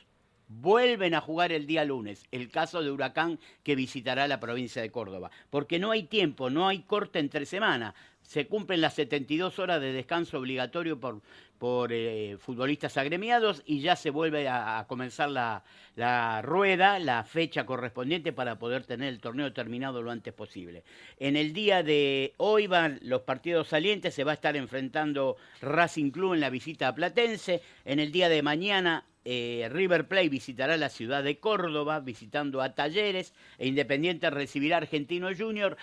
vuelven 0.46 1.14
a 1.14 1.22
jugar 1.22 1.52
el 1.52 1.66
día 1.66 1.86
lunes. 1.86 2.26
El 2.30 2.50
caso 2.50 2.82
de 2.82 2.90
Huracán 2.90 3.38
que 3.62 3.74
visitará 3.74 4.28
la 4.28 4.38
provincia 4.38 4.82
de 4.82 4.90
Córdoba. 4.90 5.30
Porque 5.48 5.78
no 5.78 5.92
hay 5.92 6.02
tiempo, 6.02 6.50
no 6.50 6.68
hay 6.68 6.82
corte 6.82 7.20
entre 7.20 7.46
semana. 7.46 7.94
Se 8.30 8.46
cumplen 8.46 8.80
las 8.80 8.94
72 8.94 9.58
horas 9.58 9.80
de 9.80 9.92
descanso 9.92 10.38
obligatorio 10.38 11.00
por, 11.00 11.20
por 11.58 11.92
eh, 11.92 12.36
futbolistas 12.38 12.96
agremiados 12.96 13.60
y 13.66 13.80
ya 13.80 13.96
se 13.96 14.10
vuelve 14.10 14.46
a, 14.48 14.84
comenzar 14.86 15.30
la, 15.30 15.64
la 15.96 16.40
rueda, 16.40 17.00
la 17.00 17.24
fecha 17.24 17.66
correspondiente 17.66 18.32
para 18.32 18.56
poder 18.56 18.84
tener 18.84 19.08
el 19.08 19.18
torneo 19.18 19.52
terminado 19.52 20.00
lo 20.00 20.12
antes 20.12 20.32
posible. 20.32 20.84
En 21.18 21.36
el 21.36 21.52
día 21.52 21.82
de 21.82 22.34
hoy 22.36 22.68
van 22.68 23.00
los 23.02 23.22
partidos 23.22 23.66
salientes, 23.66 24.14
se 24.14 24.22
va 24.22 24.30
a 24.30 24.34
estar 24.34 24.54
enfrentando 24.54 25.36
Racing 25.60 26.12
Club 26.12 26.34
en 26.34 26.40
la 26.40 26.50
visita 26.50 26.86
a 26.86 26.94
Platense. 26.94 27.62
En 27.84 27.98
el 27.98 28.12
día 28.12 28.28
de 28.28 28.42
mañana 28.42 29.06
eh, 29.24 29.68
River 29.72 30.06
Plate 30.06 30.28
visitará 30.28 30.76
la 30.76 30.88
ciudad 30.88 31.24
de 31.24 31.40
Córdoba, 31.40 31.98
visitando 31.98 32.62
a 32.62 32.76
Talleres, 32.76 33.34
e 33.58 33.66
Independiente 33.66 34.30
recibirá 34.30 34.76
a 34.76 34.82
Argentino 34.82 35.28
Junior, 35.36 35.76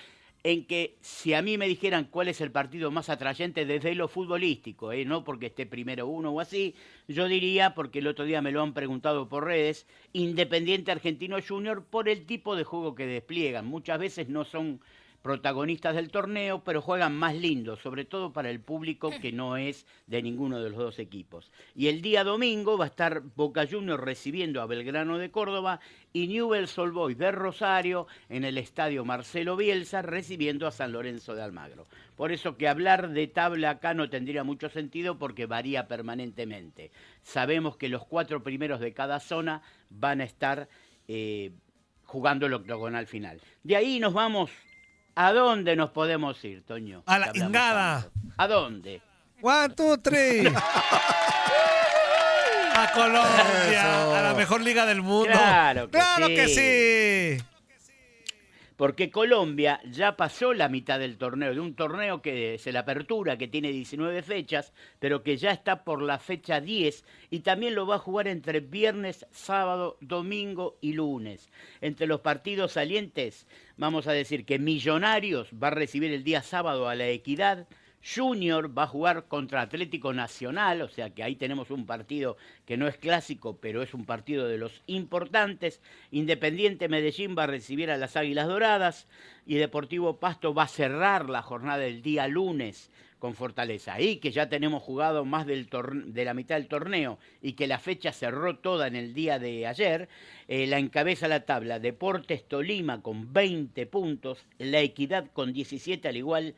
en 0.48 0.64
que 0.64 0.96
si 1.02 1.34
a 1.34 1.42
mí 1.42 1.58
me 1.58 1.68
dijeran 1.68 2.06
cuál 2.06 2.30
es 2.30 2.40
el 2.40 2.54
partido 2.54 2.90
más 2.90 3.10
atrayente 3.10 3.66
desde 3.66 3.94
lo 3.96 4.08
futbolístico, 4.08 4.94
eh, 4.94 5.04
no 5.04 5.26
porque 5.26 5.48
esté 5.48 5.66
primero 5.66 6.08
uno 6.08 6.32
o 6.32 6.40
así, 6.40 6.74
yo 7.10 7.28
diría, 7.28 7.76
porque 7.76 8.00
el 8.00 8.08
otro 8.08 8.24
día 8.24 8.42
me 8.42 8.54
lo 8.54 8.62
han 8.62 8.74
preguntado 8.74 9.28
por 9.28 9.44
redes, 9.44 9.86
Independiente 10.14 10.90
Argentino 10.90 11.36
Junior 11.46 11.84
por 11.84 12.08
el 12.08 12.26
tipo 12.26 12.56
de 12.56 12.64
juego 12.64 12.96
que 12.96 13.06
despliegan. 13.06 13.66
Muchas 13.66 14.00
veces 14.00 14.30
no 14.30 14.46
son 14.46 14.80
protagonistas 15.22 15.96
del 15.96 16.10
torneo, 16.10 16.64
pero 16.64 16.82
juegan 16.82 17.16
más 17.16 17.36
lindo, 17.36 17.76
sobre 17.76 18.06
todo 18.06 18.32
para 18.32 18.50
el 18.50 18.60
público 18.60 19.12
que 19.22 19.32
no 19.32 19.58
es 19.58 19.86
de 20.06 20.22
ninguno 20.22 20.60
de 20.60 20.70
los 20.70 20.80
dos 20.80 21.00
equipos. 21.00 21.52
Y 21.76 21.88
el 21.88 22.02
día 22.02 22.24
domingo 22.24 22.78
va 22.78 22.86
a 22.86 22.88
estar 22.88 23.22
Boca 23.36 23.68
Juniors 23.70 24.02
recibiendo 24.02 24.62
a 24.62 24.66
Belgrano 24.66 25.18
de 25.18 25.32
Córdoba 25.32 25.80
y 26.14 26.28
Newell's 26.28 26.78
Old 26.78 26.94
Boys 26.94 27.18
de 27.18 27.32
Rosario 27.32 28.08
en 28.30 28.46
el 28.46 28.58
estadio 28.58 29.04
Marcelo 29.06 29.58
Bielsa 29.58 30.02
recibiendo 30.02 30.66
a 30.68 30.72
San 30.72 30.92
Lorenzo 30.92 31.36
de 31.36 31.44
Almagro. 31.44 31.88
Por 32.16 32.32
eso 32.32 32.58
que 32.58 32.68
hablar 32.68 33.10
de 33.10 33.28
tabla 33.28 33.72
acá 33.72 33.94
no 33.94 34.10
tendría 34.10 34.44
mucho 34.44 34.70
sentido 34.70 35.18
porque 35.18 35.46
varía 35.46 35.88
permanentemente. 35.88 36.92
Sabemos 37.22 37.78
que 37.78 37.90
los 37.90 38.06
cuatro 38.06 38.44
primeros 38.44 38.80
de 38.80 38.94
cada 38.94 39.20
zona 39.20 39.62
van 39.90 40.22
a 40.22 40.24
estar 40.24 40.68
eh, 41.08 41.52
jugando 42.04 42.46
el 42.46 42.54
octogonal 42.54 43.06
final. 43.08 43.42
De 43.64 43.76
ahí 43.76 44.00
nos 44.00 44.14
vamos. 44.14 44.52
¿A 45.20 45.34
dónde 45.34 45.76
nos 45.76 45.90
podemos 45.90 46.44
ir, 46.46 46.64
Toño? 46.64 47.02
A 47.08 47.18
la 47.18 47.32
ingada. 47.34 48.08
¿A 48.38 48.48
dónde? 48.48 49.02
One, 49.42 49.70
two, 49.74 49.98
three. 49.98 50.48
A 52.76 52.92
Colombia, 52.94 53.72
Eso. 53.72 54.16
a 54.16 54.22
la 54.22 54.34
mejor 54.36 54.62
liga 54.62 54.86
del 54.86 55.02
mundo. 55.02 55.32
Claro 55.32 55.86
que 55.86 55.92
Claro 55.98 56.28
sí. 56.28 56.36
que 56.36 56.48
sí. 57.40 57.44
Porque 58.78 59.10
Colombia 59.10 59.82
ya 59.90 60.16
pasó 60.16 60.54
la 60.54 60.70
mitad 60.70 61.00
del 61.00 61.18
torneo, 61.18 61.52
de 61.52 61.60
un 61.60 61.74
torneo 61.74 62.22
que 62.22 62.54
es 62.54 62.66
la 62.68 62.82
apertura, 62.82 63.36
que 63.36 63.48
tiene 63.48 63.72
19 63.72 64.22
fechas, 64.22 64.72
pero 65.00 65.24
que 65.24 65.36
ya 65.36 65.50
está 65.50 65.84
por 65.84 66.04
la 66.04 66.20
fecha 66.20 66.62
10 66.62 67.04
y 67.32 67.40
también 67.40 67.74
lo 67.74 67.88
va 67.88 67.96
a 67.96 68.00
jugar 68.00 68.28
entre 68.28 68.60
viernes, 68.60 69.26
sábado, 69.32 69.98
domingo 70.00 70.78
y 70.80 70.94
lunes. 70.94 71.50
Entre 71.82 72.06
los 72.06 72.22
partidos 72.22 72.74
salientes, 72.74 73.48
vamos 73.78 74.06
a 74.06 74.12
decir 74.12 74.46
que 74.46 74.60
Millonarios 74.60 75.50
va 75.52 75.70
a 75.70 75.72
recibir 75.72 76.14
el 76.14 76.24
día 76.24 76.44
sábado 76.44 76.88
a 76.88 76.94
la 76.94 77.08
Equidad, 77.08 77.68
Junior 78.16 78.76
va 78.78 78.84
a 78.84 78.88
jugar 78.88 79.28
contra 79.28 79.62
Atlético 79.62 80.14
Nacional, 80.14 80.82
o 80.82 80.88
sea 80.88 81.10
que 81.10 81.24
ahí 81.24 81.36
tenemos 81.36 81.72
un 81.72 81.86
partido 81.86 82.38
que 82.66 82.78
no 82.78 82.88
es 82.88 82.98
clásico, 82.98 83.58
pero 83.60 83.82
es 83.82 83.94
un 83.94 84.06
partido 84.06 84.48
de 84.48 84.58
los 84.58 84.82
importantes. 84.88 85.82
Independiente 86.12 86.88
Medellín 86.88 87.36
va 87.38 87.44
a 87.44 87.48
recibir 87.48 87.92
a 87.92 87.98
las 87.98 88.16
Águilas 88.16 88.48
Doradas 88.48 89.08
y 89.46 89.56
Deportivo 89.56 90.18
Pasto 90.20 90.54
va 90.54 90.64
a 90.64 90.68
cerrar 90.68 91.30
la 91.30 91.42
jornada 91.42 91.80
del 91.80 92.02
día 92.02 92.28
lunes 92.28 92.90
con 93.20 93.34
Fortaleza. 93.34 93.96
Ahí 93.96 94.18
que 94.18 94.32
ya 94.32 94.48
tenemos 94.48 94.84
jugado 94.84 95.26
más 95.26 95.46
del 95.46 95.68
de 96.06 96.26
la 96.26 96.34
mitad 96.34 96.56
del 96.56 96.68
torneo 96.68 97.18
y 97.42 97.54
que 97.54 97.68
la 97.68 97.80
fecha 97.80 98.12
cerró 98.12 98.58
toda 98.58 98.88
en 98.88 98.96
el 98.96 99.14
día 99.14 99.40
de 99.40 99.66
ayer, 99.66 100.08
eh, 100.48 100.68
la 100.68 100.78
encabeza 100.78 101.28
la 101.28 101.46
tabla 101.46 101.80
Deportes 101.80 102.48
Tolima 102.48 103.02
con 103.02 103.34
20 103.34 103.86
puntos, 103.88 104.46
La 104.60 104.82
Equidad 104.82 105.32
con 105.34 105.52
17 105.52 106.08
al 106.08 106.18
igual 106.18 106.56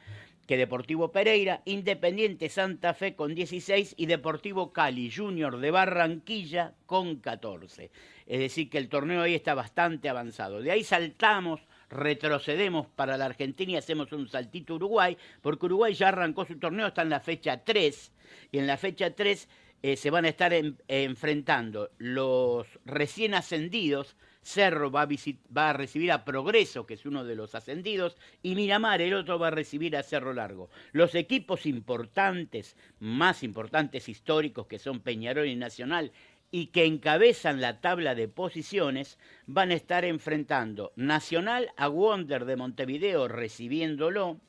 que 0.49 0.57
Deportivo 0.57 1.11
Pereira, 1.11 1.61
Independiente 1.65 2.49
Santa 2.49 2.95
Fe 2.95 3.13
con 3.15 3.35
16 3.35 3.93
y 3.97 4.07
Deportivo 4.07 4.73
Cali 4.73 5.11
Junior 5.11 5.59
de 5.59 5.69
Barranquilla 5.69 6.73
con 6.87 7.17
14. 7.17 7.91
Es 8.25 8.39
decir, 8.39 8.67
que 8.67 8.79
el 8.79 8.89
torneo 8.89 9.21
ahí 9.21 9.35
está 9.35 9.53
bastante 9.53 10.09
avanzado. 10.09 10.59
De 10.59 10.71
ahí 10.71 10.83
saltamos, 10.83 11.61
retrocedemos 11.91 12.87
para 12.87 13.15
la 13.15 13.25
Argentina 13.25 13.73
y 13.73 13.75
hacemos 13.75 14.11
un 14.11 14.27
saltito 14.27 14.73
a 14.73 14.77
Uruguay, 14.77 15.17
porque 15.43 15.67
Uruguay 15.67 15.93
ya 15.93 16.07
arrancó 16.07 16.45
su 16.45 16.57
torneo, 16.57 16.87
está 16.87 17.03
en 17.03 17.11
la 17.11 17.19
fecha 17.19 17.63
3 17.63 18.11
y 18.51 18.57
en 18.57 18.65
la 18.65 18.77
fecha 18.77 19.13
3 19.13 19.47
eh, 19.83 19.97
se 19.97 20.09
van 20.09 20.25
a 20.25 20.29
estar 20.29 20.51
en- 20.51 20.79
enfrentando 20.87 21.91
los 21.99 22.65
recién 22.85 23.35
ascendidos 23.35 24.15
Cerro 24.41 24.89
va 24.89 25.07
a, 25.55 25.73
recibir 25.73 26.11
a 26.11 26.25
Progreso, 26.25 26.85
que 26.85 26.93
es 26.93 27.05
uno 27.05 27.23
de 27.23 27.35
los 27.35 27.55
ascendidos, 27.55 28.17
y 28.41 28.55
Miramar, 28.55 29.01
el 29.01 29.13
otro, 29.13 29.37
va 29.37 29.47
a 29.47 29.51
recibir 29.51 29.95
a 29.95 30.03
Cerro 30.03 30.33
Largo. 30.33 30.69
Los 30.91 31.13
equipos 31.15 31.65
importantes, 31.65 32.75
más 32.99 33.43
importantes 33.43 34.07
históricos, 34.09 34.67
que 34.67 34.79
son 34.79 35.01
Peñarol 35.01 35.47
y 35.47 35.55
Nacional, 35.55 36.11
y 36.51 36.67
que 36.67 36.85
encabezan 36.85 37.61
la 37.61 37.79
tabla 37.79 38.15
de 38.15 38.27
posiciones, 38.27 39.19
van 39.45 39.71
a 39.71 39.75
estar 39.75 40.03
enfrentando 40.03 40.93
Nacional 40.95 41.71
a 41.77 41.87
Wonder 41.87 42.45
de 42.45 42.55
Montevideo 42.55 43.27
recibiéndolo, 43.27 44.39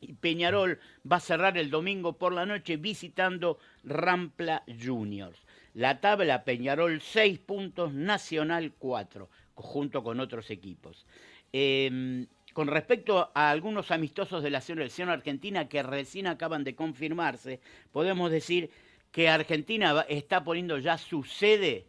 y 0.00 0.12
Peñarol 0.14 0.80
va 1.10 1.16
a 1.16 1.20
cerrar 1.20 1.56
el 1.56 1.70
domingo 1.70 2.18
por 2.18 2.34
la 2.34 2.44
noche 2.44 2.76
visitando 2.76 3.58
Rampla 3.84 4.64
Juniors. 4.66 5.43
La 5.74 6.00
tabla 6.00 6.44
Peñarol 6.44 7.00
6 7.00 7.40
puntos, 7.40 7.92
Nacional 7.92 8.72
4, 8.78 9.28
junto 9.54 10.02
con 10.02 10.20
otros 10.20 10.50
equipos. 10.50 11.06
Eh, 11.52 12.26
con 12.54 12.68
respecto 12.68 13.32
a 13.34 13.50
algunos 13.50 13.90
amistosos 13.90 14.44
de 14.44 14.50
la 14.50 14.60
selección 14.60 15.08
argentina 15.08 15.68
que 15.68 15.82
recién 15.82 16.28
acaban 16.28 16.62
de 16.62 16.76
confirmarse, 16.76 17.58
podemos 17.90 18.30
decir 18.30 18.70
que 19.10 19.28
Argentina 19.28 20.06
está 20.08 20.44
poniendo 20.44 20.78
ya 20.78 20.96
su 20.96 21.24
sede, 21.24 21.84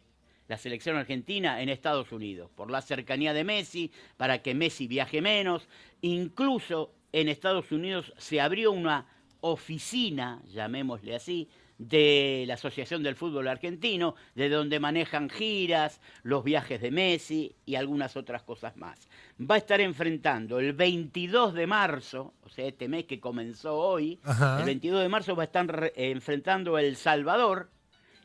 la 0.48 0.58
selección 0.58 0.96
argentina, 0.96 1.62
en 1.62 1.68
Estados 1.68 2.10
Unidos, 2.10 2.50
por 2.56 2.68
la 2.68 2.82
cercanía 2.82 3.32
de 3.32 3.44
Messi, 3.44 3.92
para 4.16 4.42
que 4.42 4.56
Messi 4.56 4.88
viaje 4.88 5.22
menos. 5.22 5.68
Incluso 6.02 6.92
en 7.12 7.28
Estados 7.28 7.70
Unidos 7.70 8.12
se 8.16 8.40
abrió 8.40 8.72
una 8.72 9.06
oficina, 9.40 10.42
llamémosle 10.48 11.14
así, 11.14 11.48
de 11.78 12.44
la 12.46 12.54
Asociación 12.54 13.02
del 13.02 13.16
Fútbol 13.16 13.48
Argentino, 13.48 14.14
de 14.34 14.48
donde 14.48 14.80
manejan 14.80 15.28
giras, 15.28 16.00
los 16.22 16.42
viajes 16.42 16.80
de 16.80 16.90
Messi 16.90 17.54
y 17.66 17.74
algunas 17.74 18.16
otras 18.16 18.42
cosas 18.42 18.76
más. 18.76 19.08
Va 19.38 19.56
a 19.56 19.58
estar 19.58 19.80
enfrentando 19.80 20.58
el 20.58 20.72
22 20.72 21.54
de 21.54 21.66
marzo, 21.66 22.34
o 22.42 22.48
sea, 22.48 22.66
este 22.66 22.88
mes 22.88 23.04
que 23.04 23.20
comenzó 23.20 23.76
hoy, 23.76 24.18
Ajá. 24.24 24.58
el 24.60 24.64
22 24.64 25.02
de 25.02 25.08
marzo 25.08 25.36
va 25.36 25.42
a 25.42 25.46
estar 25.46 25.92
eh, 25.94 26.10
enfrentando 26.10 26.76
a 26.76 26.82
El 26.82 26.96
Salvador 26.96 27.70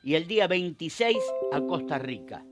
y 0.03 0.15
el 0.15 0.27
día 0.27 0.47
26 0.47 1.17
a 1.51 1.61
Costa 1.61 1.99
Rica. 1.99 2.45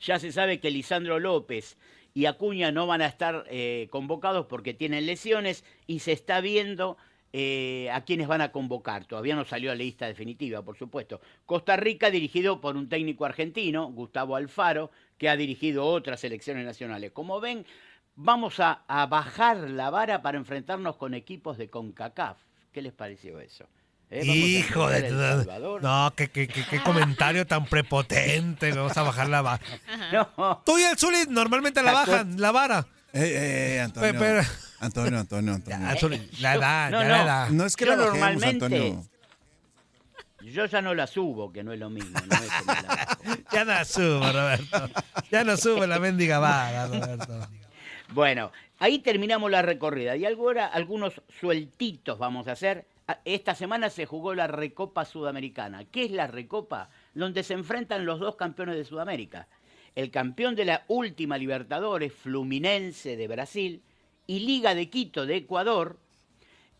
Ya 0.00 0.18
se 0.18 0.32
sabe 0.32 0.60
que 0.60 0.70
Lisandro 0.70 1.18
López 1.18 1.78
y 2.12 2.26
Acuña 2.26 2.72
no 2.72 2.86
van 2.86 3.02
a 3.02 3.06
estar 3.06 3.44
eh, 3.48 3.88
convocados 3.90 4.46
porque 4.46 4.74
tienen 4.74 5.06
lesiones 5.06 5.64
y 5.86 6.00
se 6.00 6.12
está 6.12 6.40
viendo 6.40 6.96
eh, 7.36 7.90
a 7.92 8.02
quienes 8.04 8.28
van 8.28 8.42
a 8.42 8.52
convocar. 8.52 9.06
Todavía 9.06 9.34
no 9.34 9.44
salió 9.44 9.70
la 9.70 9.74
lista 9.74 10.06
definitiva, 10.06 10.62
por 10.62 10.78
supuesto. 10.78 11.20
Costa 11.46 11.74
Rica 11.76 12.08
dirigido 12.10 12.60
por 12.60 12.76
un 12.76 12.88
técnico 12.88 13.24
argentino, 13.24 13.86
Gustavo 13.90 14.36
Alfaro, 14.36 14.92
que 15.18 15.28
ha 15.28 15.36
dirigido 15.36 15.84
otras 15.84 16.20
selecciones 16.20 16.64
nacionales. 16.64 17.10
Como 17.10 17.40
ven, 17.40 17.66
vamos 18.14 18.60
a, 18.60 18.84
a 18.86 19.06
bajar 19.06 19.56
la 19.70 19.90
vara 19.90 20.22
para 20.22 20.38
enfrentarnos 20.38 20.94
con 20.96 21.12
equipos 21.14 21.58
de 21.58 21.68
CONCACAF. 21.68 22.38
¿Qué 22.70 22.80
les 22.82 22.92
pareció 22.92 23.40
eso? 23.40 23.64
¿Eh? 24.10 24.24
Hijo 24.24 24.88
de 24.88 25.02
tu-. 25.02 25.80
No, 25.80 26.12
qué, 26.14 26.28
qué, 26.28 26.46
qué- 26.46 26.64
qué 26.70 26.80
comentario 26.84 27.46
tan 27.48 27.64
prepotente. 27.66 28.70
Vamos 28.70 28.96
a 28.96 29.02
bajar 29.02 29.28
la 29.28 29.42
vara. 29.42 29.60
No. 30.12 30.62
Tú 30.64 30.78
y 30.78 30.82
el 30.84 30.96
Zuli 30.96 31.24
normalmente 31.28 31.82
la 31.82 31.92
bajan, 31.94 32.40
la 32.40 32.52
vara. 32.52 32.86
Eh, 33.12 33.76
eh, 33.76 33.80
Antonio. 33.80 34.12
Pe- 34.12 34.18
pero- 34.18 34.42
Antonio, 34.84 35.18
Antonio, 35.18 35.54
Antonio. 35.54 35.78
Ya, 35.88 35.96
Zuli, 35.96 36.28
la 36.40 36.54
edad, 36.54 36.90
No, 36.90 37.02
ya 37.02 37.08
no. 37.08 37.14
la 37.16 37.22
edad. 37.24 37.48
No 37.50 37.64
es 37.64 37.76
que 37.76 37.84
Yo 37.84 37.90
la 37.92 37.96
bajemos, 37.96 38.18
normalmente- 38.20 38.64
Antonio. 38.66 39.04
Yo 40.42 40.66
ya 40.66 40.82
no 40.82 40.94
la 40.94 41.06
subo, 41.06 41.50
que 41.52 41.64
no 41.64 41.72
es 41.72 41.78
lo 41.78 41.88
mismo. 41.88 42.18
no 42.26 42.34
es 42.34 42.40
que 42.40 42.64
la. 42.66 43.18
Ya 43.52 43.64
no 43.64 43.84
subo, 43.84 44.20
Roberto. 44.30 44.90
Ya 45.30 45.42
no 45.44 45.56
sube 45.56 45.86
la 45.86 45.98
mendiga 45.98 46.38
vara, 46.38 46.86
Roberto. 46.86 47.48
Bueno, 48.12 48.52
ahí 48.78 48.98
terminamos 48.98 49.50
la 49.50 49.62
recorrida. 49.62 50.16
Y 50.16 50.26
ahora 50.26 50.66
algunos 50.66 51.14
sueltitos 51.40 52.18
vamos 52.18 52.46
a 52.48 52.52
hacer. 52.52 52.84
A- 53.08 53.18
Esta 53.24 53.54
semana 53.54 53.88
se 53.88 54.04
jugó 54.04 54.34
la 54.34 54.46
Recopa 54.46 55.06
Sudamericana. 55.06 55.84
¿Qué 55.86 56.04
es 56.04 56.10
la 56.10 56.26
Recopa? 56.26 56.90
Donde 57.14 57.42
se 57.42 57.54
enfrentan 57.54 58.04
los 58.04 58.20
dos 58.20 58.36
campeones 58.36 58.76
de 58.76 58.84
Sudamérica. 58.84 59.46
El 59.94 60.10
campeón 60.10 60.54
de 60.56 60.66
la 60.66 60.84
última 60.88 61.38
Libertadores, 61.38 62.12
Fluminense 62.12 63.16
de 63.16 63.28
Brasil, 63.28 63.82
y 64.26 64.40
Liga 64.40 64.74
de 64.74 64.88
Quito 64.88 65.26
de 65.26 65.36
Ecuador, 65.36 65.98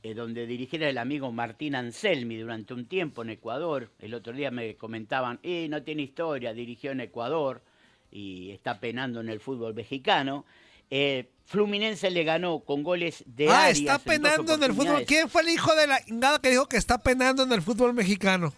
eh, 0.02 0.14
donde 0.14 0.46
dirigiera 0.46 0.88
el 0.88 0.98
amigo 0.98 1.32
Martín 1.32 1.74
Anselmi 1.74 2.38
durante 2.38 2.74
un 2.74 2.86
tiempo 2.86 3.22
en 3.22 3.30
Ecuador. 3.30 3.90
El 3.98 4.14
otro 4.14 4.32
día 4.32 4.50
me 4.50 4.76
comentaban, 4.76 5.38
eh, 5.42 5.66
no 5.68 5.82
tiene 5.82 6.02
historia, 6.02 6.52
dirigió 6.52 6.92
en 6.92 7.00
Ecuador 7.00 7.62
y 8.10 8.50
está 8.50 8.78
penando 8.80 9.20
en 9.20 9.28
el 9.28 9.40
fútbol 9.40 9.74
mexicano. 9.74 10.44
Eh, 10.90 11.30
Fluminense 11.46 12.10
le 12.10 12.24
ganó 12.24 12.60
con 12.60 12.82
goles 12.82 13.22
de 13.26 13.48
Ah, 13.48 13.64
Arias 13.64 13.78
está 13.78 13.98
penando 13.98 14.54
en 14.54 14.62
el 14.62 14.72
fútbol. 14.72 15.04
¿Quién 15.06 15.28
fue 15.28 15.42
el 15.42 15.48
hijo 15.48 15.74
de 15.74 15.86
la 15.86 16.00
ingada 16.06 16.38
que 16.38 16.50
dijo 16.50 16.66
que 16.68 16.76
está 16.76 16.98
penando 16.98 17.42
en 17.42 17.52
el 17.52 17.62
fútbol 17.62 17.92
mexicano? 17.92 18.52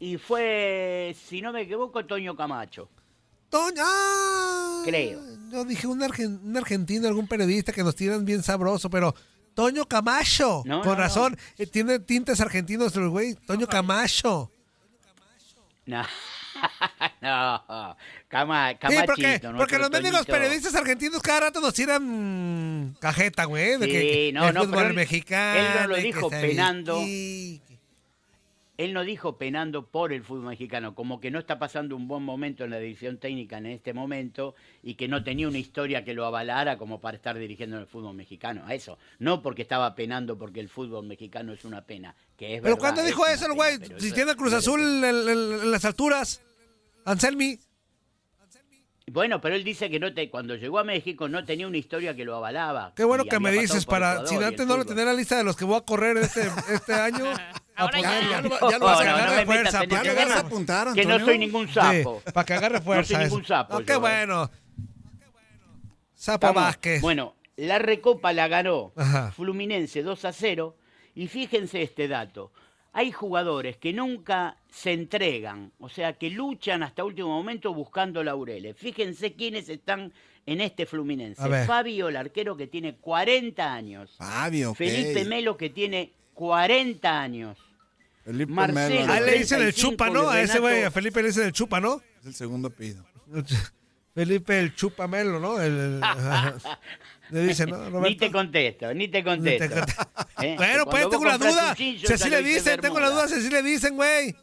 Y 0.00 0.16
fue, 0.18 1.14
si 1.28 1.40
no 1.40 1.52
me 1.52 1.62
equivoco, 1.62 2.04
Toño 2.04 2.36
Camacho. 2.36 2.88
Toño, 3.48 3.82
ah, 3.84 4.82
Creo. 4.84 5.20
Yo 5.54 5.64
dije 5.64 5.86
un, 5.86 6.00
argen- 6.00 6.40
un 6.42 6.56
argentino, 6.56 7.06
algún 7.06 7.28
periodista 7.28 7.72
que 7.72 7.84
nos 7.84 7.94
tiran 7.94 8.24
bien 8.24 8.42
sabroso, 8.42 8.90
pero 8.90 9.14
Toño 9.54 9.86
Camacho, 9.86 10.62
No, 10.66 10.80
con 10.82 10.92
no, 10.92 10.96
razón, 10.96 11.38
eh, 11.58 11.66
tiene 11.66 12.00
tintes 12.00 12.40
argentinos 12.40 12.96
el 12.96 13.08
güey, 13.08 13.34
Toño 13.46 13.68
Camacho. 13.68 14.50
No, 15.86 16.02
no, 17.20 17.96
Cama, 18.28 18.70
Sí, 18.72 18.96
porque, 19.06 19.40
los 19.42 19.90
Toñito. 19.90 20.24
periodistas 20.24 20.74
argentinos 20.74 21.22
cada 21.22 21.40
rato 21.40 21.60
nos 21.60 21.72
tiran 21.74 22.96
cajeta, 23.00 23.44
güey, 23.44 23.78
de 23.78 23.86
Sí, 23.86 23.92
que, 23.92 24.30
no, 24.34 24.48
el 24.48 24.54
no, 24.54 24.64
fútbol 24.64 24.86
él- 24.86 24.94
mexicano. 24.94 25.60
él 25.60 25.66
no 25.82 25.86
lo 25.88 25.96
dijo 25.96 26.30
penando. 26.30 27.00
Él 28.76 28.92
no 28.92 29.04
dijo 29.04 29.38
penando 29.38 29.86
por 29.86 30.12
el 30.12 30.24
fútbol 30.24 30.46
mexicano, 30.46 30.96
como 30.96 31.20
que 31.20 31.30
no 31.30 31.38
está 31.38 31.60
pasando 31.60 31.94
un 31.94 32.08
buen 32.08 32.24
momento 32.24 32.64
en 32.64 32.70
la 32.70 32.78
división 32.78 33.18
técnica 33.18 33.58
en 33.58 33.66
este 33.66 33.92
momento 33.94 34.56
y 34.82 34.94
que 34.94 35.06
no 35.06 35.22
tenía 35.22 35.46
una 35.46 35.58
historia 35.58 36.04
que 36.04 36.12
lo 36.12 36.24
avalara 36.26 36.76
como 36.76 37.00
para 37.00 37.16
estar 37.16 37.38
dirigiendo 37.38 37.76
en 37.76 37.82
el 37.82 37.88
fútbol 37.88 38.14
mexicano. 38.16 38.62
A 38.66 38.74
eso, 38.74 38.98
no 39.20 39.42
porque 39.42 39.62
estaba 39.62 39.94
penando 39.94 40.36
porque 40.36 40.58
el 40.58 40.68
fútbol 40.68 41.06
mexicano 41.06 41.52
es 41.52 41.64
una 41.64 41.82
pena, 41.82 42.16
que 42.36 42.56
es 42.56 42.62
Pero 42.62 42.74
verdad, 42.74 42.78
¿cuándo 42.80 43.00
es 43.02 43.06
dijo 43.06 43.24
eso 43.26 43.46
el 43.46 43.52
güey? 43.52 43.78
Si 43.98 44.10
tiene 44.10 44.34
Cruz 44.34 44.52
Azul 44.52 44.80
debe 44.80 45.08
en, 45.20 45.28
en- 45.28 45.60
en 45.62 45.70
las 45.70 45.84
alturas. 45.84 46.42
Anselmi. 47.04 47.58
Bueno, 49.06 49.40
pero 49.40 49.54
él 49.54 49.64
dice 49.64 49.90
que 49.90 50.00
no 50.00 50.14
te, 50.14 50.30
cuando 50.30 50.56
llegó 50.56 50.78
a 50.78 50.84
México 50.84 51.28
no 51.28 51.44
tenía 51.44 51.66
una 51.66 51.76
historia 51.76 52.16
que 52.16 52.24
lo 52.24 52.36
avalaba. 52.36 52.92
Qué 52.96 53.04
bueno 53.04 53.24
que 53.24 53.38
me 53.38 53.52
dices 53.52 53.84
para, 53.84 54.26
si 54.26 54.36
antes 54.36 54.66
no 54.66 54.78
lo 54.78 54.86
tenía 54.86 55.02
en 55.02 55.08
la 55.08 55.14
lista 55.14 55.36
de 55.36 55.44
los 55.44 55.56
que 55.56 55.64
voy 55.66 55.76
a 55.76 55.82
correr 55.82 56.16
este, 56.16 56.50
este 56.72 56.94
año. 56.94 57.26
Ahora 57.76 58.00
ya. 58.00 58.20
Ya 58.30 58.40
lo, 58.40 58.48
No, 58.48 58.70
ya 58.70 58.78
lo 58.78 58.78
no, 58.78 58.86
vas 58.86 59.00
a 59.00 59.04
no 59.04 59.10
agarrar 59.10 59.30
metas 59.30 59.46
fuerza, 59.46 59.78
para 59.78 59.88
Ya 59.88 60.00
ese 60.00 60.08
lo 60.08 60.14
vas 60.14 60.24
a 60.24 60.36
tema, 60.36 60.46
apuntar, 60.48 60.92
Que 60.94 61.04
no 61.04 61.18
soy 61.20 61.38
ningún 61.38 61.68
sapo. 61.68 62.22
Sí, 62.24 62.32
para 62.32 62.44
que 62.46 62.54
agarre 62.54 62.80
fuerza. 62.80 63.18
ningún 63.18 63.40
eso. 63.42 63.48
sapo 63.48 63.74
No, 63.74 63.80
yo, 63.80 63.86
qué 63.86 63.92
¿eh? 63.92 63.96
bueno. 63.96 64.50
Sapo 66.14 66.52
Vázquez. 66.54 67.00
Bueno, 67.02 67.34
la 67.56 67.78
Recopa 67.78 68.32
la 68.32 68.48
ganó 68.48 68.92
Ajá. 68.96 69.32
Fluminense 69.32 70.02
2 70.02 70.24
a 70.24 70.32
0. 70.32 70.76
Y 71.14 71.28
fíjense 71.28 71.82
este 71.82 72.08
dato. 72.08 72.52
Hay 72.96 73.10
jugadores 73.10 73.76
que 73.76 73.92
nunca 73.92 74.56
se 74.70 74.92
entregan, 74.92 75.72
o 75.80 75.88
sea, 75.88 76.12
que 76.12 76.30
luchan 76.30 76.84
hasta 76.84 77.02
último 77.02 77.28
momento 77.28 77.74
buscando 77.74 78.22
laureles. 78.22 78.76
Fíjense 78.76 79.32
quiénes 79.32 79.68
están 79.68 80.12
en 80.46 80.60
este 80.60 80.86
Fluminense. 80.86 81.42
Fabio, 81.66 82.08
el 82.08 82.16
arquero 82.16 82.56
que 82.56 82.68
tiene 82.68 82.94
40 82.94 83.74
años. 83.74 84.14
Fabio, 84.16 84.70
ok. 84.70 84.76
Felipe 84.76 85.24
Melo, 85.24 85.56
que 85.56 85.70
tiene 85.70 86.12
40 86.34 87.20
años. 87.20 87.58
Felipe 88.24 88.52
Marcelo. 88.52 89.00
Melo, 89.00 89.12
A 89.12 89.18
él 89.18 89.26
le 89.26 89.38
dicen 89.38 89.60
el 89.60 89.74
35 89.74 89.90
chupa, 89.90 90.10
¿no? 90.10 90.30
A 90.30 90.40
ese 90.40 90.60
güey, 90.60 90.84
a 90.84 90.90
Felipe 90.92 91.20
le 91.20 91.28
dicen 91.28 91.46
el 91.46 91.52
chupa, 91.52 91.80
¿no? 91.80 92.00
Es 92.20 92.26
el 92.26 92.34
segundo 92.34 92.70
pido. 92.70 93.04
Felipe 94.14 94.60
el 94.60 94.72
chupamelo, 94.76 95.40
¿no? 95.40 95.60
El. 95.60 96.00
le 97.30 97.46
dicen, 97.46 97.70
¿no? 97.70 98.00
Ni 98.00 98.16
te 98.16 98.30
contesto, 98.30 98.92
ni 98.92 99.08
te 99.08 99.22
Ni 99.22 99.22
te 99.22 99.24
contesto. 99.24 99.80
¿Eh? 100.42 100.54
Bueno, 100.56 100.86
pues 100.86 101.08
tengo 101.08 101.24
la 101.24 101.38
duda. 101.38 101.74
Si 101.76 102.12
así 102.12 102.30
le 102.30 102.42
dicen, 102.42 102.80
tengo 102.80 103.00
la 103.00 103.10
duda 103.10 103.28
si 103.28 103.34
así 103.34 103.50
le 103.50 103.62
dicen, 103.62 103.96
güey. 103.96 104.34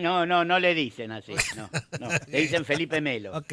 No, 0.00 0.24
no, 0.24 0.44
no 0.44 0.58
le 0.58 0.74
dicen 0.74 1.12
así. 1.12 1.34
No, 1.54 1.68
no. 2.00 2.08
Le 2.28 2.40
dicen 2.40 2.64
Felipe 2.64 3.00
Melo. 3.02 3.36
Ok. 3.36 3.52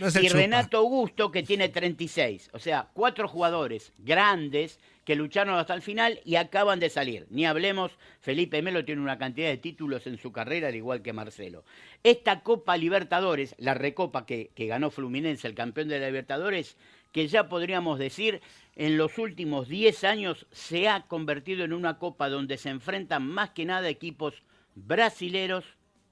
No 0.00 0.08
y. 0.08 0.28
Renato 0.28 0.78
Augusto, 0.78 1.30
que 1.30 1.42
tiene 1.42 1.68
36. 1.68 2.50
O 2.52 2.58
sea, 2.58 2.88
cuatro 2.92 3.28
jugadores 3.28 3.92
grandes 3.98 4.78
que 5.04 5.14
lucharon 5.14 5.56
hasta 5.56 5.74
el 5.74 5.82
final 5.82 6.20
y 6.24 6.34
acaban 6.34 6.80
de 6.80 6.90
salir. 6.90 7.26
Ni 7.30 7.46
hablemos, 7.46 7.92
Felipe 8.20 8.60
Melo 8.60 8.84
tiene 8.84 9.00
una 9.00 9.18
cantidad 9.18 9.48
de 9.48 9.56
títulos 9.56 10.06
en 10.08 10.18
su 10.18 10.32
carrera, 10.32 10.68
al 10.68 10.74
igual 10.74 11.00
que 11.00 11.12
Marcelo. 11.12 11.64
Esta 12.02 12.40
Copa 12.40 12.76
Libertadores, 12.76 13.54
la 13.58 13.74
recopa 13.74 14.26
que, 14.26 14.50
que 14.54 14.66
ganó 14.66 14.90
Fluminense, 14.90 15.46
el 15.46 15.54
campeón 15.54 15.88
de 15.88 16.00
la 16.00 16.06
Libertadores, 16.06 16.76
que 17.12 17.28
ya 17.28 17.48
podríamos 17.48 18.00
decir 18.00 18.42
en 18.74 18.98
los 18.98 19.16
últimos 19.18 19.68
10 19.68 20.04
años 20.04 20.46
se 20.50 20.88
ha 20.88 21.02
convertido 21.06 21.64
en 21.64 21.72
una 21.72 21.98
copa 21.98 22.28
donde 22.28 22.58
se 22.58 22.68
enfrentan 22.68 23.26
más 23.26 23.50
que 23.50 23.64
nada 23.64 23.88
equipos 23.88 24.42
brasileros 24.74 25.64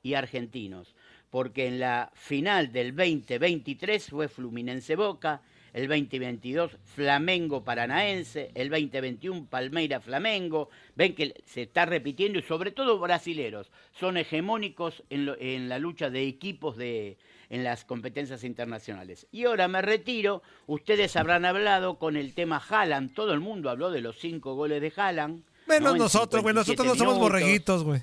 y 0.03 0.15
argentinos. 0.15 0.95
Porque 1.35 1.67
en 1.67 1.81
la 1.81 2.13
final 2.15 2.71
del 2.71 2.95
2023 2.95 4.09
fue 4.09 4.29
Fluminense 4.29 4.95
Boca, 4.95 5.43
el 5.73 5.89
2022 5.89 6.71
Flamengo 6.95 7.65
Paranaense, 7.65 8.53
el 8.55 8.71
2021 8.71 9.47
Palmeira 9.51 9.99
Flamengo. 10.01 10.69
Ven 10.95 11.17
que 11.17 11.35
se 11.45 11.63
está 11.63 11.87
repitiendo 11.87 12.39
y 12.39 12.43
sobre 12.43 12.71
todo 12.71 13.01
brasileros 13.01 13.73
son 13.99 14.17
hegemónicos 14.17 15.03
en, 15.11 15.27
lo- 15.27 15.37
en 15.41 15.69
la 15.69 15.81
lucha 15.81 16.09
de 16.09 16.23
equipos 16.29 16.77
de, 16.77 17.17
en 17.51 17.65
las 17.65 17.85
competencias 17.85 18.45
internacionales. 18.45 19.27
Y 19.33 19.47
ahora 19.47 19.67
me 19.67 19.83
retiro, 19.83 20.41
ustedes 20.69 21.17
habrán 21.17 21.45
hablado 21.45 21.99
con 21.99 22.17
el 22.17 22.33
tema 22.35 22.63
Haaland, 22.69 23.13
todo 23.13 23.33
el 23.33 23.41
mundo 23.41 23.71
habló 23.71 23.91
de 23.91 24.03
los 24.03 24.21
cinco 24.21 24.55
goles 24.55 24.81
de 24.81 24.93
Haaland. 24.97 25.43
Menos 25.67 25.83
¿no? 25.83 25.93
En 25.97 25.99
nosotros, 25.99 26.43
güey. 26.43 26.55
Nosotros 26.55 26.87
no 26.87 26.95
57 26.95 26.99
somos 26.99 27.15
minutos. 27.15 27.33
borreguitos, 27.33 27.83
güey. 27.83 28.03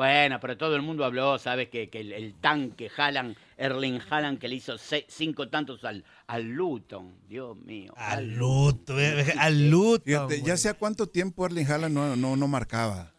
Bueno, 0.00 0.40
pero 0.40 0.56
todo 0.56 0.76
el 0.76 0.80
mundo 0.80 1.04
habló, 1.04 1.38
sabes 1.38 1.68
que, 1.68 1.90
que 1.90 2.00
el, 2.00 2.14
el 2.14 2.32
tanque 2.36 2.90
Haaland, 2.96 3.36
Erling 3.58 4.00
Haaland, 4.08 4.38
que 4.38 4.48
le 4.48 4.54
hizo 4.54 4.76
cinco 4.78 5.50
tantos 5.50 5.84
al, 5.84 6.02
al 6.26 6.42
Luton. 6.44 7.16
Dios 7.28 7.54
mío. 7.58 7.92
Al 7.98 8.34
Luton, 8.34 8.96
al 9.38 9.68
Luton. 9.70 10.02
Fíjate, 10.02 10.40
ya 10.40 10.56
sea 10.56 10.72
cuánto 10.72 11.06
tiempo 11.06 11.44
Erling 11.44 11.66
Haaland 11.70 11.94
no, 11.94 12.16
no, 12.16 12.34
no 12.34 12.48
marcaba 12.48 13.12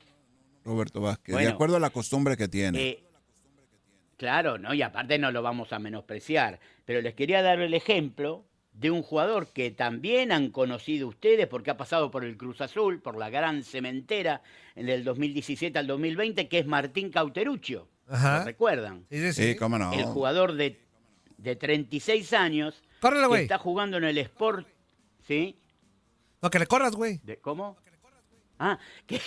Roberto 0.65 1.01
Vázquez, 1.01 1.33
Bueno. 1.33 1.49
de 1.49 1.53
acuerdo 1.53 1.75
a 1.75 1.79
la 1.79 1.91
costumbre 1.91 2.35
que 2.35 2.47
tiene. 2.47 2.81
Eh, 2.81 3.03
claro, 4.17 4.57
¿no? 4.57 4.73
Y 4.73 4.81
aparte 4.81 5.19
no 5.19 5.31
lo 5.31 5.43
vamos 5.43 5.71
a 5.73 5.77
menospreciar. 5.77 6.59
Pero 6.85 7.01
les 7.01 7.13
quería 7.13 7.43
dar 7.43 7.59
el 7.59 7.75
ejemplo 7.75 8.43
de 8.73 8.89
un 8.91 9.01
jugador 9.03 9.47
que 9.51 9.69
también 9.71 10.31
han 10.31 10.49
conocido 10.49 11.07
ustedes 11.07 11.47
porque 11.47 11.71
ha 11.71 11.77
pasado 11.77 12.09
por 12.09 12.23
el 12.23 12.37
Cruz 12.37 12.61
Azul, 12.61 13.01
por 13.01 13.17
la 13.17 13.29
gran 13.29 13.63
cementera 13.63 14.41
en 14.75 14.89
el 14.89 15.03
2017 15.03 15.77
al 15.77 15.87
2020, 15.87 16.47
que 16.47 16.59
es 16.59 16.65
Martín 16.65 17.09
Cauteruccio. 17.11 17.87
Ajá. 18.07 18.39
¿Lo 18.39 18.45
recuerdan? 18.45 19.05
Sí, 19.09 19.17
sí, 19.19 19.33
Sí, 19.33 19.43
sí. 19.51 19.55
cómo 19.57 19.77
no. 19.77 19.91
El 19.93 20.05
jugador 20.05 20.53
de, 20.53 20.79
de 21.37 21.55
36 21.55 22.33
años 22.33 22.81
Córrele, 22.99 23.23
que 23.23 23.27
güey. 23.27 23.41
está 23.43 23.57
jugando 23.57 23.97
en 23.97 24.05
el 24.05 24.17
Sport, 24.17 24.67
¿sí? 25.27 25.57
No, 26.41 26.49
que 26.49 26.59
le 26.59 26.65
corras, 26.67 26.95
güey. 26.95 27.19
¿De, 27.23 27.37
¿Cómo? 27.37 27.77
Ah, 28.57 28.77
que, 29.07 29.19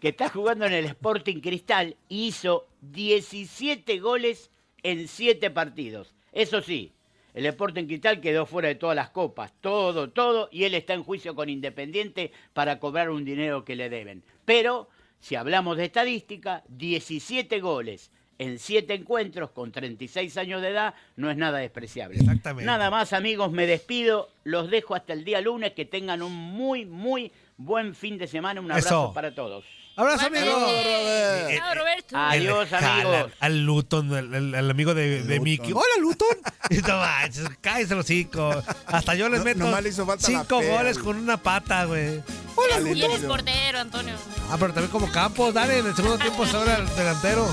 que 0.00 0.08
está 0.08 0.28
jugando 0.30 0.64
en 0.66 0.72
el 0.72 0.86
Sporting 0.86 1.40
Cristal 1.40 1.96
y 2.08 2.28
hizo 2.28 2.66
17 2.80 3.98
goles 4.00 4.50
en 4.82 5.08
7 5.08 5.50
partidos. 5.50 6.14
Eso 6.32 6.60
sí, 6.62 6.92
el 7.34 7.46
Sporting 7.46 7.86
Cristal 7.86 8.20
quedó 8.20 8.46
fuera 8.46 8.68
de 8.68 8.74
todas 8.74 8.96
las 8.96 9.10
copas, 9.10 9.52
todo, 9.60 10.10
todo, 10.10 10.48
y 10.52 10.64
él 10.64 10.74
está 10.74 10.94
en 10.94 11.04
juicio 11.04 11.34
con 11.34 11.48
Independiente 11.48 12.32
para 12.52 12.78
cobrar 12.78 13.10
un 13.10 13.24
dinero 13.24 13.64
que 13.64 13.76
le 13.76 13.88
deben. 13.88 14.22
Pero, 14.44 14.88
si 15.20 15.36
hablamos 15.36 15.76
de 15.76 15.84
estadística, 15.86 16.62
17 16.68 17.60
goles 17.60 18.10
en 18.40 18.58
7 18.58 18.94
encuentros 18.94 19.50
con 19.50 19.70
36 19.70 20.34
años 20.38 20.62
de 20.62 20.70
edad 20.70 20.94
no 21.16 21.30
es 21.30 21.36
nada 21.36 21.58
despreciable. 21.58 22.18
Exactamente. 22.18 22.64
Nada 22.64 22.90
más, 22.90 23.12
amigos, 23.12 23.52
me 23.52 23.66
despido. 23.66 24.30
Los 24.44 24.70
dejo 24.70 24.94
hasta 24.94 25.12
el 25.12 25.24
día 25.24 25.42
lunes. 25.42 25.74
Que 25.74 25.84
tengan 25.84 26.22
un 26.22 26.32
muy, 26.32 26.86
muy 26.86 27.32
buen 27.58 27.94
fin 27.94 28.16
de 28.16 28.26
semana. 28.26 28.62
Un 28.62 28.70
abrazo 28.70 29.04
Eso. 29.04 29.12
para 29.12 29.34
todos. 29.34 29.66
Abrazo, 30.00 30.26
amigo. 30.26 30.46
Igualmente. 30.46 31.56
Chao, 31.56 31.74
Roberto. 31.74 32.16
Adiós, 32.16 32.72
amigos. 32.72 33.32
Al 33.38 33.64
Luton, 33.66 34.34
el 34.34 34.70
amigo 34.70 34.94
de, 34.94 35.22
de 35.22 35.36
Luton. 35.36 35.44
Mickey. 35.44 35.72
Hola, 35.72 35.84
Luton. 36.00 36.36
Cállese 37.60 37.94
los 37.94 38.06
hocico. 38.06 38.62
Hasta 38.86 39.14
yo 39.14 39.28
les 39.28 39.44
meto 39.44 39.60
nomás 39.60 39.82
le 39.82 39.90
hizo 39.90 40.06
falta 40.06 40.30
la 40.30 40.38
cinco 40.38 40.62
goles 40.62 40.98
güey. 40.98 41.04
con 41.04 41.16
una 41.22 41.36
pata, 41.36 41.84
güey. 41.84 42.22
Hola, 42.54 42.76
Dale, 42.80 42.92
Y 42.92 43.02
eres 43.02 43.20
portero, 43.20 43.78
Antonio. 43.78 44.14
Ah, 44.50 44.56
pero 44.58 44.72
también 44.72 44.90
como 44.90 45.10
Campos, 45.12 45.52
dale, 45.52 45.78
en 45.78 45.86
el 45.86 45.94
segundo 45.94 46.18
tiempo 46.18 46.46
se 46.46 46.56
abre 46.56 46.74
el 46.74 46.96
delantero. 46.96 47.46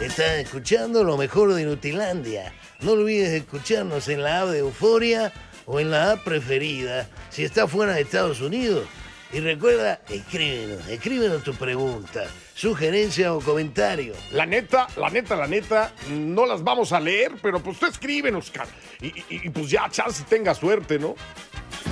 Estás 0.00 0.36
escuchando 0.36 1.04
lo 1.04 1.16
mejor 1.16 1.54
de 1.54 1.64
Nutilandia. 1.64 2.52
No 2.80 2.92
olvides 2.92 3.30
escucharnos 3.30 4.08
en 4.08 4.22
la 4.22 4.42
app 4.42 4.48
de 4.48 4.58
Euforia 4.58 5.32
o 5.66 5.80
en 5.80 5.90
la 5.90 6.12
app 6.12 6.24
preferida 6.24 7.08
si 7.30 7.44
estás 7.44 7.70
fuera 7.70 7.94
de 7.94 8.02
Estados 8.02 8.40
Unidos. 8.40 8.86
Y 9.30 9.40
recuerda, 9.40 10.00
escríbenos, 10.08 10.88
escríbenos 10.88 11.42
tu 11.42 11.54
pregunta, 11.54 12.24
sugerencia 12.54 13.34
o 13.34 13.40
comentario. 13.40 14.14
La 14.32 14.46
neta, 14.46 14.86
la 14.96 15.10
neta, 15.10 15.36
la 15.36 15.46
neta, 15.46 15.92
no 16.10 16.46
las 16.46 16.64
vamos 16.64 16.92
a 16.92 17.00
leer, 17.00 17.32
pero 17.42 17.62
pues 17.62 17.78
tú 17.78 17.84
escríbenos, 17.86 18.50
cara. 18.50 18.70
Y, 19.02 19.08
y- 19.08 19.24
y, 19.28 19.50
pues 19.50 19.68
ya, 19.68 19.86
chance 19.90 20.24
tenga 20.28 20.54
suerte, 20.54 20.98
¿no? 20.98 21.14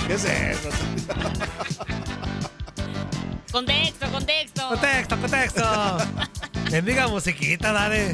¿Qué 0.07 0.15
es 0.15 0.25
eso? 0.25 0.71
Contexto, 3.53 4.07
contexto. 4.11 4.69
Contexto, 4.69 5.17
contexto. 5.19 5.99
Bendiga 6.71 7.07
musiquita, 7.09 7.73
dale. 7.73 8.13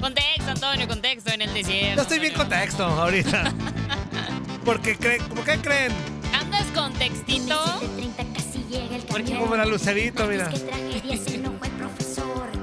Contexto, 0.00 0.50
Antonio, 0.50 0.86
contexto 0.86 1.32
en 1.32 1.42
el 1.42 1.54
desierto. 1.54 1.96
Yo 1.96 2.02
estoy 2.02 2.18
bien 2.20 2.32
Antonio. 2.32 2.50
contexto 2.58 2.84
ahorita. 2.84 3.52
Porque 4.64 4.96
creen, 4.96 5.22
¿cómo 5.28 5.44
que 5.44 5.58
creen? 5.58 5.92
¿Andas 6.74 6.82
con 6.82 6.92
textito? 6.94 7.60
Porque 9.08 9.38
como 9.38 9.56
la 9.56 9.64
lucerito, 9.64 10.26
mira. 10.26 10.50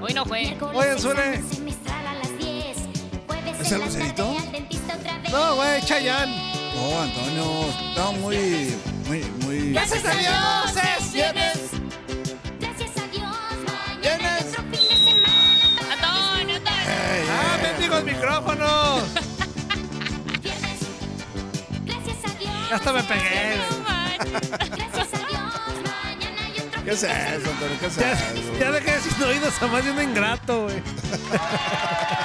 Hoy 0.01 0.14
no 0.14 0.26
fue. 0.26 0.57
Oye, 0.74 0.99
Zule. 0.99 1.41
¿Es 3.59 3.72
el 3.72 3.82
lucerito? 3.82 4.36
No, 5.32 5.55
güey, 5.55 5.82
Chayanne. 5.84 6.51
No, 6.76 7.01
Antonio, 7.01 7.66
estaba 7.89 8.12
muy, 8.12 8.76
muy, 9.07 9.24
muy... 9.45 9.72
Gracias 9.74 10.05
a 10.05 10.14
Dios 10.16 10.86
es 10.99 11.14
viernes. 11.14 11.59
Antonio, 15.91 16.55
Antonio. 16.55 16.62
Ah, 17.30 17.57
bendigo 17.62 18.01
micrófonos. 18.01 19.03
Ya 22.72 22.78
hasta 22.78 22.93
me 22.93 23.03
pegué. 23.03 23.80
¿Qué 26.84 26.91
es 26.91 27.03
eso, 27.03 27.51
Antonio? 27.51 27.78
¿Qué 27.80 27.86
es 27.88 27.95
Ya, 27.95 28.11
eso? 28.13 28.53
ya 28.59 28.72
dejé 28.72 28.99
sin 29.01 29.24
oídos 29.24 29.61
a 29.61 29.67
más 29.67 29.86
de 29.86 29.91
un 29.91 30.01
ingrato, 30.01 30.63
güey. 30.63 30.82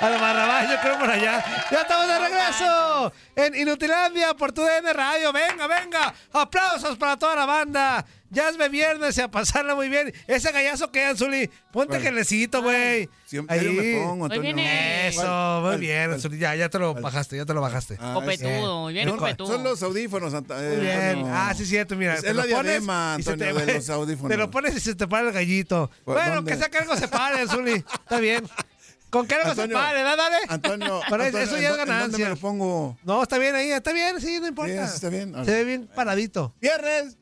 A 0.00 0.10
la 0.10 0.18
Barrabás, 0.18 0.70
yo 0.70 0.76
creo 0.80 0.98
por 0.98 1.10
allá. 1.10 1.44
Ya 1.70 1.80
estamos 1.82 2.08
de 2.08 2.18
regreso 2.18 3.12
en 3.36 3.54
Inutilandia 3.54 4.34
por 4.34 4.52
tu 4.52 4.62
DN 4.62 4.92
Radio. 4.92 5.32
Venga, 5.32 5.66
venga. 5.66 6.14
Aplausos 6.32 6.96
para 6.98 7.16
toda 7.16 7.36
la 7.36 7.46
banda. 7.46 8.04
Ya 8.30 8.48
es 8.48 8.56
viernes 8.70 9.18
y 9.18 9.20
a 9.20 9.28
pasarla 9.30 9.74
muy 9.74 9.90
bien. 9.90 10.10
Ese 10.26 10.50
gallazo 10.52 10.90
que 10.90 11.04
Anzuli. 11.04 11.50
Ponte 11.70 11.88
¿Cuál? 11.90 12.02
gelecito, 12.02 12.62
güey. 12.62 13.06
Siempre 13.26 13.62
yo 13.62 13.72
me 13.72 14.00
pongo, 14.02 14.24
Antonio. 14.24 14.42
viene- 14.42 15.08
Eso, 15.08 15.20
¿Cuál? 15.20 15.60
muy 15.60 15.62
¿Cuál? 15.68 15.80
bien, 15.80 16.04
¿Cuál? 16.06 16.14
Anzuli. 16.14 16.38
Ya, 16.38 16.54
ya 16.54 16.68
te 16.70 16.78
lo 16.78 16.94
bajaste, 16.94 17.36
ya 17.36 17.44
te 17.44 17.52
lo 17.52 17.60
bajaste. 17.60 17.98
Ah, 18.00 18.12
Copetudo, 18.14 18.80
muy 18.84 18.94
bien 18.94 19.06
son, 19.08 19.18
copetudo. 19.18 19.46
son 19.48 19.62
los 19.64 19.82
audífonos, 19.82 20.32
eh, 20.32 20.38
Muy 20.48 20.76
bien. 20.86 20.98
Antonio. 20.98 21.26
Ah, 21.36 21.52
sí, 21.54 21.66
cierto, 21.66 21.94
mira. 21.94 22.14
Es 22.14 22.22
te 22.22 22.32
la 22.32 22.46
lo 22.46 22.50
pones 22.56 22.64
diadema, 22.64 23.16
y 23.18 23.22
se 23.22 23.32
Antonio, 23.32 23.54
te- 23.54 23.66
de 23.66 23.74
los 23.74 23.90
audífonos. 23.90 24.30
Te 24.30 24.36
lo 24.38 24.50
pones 24.50 24.76
y 24.76 24.80
se 24.80 24.94
te 24.94 25.06
para 25.06 25.26
el 25.28 25.32
gallito. 25.34 25.90
¿Por 26.02 26.14
Bueno, 26.14 26.36
dónde? 26.36 26.52
que 26.52 26.56
sea 26.56 26.70
que 26.70 26.78
algo 26.78 26.96
se 26.96 27.08
pare, 27.08 27.46
Zuli. 27.46 27.72
Está 27.74 28.18
bien. 28.18 28.48
Con 29.12 29.30
algo 29.30 29.50
Antonio, 29.50 29.76
se 29.76 29.82
pare, 29.84 30.02
¿verdad? 30.02 30.16
Dale. 30.16 30.36
Antonio, 30.48 31.00
Pero 31.10 31.22
Antonio, 31.22 31.46
eso 31.46 31.58
ya 31.58 31.58
¿en 31.58 31.64
es 31.66 31.70
en 31.70 31.76
¿Dónde 31.78 31.86
me 31.92 31.98
ganancia. 31.98 32.28
lo 32.30 32.36
pongo? 32.36 32.98
No, 33.04 33.22
está 33.22 33.36
bien 33.38 33.54
ahí, 33.54 33.70
está 33.70 33.92
bien, 33.92 34.20
sí, 34.20 34.40
no 34.40 34.46
importa. 34.48 34.72
Sí, 34.72 34.78
así 34.78 34.94
está 34.96 35.08
bien. 35.10 35.34
Se 35.44 35.50
ve 35.52 35.64
bien 35.64 35.86
paradito. 35.94 36.54
Viernes. 36.60 37.18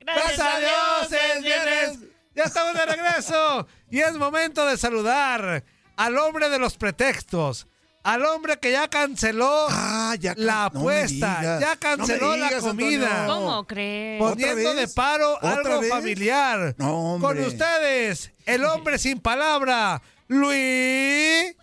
Gracias 0.00 0.40
a 0.40 0.58
Dios, 0.58 1.20
es 1.36 1.42
viernes. 1.42 1.98
Ya 2.34 2.44
estamos 2.44 2.74
de 2.74 2.86
regreso. 2.86 3.66
Y 3.90 3.98
es 4.00 4.14
momento 4.14 4.64
de 4.66 4.76
saludar 4.78 5.64
al 5.96 6.16
hombre 6.18 6.48
de 6.48 6.58
los 6.58 6.76
pretextos. 6.76 7.66
Al 8.04 8.24
hombre 8.24 8.58
que 8.58 8.72
ya 8.72 8.88
canceló 8.88 9.66
Ah, 9.70 10.16
ya 10.18 10.34
can- 10.34 10.44
la 10.46 10.54
no 10.72 10.80
apuesta. 10.80 11.38
ya 11.42 11.60
No 11.60 11.70
me 11.70 11.76
canceló 11.78 12.36
la 12.36 12.46
digas, 12.48 12.62
comida. 12.64 13.20
Antonio. 13.22 13.34
¿Cómo 13.46 13.66
crees? 13.68 14.18
Poniendo 14.20 14.70
¿Otra 14.70 14.80
de 14.80 14.88
paro 14.88 15.34
¿Otra 15.36 15.50
algo 15.52 15.80
vez? 15.80 15.88
familiar. 15.90 16.74
No, 16.78 17.14
hombre. 17.14 17.28
Con 17.28 17.46
ustedes, 17.46 18.32
el 18.44 18.64
hombre 18.64 18.98
sin 18.98 19.20
palabra, 19.20 20.02
Luis. 20.32 21.54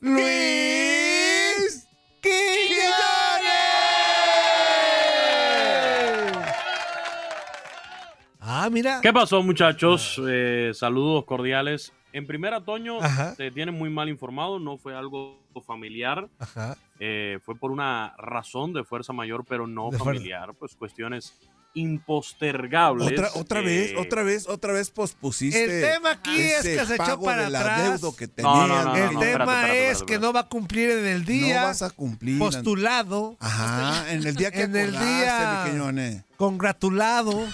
Luis. 0.00 1.86
Quiñones. 2.20 2.90
Ah, 8.40 8.68
mira. 8.72 8.98
¿Qué 9.00 9.12
pasó, 9.12 9.42
muchachos? 9.44 10.20
Eh, 10.28 10.72
saludos 10.74 11.24
cordiales. 11.24 11.92
En 12.12 12.26
primera, 12.26 12.60
Toño, 12.64 13.00
Ajá. 13.00 13.36
te 13.36 13.52
tienen 13.52 13.76
muy 13.76 13.90
mal 13.90 14.08
informado. 14.08 14.58
No 14.58 14.76
fue 14.76 14.96
algo 14.96 15.38
familiar. 15.64 16.28
Ajá. 16.40 16.76
Eh, 16.98 17.38
fue 17.44 17.54
por 17.54 17.70
una 17.70 18.14
razón 18.18 18.72
de 18.72 18.82
fuerza 18.82 19.12
mayor, 19.12 19.44
pero 19.48 19.68
no 19.68 19.84
De 19.90 19.98
fuerza. 19.98 20.04
familiar. 20.04 20.52
Pues 20.58 20.74
cuestiones 20.74 21.38
impostergables. 21.74 23.12
Otra, 23.12 23.30
otra 23.34 23.60
eh, 23.60 23.64
vez, 23.64 23.94
otra 23.96 24.22
vez, 24.22 24.48
otra 24.48 24.72
vez 24.72 24.90
pospusiste. 24.90 25.64
El 25.64 25.94
tema 25.94 26.12
aquí 26.12 26.40
es 26.40 26.62
que 26.62 26.84
se 26.86 26.94
echó 26.94 27.20
para 27.20 27.46
atrás. 27.46 27.78
adeudo 27.80 28.16
que 28.16 28.26
No, 28.26 28.32
tenías. 28.34 28.68
no, 28.68 28.84
no, 28.84 28.96
el 28.96 29.12
no, 29.14 29.20
tema 29.20 29.20
espérate, 29.20 29.42
espérate, 29.42 29.84
es 29.86 29.90
espérate, 29.92 30.12
que 30.12 30.18
no 30.18 30.32
va 30.32 30.40
a 30.40 30.48
cumplir 30.48 30.90
en 30.90 31.06
el 31.06 31.24
día 31.24 31.60
No 31.60 31.66
vas 31.68 31.82
a 31.82 31.90
cumplir. 31.90 32.38
postulado, 32.38 33.36
Ajá, 33.40 34.12
en 34.12 34.26
el 34.26 34.34
día 34.34 34.50
que 34.50 34.62
En 34.62 34.76
el 34.76 34.92
día- 34.92 36.24
congratulado. 36.36 37.46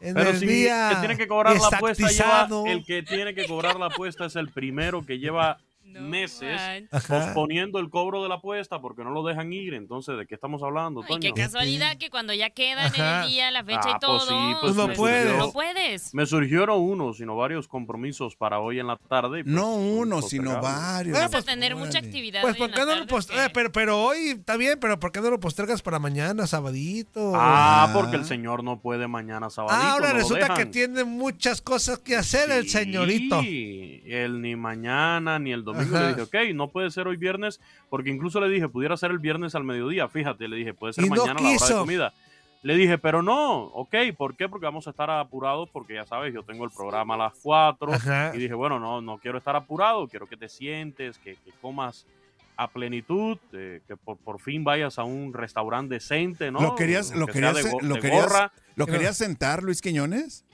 En 0.00 0.14
Pero 0.14 0.30
el 0.30 0.38
si 0.38 0.46
día 0.46 0.88
el 0.88 0.94
que 0.94 1.00
tiene 1.00 1.16
que 1.18 1.28
cobrar 1.28 1.56
la 1.60 1.66
apuesta 1.76 2.08
lleva, 2.08 2.48
el 2.66 2.84
que 2.86 3.02
tiene 3.02 3.34
que 3.34 3.46
cobrar 3.46 3.76
la 3.78 3.86
apuesta 3.86 4.24
es 4.26 4.36
el 4.36 4.48
primero 4.50 5.04
que 5.04 5.18
lleva 5.18 5.58
meses 5.98 6.60
manches. 6.90 7.06
posponiendo 7.06 7.78
el 7.78 7.90
cobro 7.90 8.22
de 8.22 8.28
la 8.28 8.36
apuesta 8.36 8.80
porque 8.80 9.02
no 9.02 9.10
lo 9.10 9.24
dejan 9.24 9.52
ir. 9.52 9.74
Entonces, 9.74 10.16
¿de 10.16 10.26
qué 10.26 10.34
estamos 10.34 10.62
hablando, 10.62 11.02
Y 11.02 11.06
Toño? 11.06 11.20
qué 11.20 11.32
casualidad 11.32 11.96
que 11.98 12.10
cuando 12.10 12.32
ya 12.34 12.50
quedan 12.50 12.94
en 12.94 13.00
Ajá. 13.00 13.24
el 13.24 13.30
día, 13.30 13.50
la 13.50 13.64
fecha 13.64 13.80
Ah, 13.84 13.88
y 13.88 13.92
pues 13.92 14.00
todo. 14.00 14.20
sí, 14.20 14.54
pues 14.60 14.76
no 14.76 14.88
me 14.88 14.94
puedes. 14.94 15.24
surgió- 15.26 15.38
No 15.38 15.52
puedes. 15.52 16.14
Me 16.14 16.26
surgieron 16.26 16.80
unos, 16.80 17.16
sino 17.16 17.36
varios 17.36 17.66
compromisos 17.66 18.36
para 18.36 18.60
hoy 18.60 18.78
en 18.78 18.86
la 18.86 18.96
tarde. 18.96 19.42
pues, 19.44 19.54
No 19.54 19.74
uno, 19.74 20.22
sino 20.22 20.60
varios. 20.60 21.18
Vas 21.18 21.34
a 21.34 21.42
tener 21.42 21.74
mucha 21.76 21.98
actividad. 21.98 22.42
Pues, 22.42 22.54
hoy 22.54 22.58
¿por 22.58 22.68
en 22.68 22.74
qué 22.74 22.80
la 22.80 22.84
no 22.86 22.90
lo 22.92 23.06
tarde, 23.06 23.10
post- 23.10 23.30
eh, 23.30 23.50
pero, 23.52 23.72
pero 23.72 24.02
hoy 24.04 24.18
está 24.38 24.56
bien, 24.56 24.78
pero 24.80 24.98
¿por 25.00 25.10
qué 25.12 25.20
no 25.20 25.30
lo 25.30 25.40
postergas 25.40 25.82
para 25.82 25.98
mañana, 25.98 26.46
sabadito? 26.46 27.32
Ah, 27.34 27.90
porque 27.94 28.16
el 28.16 28.24
señor 28.24 28.62
no 28.64 28.80
puede 28.80 29.08
mañana 29.08 29.50
sábado. 29.50 29.76
Ah, 29.80 29.92
ahora 29.92 30.12
resulta 30.12 30.54
que 30.54 30.66
tiene 30.66 31.04
muchas 31.04 31.60
cosas 31.62 31.98
que 31.98 32.16
hacer 32.16 32.50
el 32.50 32.68
señorito. 32.68 33.40
Sí, 33.42 34.02
él 34.06 34.40
ni 34.42 34.56
mañana 34.56 35.38
ni 35.38 35.52
el 35.52 35.64
domingo 35.64 35.79
Ajá. 35.80 36.00
le 36.00 36.08
dije, 36.08 36.22
ok, 36.22 36.54
no 36.54 36.68
puede 36.68 36.90
ser 36.90 37.08
hoy 37.08 37.16
viernes, 37.16 37.60
porque 37.88 38.10
incluso 38.10 38.40
le 38.40 38.48
dije, 38.48 38.68
pudiera 38.68 38.96
ser 38.96 39.10
el 39.10 39.18
viernes 39.18 39.54
al 39.54 39.64
mediodía, 39.64 40.08
fíjate, 40.08 40.48
le 40.48 40.56
dije, 40.56 40.74
puede 40.74 40.92
ser 40.92 41.04
Y 41.04 41.08
no 41.08 41.16
mañana 41.16 41.40
a 41.40 41.42
la 41.42 41.48
hora 41.50 41.66
de 41.66 41.74
comida. 41.74 42.12
Le 42.62 42.74
dije, 42.74 42.98
pero 42.98 43.22
no, 43.22 43.62
ok, 43.62 43.94
¿por 44.18 44.36
qué? 44.36 44.48
Porque 44.48 44.66
vamos 44.66 44.86
a 44.86 44.90
estar 44.90 45.10
apurados, 45.10 45.70
porque 45.70 45.94
ya 45.94 46.04
sabes, 46.04 46.34
yo 46.34 46.42
tengo 46.42 46.64
el 46.64 46.70
programa 46.70 47.14
a 47.14 47.16
las 47.16 47.32
4. 47.42 47.94
Ajá. 47.94 48.32
Y 48.34 48.38
dije, 48.38 48.52
bueno, 48.52 48.78
no, 48.78 49.00
no 49.00 49.18
quiero 49.18 49.38
estar 49.38 49.56
apurado, 49.56 50.06
quiero 50.08 50.26
que 50.26 50.36
te 50.36 50.48
sientes, 50.48 51.16
que, 51.18 51.36
que 51.36 51.52
comas 51.62 52.06
a 52.60 52.68
plenitud, 52.68 53.38
eh, 53.54 53.80
que 53.88 53.96
por, 53.96 54.18
por 54.18 54.38
fin 54.38 54.62
vayas 54.62 54.98
a 54.98 55.04
un 55.04 55.32
restaurante 55.32 55.94
decente, 55.94 56.50
¿no? 56.50 56.60
¿Lo 56.60 56.74
querías, 56.74 57.14
lo 57.14 57.26
querías, 57.26 57.54
de 57.54 57.72
lo 57.80 57.94
querías, 57.94 58.50
lo 58.76 58.86
querías 58.86 59.16
sentar, 59.16 59.62
Luis 59.62 59.80
Quiñones? 59.80 60.44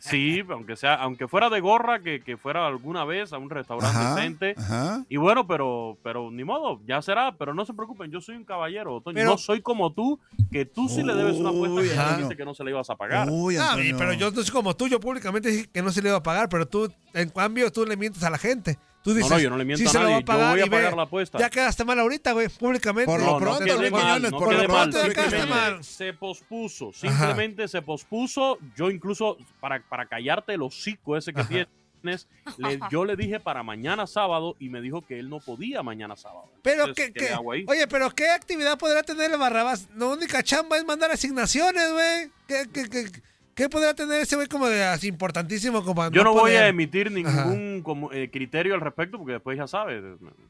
Sí, 0.00 0.42
aunque 0.50 0.76
sea, 0.76 0.94
aunque 0.96 1.26
fuera 1.28 1.48
de 1.48 1.60
gorra, 1.60 2.00
que, 2.00 2.20
que 2.20 2.36
fuera 2.36 2.66
alguna 2.66 3.04
vez 3.04 3.32
a 3.32 3.38
un 3.38 3.48
restaurante 3.48 3.96
Ajá, 3.96 4.14
decente. 4.14 4.54
ajá. 4.58 5.04
Y 5.08 5.16
bueno, 5.16 5.46
pero, 5.46 5.96
pero 6.02 6.30
ni 6.30 6.44
modo, 6.44 6.80
ya 6.86 7.00
será, 7.00 7.34
pero 7.38 7.54
no 7.54 7.64
se 7.64 7.72
preocupen, 7.72 8.10
yo 8.10 8.20
soy 8.20 8.36
un 8.36 8.44
caballero, 8.44 9.00
Toño. 9.00 9.14
Pero- 9.14 9.30
no 9.30 9.38
soy 9.38 9.62
como 9.62 9.92
tú, 9.92 10.20
que 10.52 10.66
tú 10.66 10.88
sí 10.88 11.02
le 11.02 11.14
debes 11.14 11.36
una 11.36 11.50
apuesta 11.50 11.80
que 11.80 11.88
Uy, 11.88 12.14
dijiste 12.16 12.36
que 12.36 12.44
no 12.44 12.54
se 12.54 12.64
le 12.64 12.70
ibas 12.72 12.90
a 12.90 12.96
pagar. 12.96 13.28
Ah, 13.58 13.74
pero 13.98 14.12
yo 14.12 14.30
no 14.30 14.42
soy 14.42 14.52
como 14.52 14.76
tú, 14.76 14.88
yo 14.88 15.00
públicamente 15.00 15.48
dije 15.48 15.66
que 15.72 15.82
no 15.82 15.90
se 15.90 16.02
le 16.02 16.10
iba 16.10 16.18
a 16.18 16.22
pagar, 16.22 16.48
pero 16.48 16.66
tú, 16.66 16.92
en 17.14 17.30
cambio, 17.30 17.72
tú 17.72 17.86
le 17.86 17.96
mientes 17.96 18.22
a 18.22 18.30
la 18.30 18.38
gente. 18.38 18.78
Tú 19.04 19.10
No, 19.10 19.16
dices, 19.16 19.30
no, 19.32 19.38
yo 19.38 19.50
no 19.50 19.58
le 19.58 19.64
miento 19.66 19.82
sí 19.82 19.86
a 19.86 19.90
se 19.92 19.98
lo 19.98 20.04
nadie, 20.04 20.14
va 20.14 20.20
yo 20.20 20.24
pagar 20.26 20.50
voy 20.52 20.60
a 20.60 20.64
ve, 20.64 20.70
pagar 20.70 20.96
la 20.96 21.02
apuesta. 21.02 21.38
Ya 21.38 21.50
quedaste 21.50 21.84
mal 21.84 22.00
ahorita, 22.00 22.32
güey, 22.32 22.48
públicamente. 22.48 23.04
Por 23.12 23.20
lo 23.20 23.26
No, 23.26 23.32
no 23.32 23.38
pronto, 23.38 23.64
quedé 23.64 23.76
Luis 23.78 23.90
mal, 23.92 24.00
Quiñones, 24.02 24.30
no 24.32 24.38
por 24.38 24.52
lo 24.52 24.56
mal, 24.56 24.66
pronto, 24.66 24.96
Luis 25.04 25.14
simplemente 25.14 25.46
Quiñones. 25.54 25.86
se 25.86 26.12
pospuso, 26.14 26.92
simplemente 26.94 27.68
se 27.68 27.82
pospuso. 27.82 28.58
Yo 28.74 28.90
incluso, 28.90 29.36
para, 29.60 29.80
para 29.82 30.06
callarte 30.06 30.54
el 30.54 30.62
hocico 30.62 31.18
ese 31.18 31.34
que 31.34 31.44
tienes, 31.44 32.28
le- 32.58 32.80
yo 32.90 33.04
le 33.04 33.14
dije 33.16 33.40
para 33.40 33.62
mañana 33.62 34.06
sábado 34.06 34.56
y 34.58 34.70
me 34.70 34.80
dijo 34.80 35.02
que 35.06 35.18
él 35.18 35.28
no 35.28 35.38
podía 35.40 35.82
mañana 35.82 36.16
sábado. 36.16 36.50
Pero 36.62 36.86
Entonces, 36.86 37.06
qué, 37.08 37.12
¿qué 37.12 37.20
le 37.20 37.26
qué- 37.28 37.34
hago 37.34 37.52
ahí? 37.52 37.64
oye, 37.68 37.86
pero 37.86 38.10
¿qué 38.10 38.30
actividad 38.30 38.78
podrá 38.78 39.02
tener 39.02 39.30
el 39.30 39.38
Barrabás? 39.38 39.86
La 39.96 40.06
única 40.06 40.42
chamba 40.42 40.78
es 40.78 40.84
mandar 40.86 41.10
asignaciones, 41.10 41.92
güey. 41.92 42.30
¿Qué, 42.48 42.64
qué, 42.72 42.88
qué, 42.88 43.22
qué 43.54 43.68
podrá 43.68 43.94
tener 43.94 44.20
ese 44.20 44.36
güey 44.36 44.48
como 44.48 44.66
de 44.66 44.84
así 44.84 45.08
importantísimo 45.08 45.84
como 45.84 46.10
Yo 46.10 46.24
no 46.24 46.32
voy 46.32 46.52
a 46.52 46.68
emitir 46.68 47.10
ningún 47.10 47.82
como, 47.82 48.12
eh, 48.12 48.30
criterio 48.30 48.74
al 48.74 48.80
respecto 48.80 49.18
porque 49.18 49.34
después 49.34 49.56
ya 49.56 49.66
sabes. 49.66 50.02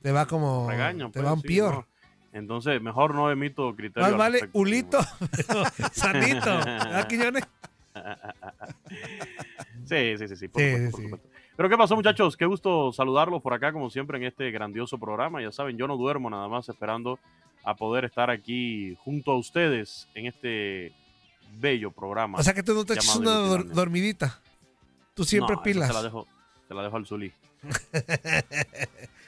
Te 0.02 0.12
va 0.12 0.26
como... 0.26 0.68
regañan, 0.68 1.10
te 1.12 1.20
pues, 1.20 1.26
va 1.26 1.32
un 1.34 1.40
sí, 1.40 1.48
peor. 1.48 1.74
no. 1.74 1.86
Entonces, 2.32 2.82
mejor 2.82 3.14
no 3.14 3.30
emito 3.30 3.74
criterio. 3.76 4.02
Más 4.02 4.12
al 4.12 4.18
vale 4.18 4.32
respecto. 4.40 4.58
ulito, 4.58 4.98
pero 5.36 5.64
sanito. 5.92 6.56
¿Verdad, 6.56 7.06
Quiñones? 7.08 7.44
Sí, 9.86 10.16
sí, 10.16 10.28
sí, 10.28 10.36
sí, 10.36 10.48
por 10.48 10.62
Sí, 10.62 10.70
supuesto, 10.72 10.90
por 10.96 11.02
supuesto. 11.02 11.28
Pero 11.56 11.68
¿qué 11.68 11.76
pasó, 11.76 11.94
muchachos? 11.94 12.36
Qué 12.36 12.46
gusto 12.46 12.92
saludarlos 12.92 13.42
por 13.42 13.52
acá, 13.52 13.72
como 13.72 13.90
siempre, 13.90 14.16
en 14.18 14.24
este 14.24 14.50
grandioso 14.50 14.98
programa. 14.98 15.40
Ya 15.42 15.52
saben, 15.52 15.76
yo 15.76 15.86
no 15.86 15.96
duermo 15.96 16.30
nada 16.30 16.48
más 16.48 16.68
esperando 16.68 17.18
a 17.62 17.76
poder 17.76 18.04
estar 18.04 18.30
aquí 18.30 18.96
junto 19.04 19.30
a 19.32 19.36
ustedes 19.38 20.08
en 20.14 20.26
este 20.26 20.92
bello 21.58 21.90
programa. 21.90 22.38
O 22.38 22.42
sea 22.42 22.54
que 22.54 22.62
tú 22.62 22.74
no 22.74 22.84
te 22.84 22.94
echas 22.94 23.16
una 23.16 23.32
dor- 23.38 23.66
dormidita. 23.68 24.40
Tú 25.14 25.24
siempre 25.24 25.56
No, 25.56 25.62
pilas. 25.62 25.88
Se 25.88 25.94
la 25.94 26.02
dejo, 26.02 26.26
se 26.68 26.74
la 26.74 26.82
dejo 26.82 26.96
al 26.96 27.06
Zulí. 27.06 27.32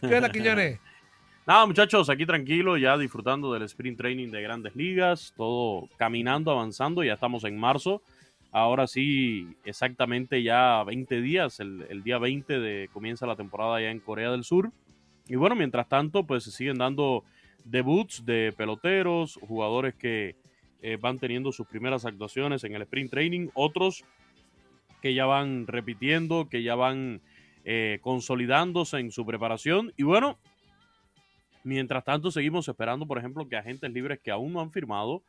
¿Qué 0.00 0.14
onda, 0.14 0.30
Quiñones? 0.30 0.78
Nada, 1.46 1.64
muchachos, 1.64 2.10
aquí 2.10 2.26
tranquilo, 2.26 2.76
ya 2.76 2.98
disfrutando 2.98 3.52
del 3.52 3.62
sprint 3.62 3.96
training 3.98 4.30
de 4.32 4.42
grandes 4.42 4.74
ligas, 4.74 5.32
todo 5.36 5.88
caminando, 5.96 6.50
avanzando, 6.50 7.04
ya 7.04 7.12
estamos 7.14 7.44
en 7.44 7.56
marzo. 7.56 8.02
Ahora 8.50 8.86
sí, 8.88 9.46
exactamente 9.64 10.42
ya 10.42 10.82
20 10.82 11.20
días, 11.20 11.60
el, 11.60 11.86
el 11.88 12.02
día 12.02 12.18
20 12.18 12.58
de, 12.58 12.88
comienza 12.92 13.26
la 13.26 13.36
temporada 13.36 13.80
ya 13.80 13.90
en 13.90 14.00
Corea 14.00 14.30
del 14.32 14.42
Sur. 14.42 14.72
Y 15.28 15.36
bueno, 15.36 15.54
mientras 15.54 15.88
tanto, 15.88 16.24
pues 16.24 16.42
se 16.44 16.50
siguen 16.50 16.78
dando 16.78 17.22
debuts 17.64 18.24
de 18.24 18.52
peloteros, 18.56 19.38
jugadores 19.46 19.94
que 19.94 20.34
eh, 20.86 20.96
van 21.00 21.18
teniendo 21.18 21.50
sus 21.50 21.66
primeras 21.66 22.04
actuaciones 22.04 22.62
en 22.64 22.74
el 22.74 22.82
sprint 22.82 23.10
training, 23.10 23.48
otros 23.54 24.04
que 25.02 25.14
ya 25.14 25.26
van 25.26 25.66
repitiendo, 25.66 26.48
que 26.48 26.62
ya 26.62 26.74
van 26.74 27.20
eh, 27.64 27.98
consolidándose 28.02 28.98
en 28.98 29.10
su 29.10 29.26
preparación. 29.26 29.92
Y 29.96 30.04
bueno, 30.04 30.38
Mientras 31.66 32.04
tanto, 32.04 32.30
seguimos 32.30 32.68
esperando, 32.68 33.08
por 33.08 33.18
ejemplo, 33.18 33.48
que 33.48 33.56
agentes 33.56 33.90
libres 33.90 34.20
que 34.20 34.30
aún 34.30 34.52
no 34.52 34.60
han 34.60 34.70
firmado, 34.70 35.24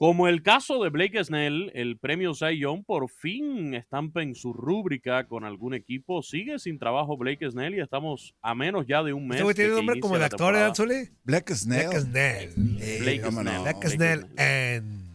como 0.00 0.28
el 0.28 0.42
caso 0.42 0.82
de 0.82 0.88
Blake 0.88 1.22
Snell, 1.22 1.70
el 1.74 1.98
premio 1.98 2.32
Cy 2.32 2.58
Young, 2.58 2.86
por 2.86 3.10
fin 3.10 3.74
estampa 3.74 4.22
en 4.22 4.34
su 4.34 4.54
rúbrica 4.54 5.28
con 5.28 5.44
algún 5.44 5.74
equipo. 5.74 6.22
Sigue 6.22 6.58
sin 6.58 6.78
trabajo 6.78 7.18
Blake 7.18 7.50
Snell 7.50 7.74
y 7.74 7.80
estamos 7.80 8.34
a 8.40 8.54
menos 8.54 8.86
ya 8.86 9.02
de 9.02 9.12
un 9.12 9.28
mes. 9.28 9.42
Este 9.42 9.52
tiene 9.52 9.74
nombre 9.74 10.00
como 10.00 10.16
de 10.16 10.24
actor, 10.24 10.56
¿eh. 10.56 10.62
Anzuli? 10.62 11.10
Black 11.22 11.52
Snell. 11.52 11.88
Black 11.88 12.00
Snell. 12.00 12.50
Blake. 12.54 13.30
Snell. 13.30 13.60
Black 13.60 13.76
Blake 13.76 13.88
Snell 13.90 14.20
Snell. 14.20 14.38
and... 14.38 15.09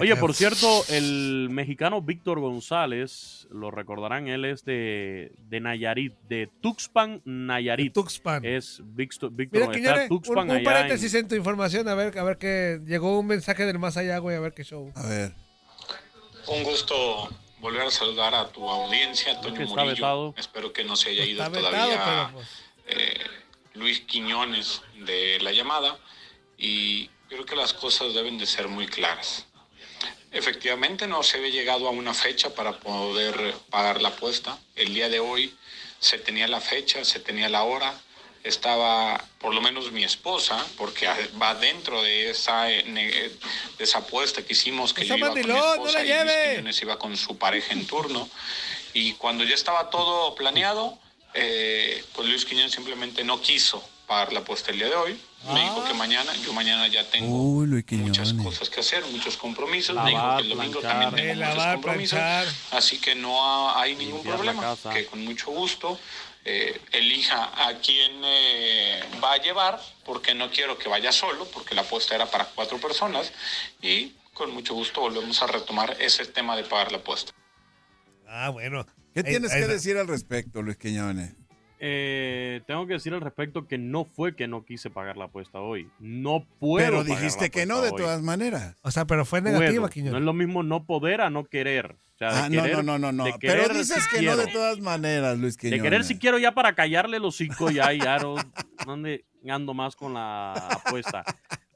Oye, 0.00 0.16
por 0.16 0.34
cierto, 0.34 0.84
el 0.88 1.48
mexicano 1.50 2.00
Víctor 2.02 2.40
González, 2.40 3.46
lo 3.50 3.70
recordarán, 3.70 4.28
él 4.28 4.44
es 4.44 4.64
de, 4.64 5.32
de 5.48 5.60
Nayarit, 5.60 6.14
de 6.28 6.48
Tuxpan, 6.60 7.20
Nayarit. 7.24 7.92
Tuxpan. 7.92 8.44
Es 8.44 8.80
Víctor, 8.82 9.30
Víctor 9.32 9.60
Mira, 9.60 9.72
Quiñones, 9.72 10.02
un, 10.02 10.08
Tuxpan 10.20 10.44
un 10.44 10.50
allá 10.50 10.58
en- 10.58 10.64
paréntesis 10.64 11.14
en 11.14 11.28
tu 11.28 11.34
información, 11.34 11.88
a 11.88 11.94
ver, 11.94 12.18
a 12.18 12.22
ver 12.24 12.38
que 12.38 12.80
llegó 12.86 13.18
un 13.18 13.26
mensaje 13.26 13.64
del 13.66 13.78
más 13.78 13.96
allá, 13.96 14.18
güey, 14.18 14.36
a 14.36 14.40
ver 14.40 14.54
qué 14.54 14.64
show. 14.64 14.90
A 14.94 15.06
ver. 15.06 15.34
Un 16.48 16.62
gusto 16.64 17.28
volver 17.60 17.82
a 17.82 17.90
saludar 17.90 18.34
a 18.34 18.48
tu 18.48 18.68
audiencia, 18.68 19.40
Toño 19.40 19.60
Murillo. 19.66 19.86
vetado. 19.86 20.34
Espero 20.36 20.72
que 20.72 20.82
no 20.84 20.96
se 20.96 21.10
haya 21.10 21.24
ido 21.24 21.42
Está 21.44 21.56
todavía 21.56 21.86
vetado, 21.86 22.04
pero 22.04 22.32
pues... 22.32 22.48
eh, 22.88 23.20
Luis 23.74 24.00
Quiñones 24.00 24.82
de 25.06 25.38
la 25.40 25.52
llamada 25.52 25.96
y 26.58 27.08
creo 27.28 27.44
que 27.46 27.54
las 27.56 27.72
cosas 27.72 28.12
deben 28.14 28.36
de 28.38 28.46
ser 28.46 28.66
muy 28.68 28.86
claras. 28.86 29.46
Efectivamente 30.32 31.06
no 31.06 31.22
se 31.22 31.36
había 31.36 31.50
llegado 31.50 31.86
a 31.86 31.90
una 31.90 32.14
fecha 32.14 32.54
para 32.54 32.78
poder 32.80 33.54
pagar 33.68 34.00
la 34.00 34.08
apuesta. 34.08 34.58
El 34.74 34.94
día 34.94 35.10
de 35.10 35.20
hoy 35.20 35.54
se 36.00 36.18
tenía 36.18 36.48
la 36.48 36.60
fecha, 36.60 37.04
se 37.04 37.20
tenía 37.20 37.50
la 37.50 37.64
hora. 37.64 37.94
Estaba 38.42 39.22
por 39.38 39.54
lo 39.54 39.60
menos 39.60 39.92
mi 39.92 40.02
esposa, 40.02 40.66
porque 40.76 41.06
va 41.40 41.54
dentro 41.54 42.02
de 42.02 42.30
esa, 42.30 42.64
de 42.64 43.30
esa 43.78 43.98
apuesta 43.98 44.42
que 44.42 44.54
hicimos 44.54 44.94
que 44.94 45.02
Esa 45.02 45.16
yo 45.16 45.18
iba 45.18 45.28
con 45.28 45.38
mi 45.38 45.46
no 45.46 45.74
esposa 45.74 46.02
la 46.02 46.58
y 46.58 46.62
Luis 46.62 46.82
iba 46.82 46.98
con 46.98 47.16
su 47.16 47.36
pareja 47.36 47.74
en 47.74 47.86
turno. 47.86 48.28
Y 48.94 49.12
cuando 49.12 49.44
ya 49.44 49.54
estaba 49.54 49.90
todo 49.90 50.34
planeado, 50.34 50.98
eh, 51.34 52.02
pues 52.14 52.26
Luis 52.26 52.44
Quiñones 52.46 52.72
simplemente 52.72 53.22
no 53.22 53.40
quiso 53.40 53.86
pagar 54.12 54.32
la 54.34 54.40
apuesta 54.40 54.70
el 54.70 54.76
día 54.78 54.88
de 54.88 54.94
hoy. 54.94 55.20
Me 55.54 55.60
dijo 55.62 55.82
que 55.84 55.94
mañana, 55.94 56.32
yo 56.44 56.52
mañana 56.52 56.86
ya 56.86 57.02
tengo 57.10 57.34
Uy, 57.34 57.66
Luis 57.66 57.84
muchas 57.92 58.32
cosas 58.34 58.68
que 58.68 58.80
hacer, 58.80 59.02
muchos 59.06 59.36
compromisos. 59.38 59.94
Lavar, 59.96 60.04
Me 60.04 60.10
dijo 60.12 60.36
que 60.36 60.42
el 60.42 60.48
domingo 60.50 60.80
planchar. 60.80 61.00
también 61.02 61.14
tengo 61.16 61.32
Eh, 61.32 61.34
muchos 61.46 61.56
lavar, 61.56 61.74
compromisos. 61.76 62.18
planchar. 62.18 62.54
Así 62.72 62.98
que 63.00 63.14
no 63.14 63.42
ha- 63.42 63.80
hay 63.80 63.96
ningún 63.96 64.22
problema. 64.22 64.76
Que 64.92 65.06
con 65.06 65.24
mucho 65.24 65.46
gusto 65.50 65.98
eh, 66.44 66.80
elija 66.92 67.68
a 67.68 67.74
quién 67.78 68.20
eh, 68.24 69.00
va 69.22 69.32
a 69.34 69.36
llevar, 69.38 69.80
porque 70.04 70.34
no 70.34 70.50
quiero 70.50 70.76
que 70.76 70.88
vaya 70.88 71.10
solo, 71.12 71.46
porque 71.46 71.74
la 71.74 71.82
apuesta 71.82 72.14
era 72.14 72.26
para 72.30 72.44
cuatro 72.46 72.78
personas. 72.78 73.32
Y 73.80 74.12
con 74.34 74.52
mucho 74.52 74.74
gusto 74.74 75.00
volvemos 75.00 75.40
a 75.42 75.46
retomar 75.46 75.96
ese 76.00 76.26
tema 76.26 76.54
de 76.56 76.64
pagar 76.64 76.92
la 76.92 76.98
apuesta. 76.98 77.32
Ah, 78.28 78.50
bueno. 78.50 78.84
¿Qué 79.14 79.20
Ahí- 79.20 79.24
tienes 79.24 79.52
ahí 79.52 79.60
que 79.62 79.68
decir 79.68 79.96
al 79.98 80.08
respecto, 80.08 80.62
Luis 80.62 80.76
Quiñones? 80.78 81.32
Eh, 81.84 82.60
tengo 82.68 82.86
que 82.86 82.92
decir 82.92 83.12
al 83.12 83.20
respecto 83.20 83.66
que 83.66 83.76
no 83.76 84.04
fue 84.04 84.36
que 84.36 84.46
no 84.46 84.64
quise 84.64 84.88
pagar 84.88 85.16
la 85.16 85.24
apuesta 85.24 85.58
hoy. 85.58 85.90
No 85.98 86.46
puedo. 86.60 86.86
Pero 86.86 86.98
pagar 87.02 87.16
dijiste 87.18 87.46
la 87.46 87.48
que 87.48 87.66
no, 87.66 87.80
de 87.80 87.90
hoy. 87.90 87.96
todas 87.96 88.22
maneras. 88.22 88.76
O 88.82 88.92
sea, 88.92 89.04
pero 89.04 89.24
fue 89.24 89.40
negativa, 89.42 89.82
No 89.82 89.88
Quiñones. 89.90 90.20
es 90.20 90.24
lo 90.24 90.32
mismo 90.32 90.62
no 90.62 90.84
poder 90.84 91.20
a 91.22 91.28
no 91.28 91.44
querer. 91.44 91.96
O 92.14 92.18
sea, 92.18 92.32
de 92.34 92.38
Ah, 92.38 92.48
no, 92.48 92.62
querer- 92.62 92.76
no, 92.76 92.82
no, 92.84 92.98
no, 92.98 93.10
no. 93.12 93.24
de 93.24 93.34
Pero 93.40 93.68
dices 93.74 94.06
que 94.14 94.22
no 94.22 94.36
de 94.36 94.46
todas 94.46 94.78
maneras, 94.78 95.36
Luis 95.38 95.56
De 95.56 95.60
Quiñones. 95.70 95.82
querer 95.82 96.04
si 96.04 96.18
quiero 96.20 96.38
ya 96.38 96.52
para 96.52 96.76
callarle 96.76 97.18
los 97.18 97.34
hocico 97.34 97.68
ya 97.72 97.92
y 97.92 97.98
ya 97.98 98.18
no, 98.18 98.36
no 98.86 98.96
ande- 98.96 99.24
ando 99.48 99.74
más 99.74 99.96
con 99.96 100.14
la 100.14 100.52
apuesta. 100.52 101.24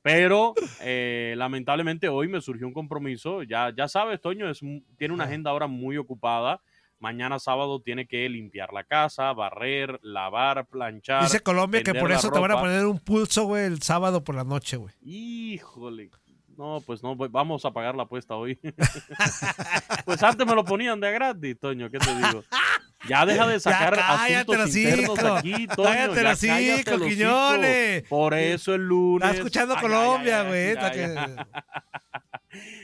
Pero 0.03 0.55
eh, 0.83 1.35
lamentablemente 1.37 2.09
hoy 2.09 2.29
me 2.29 2.41
surgió 2.41 2.65
un 2.69 2.73
compromiso. 2.73 3.43
Ya, 3.43 3.73
ya 3.77 3.89
sabes, 3.89 4.21
Toño 4.21 4.49
es, 4.49 4.63
un- 4.63 4.85
tiene 4.97 5.13
una 5.15 5.25
agenda 5.25 5.51
ahora 5.51 5.67
muy 5.67 5.97
ocupada. 5.97 6.61
Mañana 6.99 7.39
sábado 7.39 7.81
tiene 7.81 8.07
que 8.07 8.29
limpiar 8.29 8.73
la 8.73 8.85
casa, 8.85 9.33
barrer, 9.33 9.99
lavar, 10.03 10.67
planchar. 10.67 11.23
Dice 11.23 11.41
Colombia 11.41 11.83
que 11.83 11.95
por 11.95 12.11
eso 12.11 12.31
te 12.31 12.39
van 12.39 12.53
a 12.53 12.61
poner 12.61 12.87
un 12.87 12.99
pulso, 12.99 13.45
güey, 13.45 13.65
el 13.67 13.83
sábado 13.83 14.25
por 14.25 14.35
la 14.35 14.45
noche, 14.45 14.77
güey. 14.77 14.95
Híjole. 15.03 16.11
No, 16.57 16.83
pues 16.87 17.03
no, 17.03 17.15
vamos 17.15 17.67
a 17.67 17.71
pagar 17.71 17.95
la 17.95 18.05
apuesta 18.05 18.35
hoy. 18.35 18.59
pues 20.07 20.23
antes 20.23 20.47
me 20.47 20.55
lo 20.55 20.65
ponían 20.65 20.99
de 21.01 21.13
gratis, 21.13 21.59
Toño, 21.61 21.91
¿qué 21.91 21.99
te 21.99 22.15
digo? 22.15 22.43
Ya 23.07 23.27
deja 23.27 23.47
de 23.47 23.61
sacar 23.61 23.95
cállate 23.95 24.55
asuntos 24.55 24.77
internos 24.77 25.19
hocico. 25.19 25.35
aquí, 25.35 25.67
Toño. 25.77 25.89
Cállate 25.89 26.47
ya 26.47 26.85
cállate. 26.85 28.07
Por 28.09 28.35
eso 28.35 28.75
el 28.75 28.89
lunes. 28.89 29.29
Está 29.29 29.37
escuchando 29.37 29.75
Ay, 29.75 29.83
Colombia, 29.83 30.43
güey. 30.45 30.75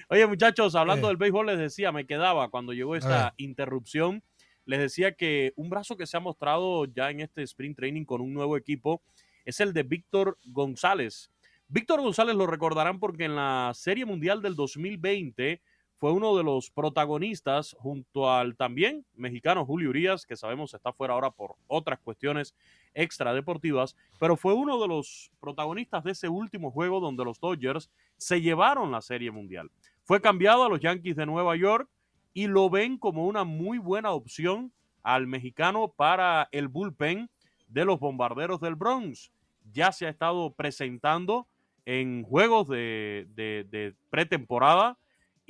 Oye, 0.09 0.27
muchachos, 0.27 0.75
hablando 0.75 1.07
Eh. 1.07 1.11
del 1.11 1.17
béisbol, 1.17 1.47
les 1.47 1.59
decía, 1.59 1.93
me 1.93 2.07
quedaba 2.07 2.49
cuando 2.51 2.73
llegó 2.73 2.97
esta 2.97 3.35
interrupción. 3.37 4.23
Les 4.65 4.79
decía 4.79 5.13
que 5.13 5.53
un 5.57 5.71
brazo 5.71 5.97
que 5.97 6.07
se 6.07 6.17
ha 6.17 6.21
mostrado 6.21 6.85
ya 6.87 7.11
en 7.11 7.21
este 7.21 7.43
sprint 7.43 7.77
training 7.77 8.05
con 8.05 8.21
un 8.21 8.33
nuevo 8.33 8.57
equipo 8.57 9.03
es 9.45 9.59
el 9.61 9.73
de 9.73 9.83
Víctor 9.83 10.39
González. 10.45 11.31
Víctor 11.67 12.01
González 12.01 12.37
lo 12.37 12.47
recordarán 12.47 13.01
porque 13.01 13.25
en 13.25 13.35
la 13.35 13.73
Serie 13.75 14.05
Mundial 14.05 14.43
del 14.43 14.55
2020 14.55 15.61
fue 16.03 16.11
uno 16.11 16.37
de 16.37 16.43
los 16.43 16.69
protagonistas 16.69 17.77
junto 17.79 18.29
al 18.29 18.57
también 18.57 19.07
mexicano 19.15 19.65
Julio 19.65 19.91
Urias, 19.91 20.27
que 20.27 20.35
sabemos 20.37 20.75
está 20.75 20.93
fuera 20.93 21.15
ahora 21.15 21.31
por 21.31 21.55
otras 21.69 22.01
cuestiones 22.01 22.57
extradeportivas, 22.93 23.95
pero 24.19 24.37
fue 24.37 24.53
uno 24.53 24.81
de 24.83 24.89
los 24.89 25.31
protagonistas 25.39 26.03
de 26.03 26.11
ese 26.11 26.29
último 26.29 26.73
juego 26.73 26.99
donde 26.99 27.25
los 27.25 27.39
Dodgers 27.39 27.89
se 28.17 28.41
llevaron 28.41 28.91
la 28.91 29.01
Serie 29.01 29.31
Mundial. 29.31 29.71
Fue 30.03 30.21
cambiado 30.21 30.65
a 30.65 30.69
los 30.69 30.81
Yankees 30.81 31.15
de 31.15 31.25
Nueva 31.25 31.55
York 31.55 31.89
y 32.35 32.49
lo 32.49 32.69
ven 32.69 32.99
como 32.99 33.29
una 33.29 33.45
muy 33.45 33.79
buena 33.79 34.11
opción 34.11 34.73
al 35.05 35.29
mexicano 35.29 35.87
para 35.87 36.49
el 36.51 36.67
bullpen 36.67 37.31
de 37.69 37.85
los 37.85 38.01
bombarderos 38.01 38.61
del 38.61 38.75
Bronx. 38.75 39.31
Ya 39.73 39.93
se 39.93 40.07
ha 40.07 40.11
estado 40.11 40.53
presentando 40.53 41.47
en 41.87 42.25
juegos 42.25 42.67
de, 42.67 43.29
de- 43.37 43.65
de 43.71 43.95
pretemporada 44.11 44.99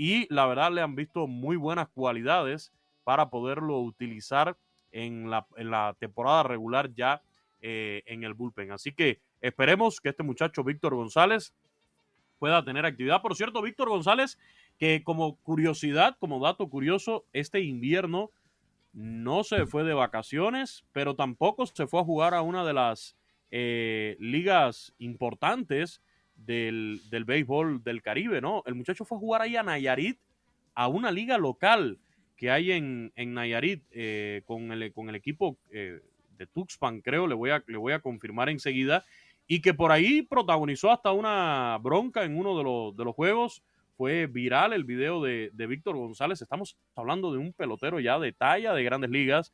y 0.02 0.26
la 0.34 0.46
verdad 0.46 0.72
le 0.72 0.80
han 0.80 0.96
visto 0.96 1.28
muy 1.28 1.54
buenas 1.54 1.86
cualidades 1.86 2.72
para 3.04 3.30
poderlo 3.30 3.78
utilizar 3.78 4.56
en 4.90 5.30
la, 5.30 5.46
en 5.56 5.70
la 5.70 5.94
temporada 5.96 6.42
regular 6.42 6.92
ya 6.92 7.22
eh, 7.60 8.02
en 8.06 8.24
el 8.24 8.34
bullpen. 8.34 8.72
Así 8.72 8.90
que 8.90 9.20
esperemos 9.40 10.00
que 10.00 10.08
este 10.08 10.24
muchacho 10.24 10.64
Víctor 10.64 10.96
González 10.96 11.54
pueda 12.40 12.64
tener 12.64 12.84
actividad. 12.84 13.22
Por 13.22 13.36
cierto, 13.36 13.62
Víctor 13.62 13.90
González, 13.90 14.40
que 14.76 15.04
como 15.04 15.36
curiosidad, 15.36 16.16
como 16.18 16.44
dato 16.44 16.68
curioso, 16.68 17.24
este 17.32 17.60
invierno 17.60 18.32
no 18.92 19.44
se 19.44 19.66
fue 19.66 19.84
de 19.84 19.94
vacaciones, 19.94 20.84
pero 20.90 21.14
tampoco 21.14 21.64
se 21.66 21.86
fue 21.86 22.00
a 22.00 22.04
jugar 22.04 22.34
a 22.34 22.42
una 22.42 22.64
de 22.64 22.72
las 22.72 23.16
eh, 23.52 24.16
ligas 24.18 24.94
importantes 24.98 26.02
del, 26.34 27.00
del 27.10 27.24
béisbol 27.24 27.82
del 27.82 28.02
Caribe, 28.02 28.40
¿no? 28.40 28.62
El 28.66 28.74
muchacho 28.74 29.04
fue 29.04 29.16
a 29.16 29.20
jugar 29.20 29.42
ahí 29.42 29.56
a 29.56 29.62
Nayarit, 29.62 30.18
a 30.74 30.88
una 30.88 31.10
liga 31.10 31.38
local 31.38 31.98
que 32.36 32.50
hay 32.50 32.72
en, 32.72 33.12
en 33.14 33.34
Nayarit 33.34 33.84
eh, 33.90 34.42
con, 34.46 34.72
el, 34.72 34.92
con 34.92 35.08
el 35.08 35.14
equipo 35.14 35.58
eh, 35.70 36.00
de 36.36 36.46
Tuxpan, 36.46 37.00
creo, 37.00 37.26
le 37.26 37.34
voy, 37.34 37.50
a, 37.50 37.62
le 37.66 37.76
voy 37.76 37.92
a 37.92 38.00
confirmar 38.00 38.48
enseguida, 38.48 39.04
y 39.46 39.60
que 39.60 39.74
por 39.74 39.92
ahí 39.92 40.22
protagonizó 40.22 40.90
hasta 40.90 41.12
una 41.12 41.78
bronca 41.80 42.24
en 42.24 42.36
uno 42.36 42.56
de 42.56 42.64
los, 42.64 42.96
de 42.96 43.04
los 43.04 43.14
juegos. 43.14 43.62
Fue 43.96 44.26
viral 44.26 44.72
el 44.72 44.84
video 44.84 45.22
de, 45.22 45.50
de 45.52 45.66
Víctor 45.66 45.96
González. 45.96 46.40
Estamos 46.40 46.76
hablando 46.96 47.30
de 47.30 47.38
un 47.38 47.52
pelotero 47.52 48.00
ya 48.00 48.18
de 48.18 48.32
talla 48.32 48.72
de 48.72 48.82
grandes 48.82 49.10
ligas. 49.10 49.52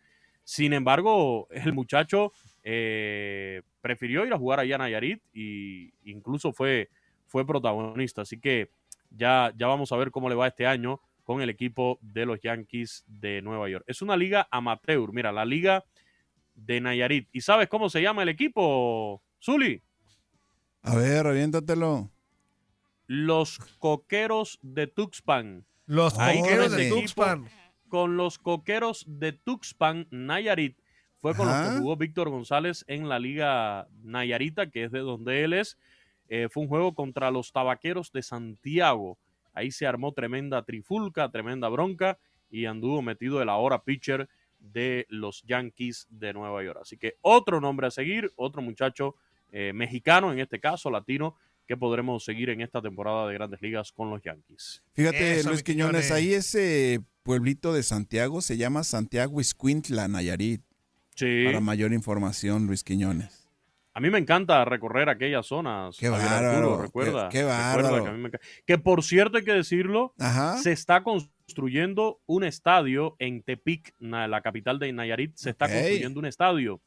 Sin 0.48 0.72
embargo, 0.72 1.46
el 1.50 1.74
muchacho 1.74 2.32
eh, 2.62 3.60
prefirió 3.82 4.24
ir 4.24 4.32
a 4.32 4.38
jugar 4.38 4.60
allá 4.60 4.76
a 4.76 4.78
Nayarit 4.78 5.22
y 5.34 5.92
incluso 6.04 6.54
fue, 6.54 6.88
fue 7.26 7.46
protagonista. 7.46 8.22
Así 8.22 8.40
que 8.40 8.70
ya, 9.10 9.52
ya 9.58 9.66
vamos 9.66 9.92
a 9.92 9.98
ver 9.98 10.10
cómo 10.10 10.30
le 10.30 10.34
va 10.34 10.46
este 10.46 10.66
año 10.66 11.02
con 11.22 11.42
el 11.42 11.50
equipo 11.50 11.98
de 12.00 12.24
los 12.24 12.40
Yankees 12.40 13.04
de 13.06 13.42
Nueva 13.42 13.68
York. 13.68 13.84
Es 13.86 14.00
una 14.00 14.16
liga 14.16 14.48
amateur. 14.50 15.12
Mira, 15.12 15.32
la 15.32 15.44
liga 15.44 15.84
de 16.54 16.80
Nayarit. 16.80 17.28
¿Y 17.30 17.42
sabes 17.42 17.68
cómo 17.68 17.90
se 17.90 18.00
llama 18.00 18.22
el 18.22 18.30
equipo, 18.30 19.20
Zuli? 19.44 19.82
A 20.80 20.96
ver, 20.96 21.26
aviéntatelo. 21.26 22.10
Los 23.06 23.58
Coqueros 23.78 24.58
de 24.62 24.86
Tuxpan. 24.86 25.66
Los 25.84 26.18
Ahí 26.18 26.40
Coqueros 26.40 26.72
de 26.72 26.88
Tuxpan. 26.88 27.40
equipo, 27.40 27.67
Con 27.88 28.16
los 28.16 28.38
Coqueros 28.38 29.04
de 29.06 29.32
Tuxpan, 29.32 30.06
Nayarit. 30.10 30.78
Fue 31.16 31.34
con 31.34 31.48
los 31.48 31.56
que 31.56 31.78
jugó 31.78 31.96
Víctor 31.96 32.30
González 32.30 32.84
en 32.86 33.08
la 33.08 33.18
Liga 33.18 33.88
Nayarita, 34.04 34.70
que 34.70 34.84
es 34.84 34.92
de 34.92 35.00
donde 35.00 35.42
él 35.42 35.52
es. 35.52 35.76
Eh, 36.28 36.48
fue 36.50 36.62
un 36.62 36.68
juego 36.68 36.94
contra 36.94 37.30
los 37.30 37.50
Tabaqueros 37.52 38.12
de 38.12 38.22
Santiago. 38.22 39.18
Ahí 39.52 39.72
se 39.72 39.86
armó 39.86 40.12
tremenda 40.12 40.62
trifulca, 40.62 41.28
tremenda 41.30 41.68
bronca 41.68 42.18
y 42.50 42.66
anduvo 42.66 43.02
metido 43.02 43.42
el 43.42 43.48
ahora 43.48 43.82
pitcher 43.82 44.28
de 44.60 45.06
los 45.08 45.42
Yankees 45.42 46.06
de 46.10 46.32
Nueva 46.32 46.62
York. 46.62 46.78
Así 46.82 46.96
que 46.96 47.16
otro 47.20 47.60
nombre 47.60 47.88
a 47.88 47.90
seguir, 47.90 48.32
otro 48.36 48.62
muchacho 48.62 49.16
eh, 49.50 49.72
mexicano, 49.74 50.32
en 50.32 50.38
este 50.38 50.60
caso 50.60 50.90
latino, 50.90 51.36
que 51.66 51.76
podremos 51.76 52.24
seguir 52.24 52.50
en 52.50 52.60
esta 52.60 52.80
temporada 52.80 53.26
de 53.26 53.34
Grandes 53.34 53.60
Ligas 53.60 53.92
con 53.92 54.10
los 54.10 54.22
Yankees. 54.22 54.82
Fíjate, 54.94 55.40
Eso, 55.40 55.50
Luis 55.50 55.62
Quiñones, 55.62 56.06
Quiñones. 56.06 56.12
ahí 56.12 56.32
ese 56.32 57.00
pueblito 57.32 57.74
de 57.74 57.82
Santiago 57.82 58.40
se 58.40 58.56
llama 58.56 58.84
Santiago 58.84 59.38
Iscuintla, 59.38 60.08
Nayarit. 60.08 60.62
Sí. 61.14 61.42
Para 61.44 61.60
mayor 61.60 61.92
información, 61.92 62.66
Luis 62.66 62.82
Quiñones. 62.82 63.50
A 63.92 64.00
mí 64.00 64.08
me 64.08 64.16
encanta 64.16 64.64
recorrer 64.64 65.10
aquellas 65.10 65.44
zonas. 65.44 65.98
Qué 65.98 66.08
bárbaro, 66.08 66.48
Arturo, 66.48 66.82
recuerda. 66.82 67.28
qué- 67.28 67.40
qué 67.40 67.44
recuerda. 67.44 68.02
Que, 68.02 68.08
a 68.08 68.12
mí 68.12 68.18
me 68.22 68.30
enca- 68.30 68.40
que 68.64 68.78
por 68.78 69.02
cierto 69.04 69.36
hay 69.36 69.44
que 69.44 69.52
decirlo, 69.52 70.14
Ajá. 70.18 70.56
se 70.56 70.72
está 70.72 71.02
construyendo 71.02 72.18
un 72.24 72.44
estadio 72.44 73.14
en 73.18 73.42
Tepic, 73.42 73.94
la 74.00 74.40
capital 74.40 74.78
de 74.78 74.90
Nayarit, 74.90 75.36
se 75.36 75.50
está 75.50 75.68
construyendo 75.68 76.20
un 76.20 76.24
estadio. 76.26 76.80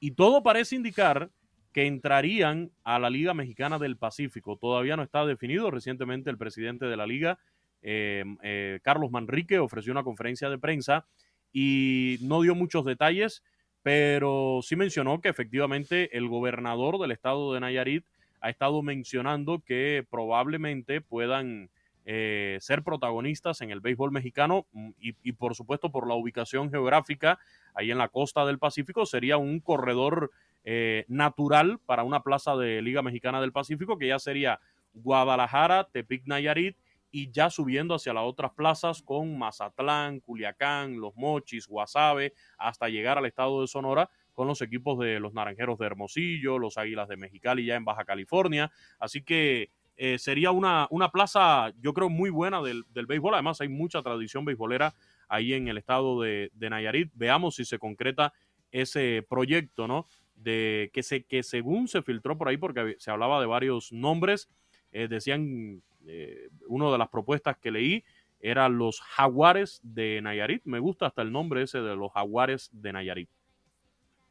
Y 0.00 0.12
todo 0.12 0.42
parece 0.42 0.74
indicar 0.74 1.30
que 1.74 1.86
entrarían 1.86 2.70
a 2.82 2.98
la 2.98 3.10
Liga 3.10 3.34
Mexicana 3.34 3.78
del 3.78 3.98
Pacífico. 3.98 4.56
Todavía 4.56 4.96
no 4.96 5.02
está 5.02 5.26
definido. 5.26 5.70
Recientemente 5.70 6.30
el 6.30 6.38
presidente 6.38 6.86
de 6.86 6.96
la 6.96 7.06
liga, 7.06 7.38
Carlos 7.82 9.10
Manrique, 9.10 9.58
ofreció 9.58 9.92
una 9.92 10.04
conferencia 10.04 10.48
de 10.48 10.58
prensa 10.58 11.06
y 11.52 12.18
no 12.22 12.42
dio 12.42 12.54
muchos 12.54 12.84
detalles, 12.84 13.42
pero 13.82 14.60
sí 14.62 14.76
mencionó 14.76 15.20
que 15.20 15.28
efectivamente 15.28 16.16
el 16.16 16.28
gobernador 16.28 16.98
del 16.98 17.10
estado 17.10 17.52
de 17.52 17.60
Nayarit 17.60 18.04
ha 18.40 18.50
estado 18.50 18.82
mencionando 18.82 19.60
que 19.64 20.04
probablemente 20.10 21.00
puedan 21.00 21.70
eh, 22.04 22.58
ser 22.60 22.82
protagonistas 22.82 23.60
en 23.60 23.70
el 23.70 23.80
béisbol 23.80 24.10
mexicano 24.10 24.66
mm, 24.72 24.90
y, 25.00 25.14
y, 25.22 25.32
por 25.32 25.54
supuesto 25.54 25.92
por 25.92 26.08
la 26.08 26.14
ubicación 26.14 26.68
geográfica 26.68 27.38
ahí 27.74 27.92
en 27.92 27.98
la 27.98 28.08
costa 28.08 28.44
del 28.44 28.58
Pacífico 28.58 29.06
sería 29.06 29.36
un 29.36 29.60
corredor 29.60 30.32
eh, 30.64 31.04
natural 31.06 31.78
para 31.86 32.02
una 32.02 32.24
plaza 32.24 32.56
de 32.56 32.82
Liga 32.82 33.02
Mexicana 33.02 33.40
del 33.40 33.52
Pacífico 33.52 33.98
que 33.98 34.08
ya 34.08 34.18
sería 34.18 34.58
Guadalajara, 34.94 35.88
Tepic 35.92 36.26
Nayarit 36.26 36.76
y 37.12 37.30
ya 37.30 37.50
subiendo 37.50 37.94
hacia 37.94 38.14
las 38.14 38.24
otras 38.24 38.52
plazas 38.52 39.02
con 39.02 39.38
Mazatlán, 39.38 40.20
Culiacán, 40.20 40.98
Los 40.98 41.14
Mochis, 41.14 41.68
Guasave, 41.68 42.32
hasta 42.56 42.88
llegar 42.88 43.18
al 43.18 43.26
estado 43.26 43.60
de 43.60 43.68
Sonora 43.68 44.08
con 44.32 44.48
los 44.48 44.62
equipos 44.62 44.98
de 44.98 45.20
los 45.20 45.34
Naranjeros 45.34 45.78
de 45.78 45.86
Hermosillo, 45.86 46.58
los 46.58 46.78
Águilas 46.78 47.08
de 47.08 47.18
Mexicali 47.18 47.66
ya 47.66 47.76
en 47.76 47.84
Baja 47.84 48.06
California. 48.06 48.72
Así 48.98 49.22
que 49.22 49.70
eh, 49.96 50.18
sería 50.18 50.52
una, 50.52 50.88
una 50.90 51.10
plaza, 51.10 51.70
yo 51.80 51.92
creo, 51.92 52.08
muy 52.08 52.30
buena 52.30 52.62
del, 52.62 52.84
del 52.88 53.06
béisbol. 53.06 53.34
Además, 53.34 53.60
hay 53.60 53.68
mucha 53.68 54.02
tradición 54.02 54.46
beisbolera 54.46 54.94
ahí 55.28 55.52
en 55.52 55.68
el 55.68 55.76
estado 55.76 56.20
de, 56.22 56.50
de 56.54 56.70
Nayarit. 56.70 57.10
Veamos 57.14 57.56
si 57.56 57.66
se 57.66 57.78
concreta 57.78 58.32
ese 58.70 59.24
proyecto, 59.28 59.86
¿no? 59.86 60.06
De 60.34 60.90
que, 60.94 61.02
se, 61.02 61.24
que 61.24 61.42
según 61.42 61.88
se 61.88 62.00
filtró 62.00 62.38
por 62.38 62.48
ahí, 62.48 62.56
porque 62.56 62.96
se 62.98 63.10
hablaba 63.10 63.38
de 63.38 63.46
varios 63.46 63.92
nombres, 63.92 64.48
eh, 64.92 65.08
decían, 65.08 65.82
eh, 66.06 66.48
una 66.66 66.90
de 66.90 66.98
las 66.98 67.08
propuestas 67.08 67.56
que 67.58 67.70
leí 67.70 68.04
era 68.40 68.68
los 68.68 69.00
jaguares 69.00 69.80
de 69.82 70.20
Nayarit. 70.20 70.62
Me 70.64 70.80
gusta 70.80 71.06
hasta 71.06 71.22
el 71.22 71.32
nombre 71.32 71.62
ese 71.62 71.80
de 71.80 71.96
los 71.96 72.12
jaguares 72.12 72.70
de 72.72 72.92
Nayarit. 72.92 73.30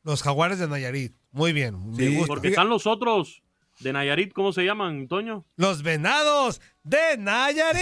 Los 0.04 0.22
jaguares 0.22 0.60
de 0.60 0.68
Nayarit. 0.68 1.14
Muy 1.32 1.54
bien. 1.54 1.96
me 1.96 2.10
gusta. 2.10 2.28
Porque 2.28 2.50
están 2.50 2.70
los 2.70 2.86
otros 2.88 3.42
de 3.80 3.94
Nayarit, 3.94 4.34
¿cómo 4.34 4.52
se 4.52 4.64
llaman, 4.66 5.08
Toño? 5.08 5.46
Los 5.56 5.82
venados 5.82 6.62
de 6.84 7.18
Nayarit. 7.18 7.82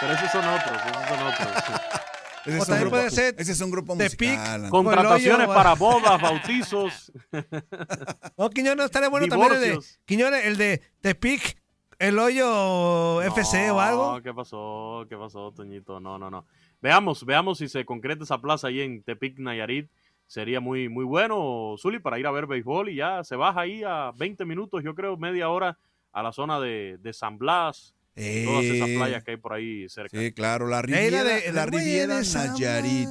Pero 0.00 0.12
esos 0.12 0.30
son 0.30 0.44
otros, 0.46 0.80
esos 0.86 1.08
son 1.08 1.26
otros. 1.26 1.77
Ese 2.44 2.50
O 2.50 2.54
es 2.54 2.60
un 2.60 2.66
también 2.66 2.80
grupo, 2.80 2.96
puede 2.96 3.10
ser 3.10 3.34
ese 3.38 3.52
es 3.52 3.60
un 3.60 3.70
grupo 3.70 3.96
Tepic, 3.96 4.30
musical. 4.30 4.64
Antonio. 4.64 4.70
Contrataciones 4.70 5.46
Coloyo, 5.46 5.54
para 5.54 5.74
bodas, 5.74 6.20
bautizos. 6.20 7.12
No, 8.36 8.50
Quiñones, 8.50 8.86
estaría 8.86 9.08
bueno 9.08 9.26
también 9.26 9.52
el 9.54 9.60
de. 9.60 9.78
Quiñones, 10.04 10.44
el 10.44 10.56
de 10.56 10.82
Tepic, 11.00 11.60
el 11.98 12.18
hoyo 12.18 13.22
FC 13.22 13.70
o 13.70 13.80
algo. 13.80 14.12
No, 14.14 14.22
¿qué 14.22 14.32
pasó? 14.32 15.04
¿Qué 15.08 15.16
pasó, 15.16 15.52
Toñito? 15.52 15.98
No, 15.98 16.18
no, 16.18 16.30
no. 16.30 16.46
Veamos, 16.80 17.24
veamos 17.24 17.58
si 17.58 17.68
se 17.68 17.84
concreta 17.84 18.22
esa 18.22 18.40
plaza 18.40 18.68
ahí 18.68 18.80
en 18.80 19.02
Tepic, 19.02 19.38
Nayarit. 19.38 19.90
Sería 20.26 20.60
muy, 20.60 20.88
muy 20.88 21.04
bueno, 21.04 21.74
Zuli, 21.78 21.98
para 21.98 22.18
ir 22.18 22.26
a 22.26 22.30
ver 22.30 22.46
béisbol 22.46 22.90
y 22.90 22.96
ya 22.96 23.24
se 23.24 23.34
baja 23.34 23.62
ahí 23.62 23.82
a 23.82 24.12
20 24.16 24.44
minutos, 24.44 24.84
yo 24.84 24.94
creo, 24.94 25.16
media 25.16 25.48
hora 25.48 25.78
a 26.12 26.22
la 26.22 26.32
zona 26.32 26.60
de, 26.60 26.98
de 27.00 27.12
San 27.12 27.38
Blas. 27.38 27.94
Todas 28.44 28.64
esas 28.66 28.88
Eh, 28.88 28.94
playas 28.94 29.24
que 29.24 29.30
hay 29.32 29.36
por 29.36 29.52
ahí 29.52 29.88
cerca. 29.88 30.18
Sí, 30.18 30.32
claro, 30.32 30.66
la 30.66 30.82
De 30.82 30.92
la 30.92 31.00
Riviera, 31.00 31.22
de- 31.24 31.52
la 31.52 31.66
Riviera 31.66 32.16
de 32.18 32.24
San 32.24 32.52
Nayarit. 32.52 33.08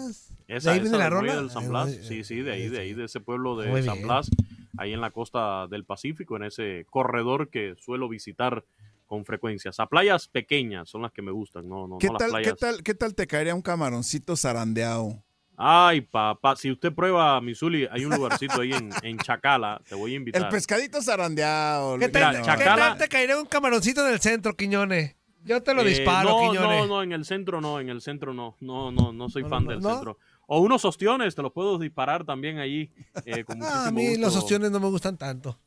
Esa, 0.47 0.71
¿De 0.71 0.77
ahí 0.77 0.81
esa 0.85 0.97
viene 0.97 0.97
la 0.97 1.03
del 1.05 1.13
muelle 1.13 1.27
rola? 1.29 1.35
del 1.41 1.49
San 1.49 1.63
Ay, 1.63 1.69
Blas. 1.69 1.97
Sí, 2.07 2.23
sí, 2.23 2.41
de 2.41 2.51
ahí, 2.53 2.69
de 2.69 2.79
ahí, 2.79 2.93
de 2.93 3.05
ese 3.05 3.19
pueblo 3.19 3.57
de 3.57 3.69
Muy 3.69 3.83
San 3.83 3.95
bien. 3.95 4.07
Blas, 4.07 4.29
ahí 4.77 4.93
en 4.93 5.01
la 5.01 5.11
costa 5.11 5.67
del 5.67 5.83
Pacífico, 5.85 6.35
en 6.37 6.43
ese 6.43 6.85
corredor 6.89 7.49
que 7.49 7.75
suelo 7.77 8.07
visitar 8.07 8.63
con 9.05 9.25
frecuencia. 9.25 9.71
A 9.77 9.87
playas 9.87 10.27
pequeñas 10.27 10.89
son 10.89 11.01
las 11.01 11.11
que 11.11 11.21
me 11.21 11.31
gustan, 11.31 11.67
no, 11.67 11.87
no, 11.87 11.97
¿Qué 11.97 12.07
no 12.07 12.13
las 12.13 12.19
tal, 12.19 12.29
playas. 12.31 12.53
¿qué, 12.53 12.57
tal, 12.59 12.83
¿Qué 12.83 12.93
tal 12.95 13.15
te 13.15 13.27
caería 13.27 13.55
un 13.55 13.61
camaroncito 13.61 14.35
zarandeado? 14.35 15.23
Ay, 15.59 16.01
papá, 16.01 16.55
si 16.55 16.69
usted 16.71 16.93
prueba 16.93 17.41
Missouri, 17.41 17.87
hay 17.91 18.05
un 18.05 18.15
lugarcito 18.15 18.61
ahí 18.61 18.73
en, 18.73 18.91
en 19.01 19.17
Chacala, 19.17 19.81
te 19.89 19.95
voy 19.95 20.13
a 20.13 20.15
invitar. 20.17 20.43
El 20.43 20.49
pescadito 20.49 21.01
zarandeado. 21.01 21.97
¿Qué 21.97 22.09
tal, 22.09 22.37
Mira, 22.37 22.41
¿qué 22.55 22.63
Chacala- 22.63 22.75
tal 22.89 22.97
te 22.99 23.07
caería 23.07 23.39
un 23.39 23.47
camaroncito 23.47 24.05
en 24.07 24.13
el 24.13 24.19
centro, 24.19 24.55
Quiñones? 24.55 25.15
Yo 25.43 25.63
te 25.63 25.73
lo 25.73 25.81
Eh, 25.81 25.85
disparo, 25.85 26.29
no, 26.29 26.37
Quiñones. 26.51 26.81
No, 26.81 26.85
no, 26.87 27.01
en 27.03 27.11
el 27.11 27.25
centro 27.25 27.59
no, 27.59 27.79
en 27.79 27.89
el 27.89 28.01
centro 28.01 28.33
no. 28.35 28.55
No, 28.59 28.91
no, 28.91 29.11
no 29.13 29.29
soy 29.29 29.43
No, 29.43 29.49
fan 29.49 29.63
no, 29.63 29.71
del 29.71 29.79
¿no? 29.81 29.89
centro. 29.89 30.19
O 30.45 30.59
unos 30.59 30.85
ostiones, 30.85 31.33
te 31.33 31.41
los 31.41 31.51
puedo 31.51 31.79
disparar 31.79 32.23
también 32.23 32.59
allí. 32.59 32.91
eh, 33.25 33.43
con 33.43 33.57
Ah, 33.63 33.87
a 33.87 33.91
mí 33.91 34.15
los 34.15 34.35
ostiones 34.35 34.69
no 34.69 34.79
me 34.79 34.87
gustan 34.89 35.17
tanto. 35.17 35.57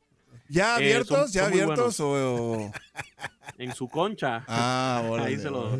¿Ya 0.48 0.74
Eh, 0.74 0.84
abiertos? 0.84 1.18
son- 1.18 1.32
¿Ya 1.32 1.44
son 1.44 1.52
abiertos? 1.52 1.98
O, 2.00 2.10
o- 2.12 2.72
En 3.58 3.74
su 3.74 3.88
concha. 3.88 4.44
Ah, 4.46 5.02
órale, 5.08 5.30
ahí 5.30 5.38
se 5.38 5.50
lo. 5.50 5.78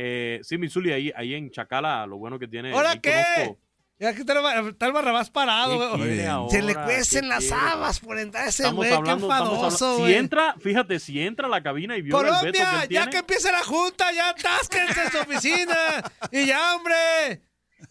Eh, 0.00 0.38
sí, 0.44 0.56
Missouri, 0.58 0.92
ahí, 0.92 1.12
ahí 1.16 1.34
en 1.34 1.50
Chacala, 1.50 2.06
lo 2.06 2.18
bueno 2.18 2.38
que 2.38 2.46
tiene. 2.46 2.72
¿Ahora 2.72 2.90
ahí 2.90 3.00
qué? 3.00 3.10
conozco- 3.36 3.58
Ya 3.98 4.14
que 4.14 4.20
está 4.20 4.86
el, 4.86 4.92
Barrabás 4.92 5.28
parado, 5.28 5.76
¿Qué 5.76 5.96
güey. 5.96 5.98
quiere 6.16 6.16
Se 6.50 6.62
le 6.62 6.70
ahora? 6.72 6.84
cuecen 6.84 7.22
¿Qué 7.22 7.26
las 7.26 7.50
habas 7.50 7.98
por 7.98 8.16
entrar 8.16 8.46
ese 8.46 8.70
güey, 8.70 8.90
qué 9.02 9.10
enfadoso. 9.10 10.06
Si 10.06 10.14
entra, 10.14 10.54
fíjate, 10.60 11.00
si 11.00 11.20
entra 11.20 11.48
a 11.48 11.50
la 11.50 11.60
cabina 11.64 11.96
y 11.96 12.02
viola 12.02 12.28
el 12.28 12.46
veto 12.46 12.52
que 12.52 12.58
Colombia, 12.64 12.82
él 12.84 12.88
ya 12.90 13.00
tiene, 13.00 13.10
que 13.10 13.18
empiece 13.18 13.50
la 13.50 13.64
junta, 13.64 14.12
ya 14.12 14.28
atásquense 14.28 15.00
en 15.04 15.10
su 15.10 15.18
oficina. 15.18 15.74
Y 16.30 16.46
ya, 16.46 16.76
hombre. 16.76 17.42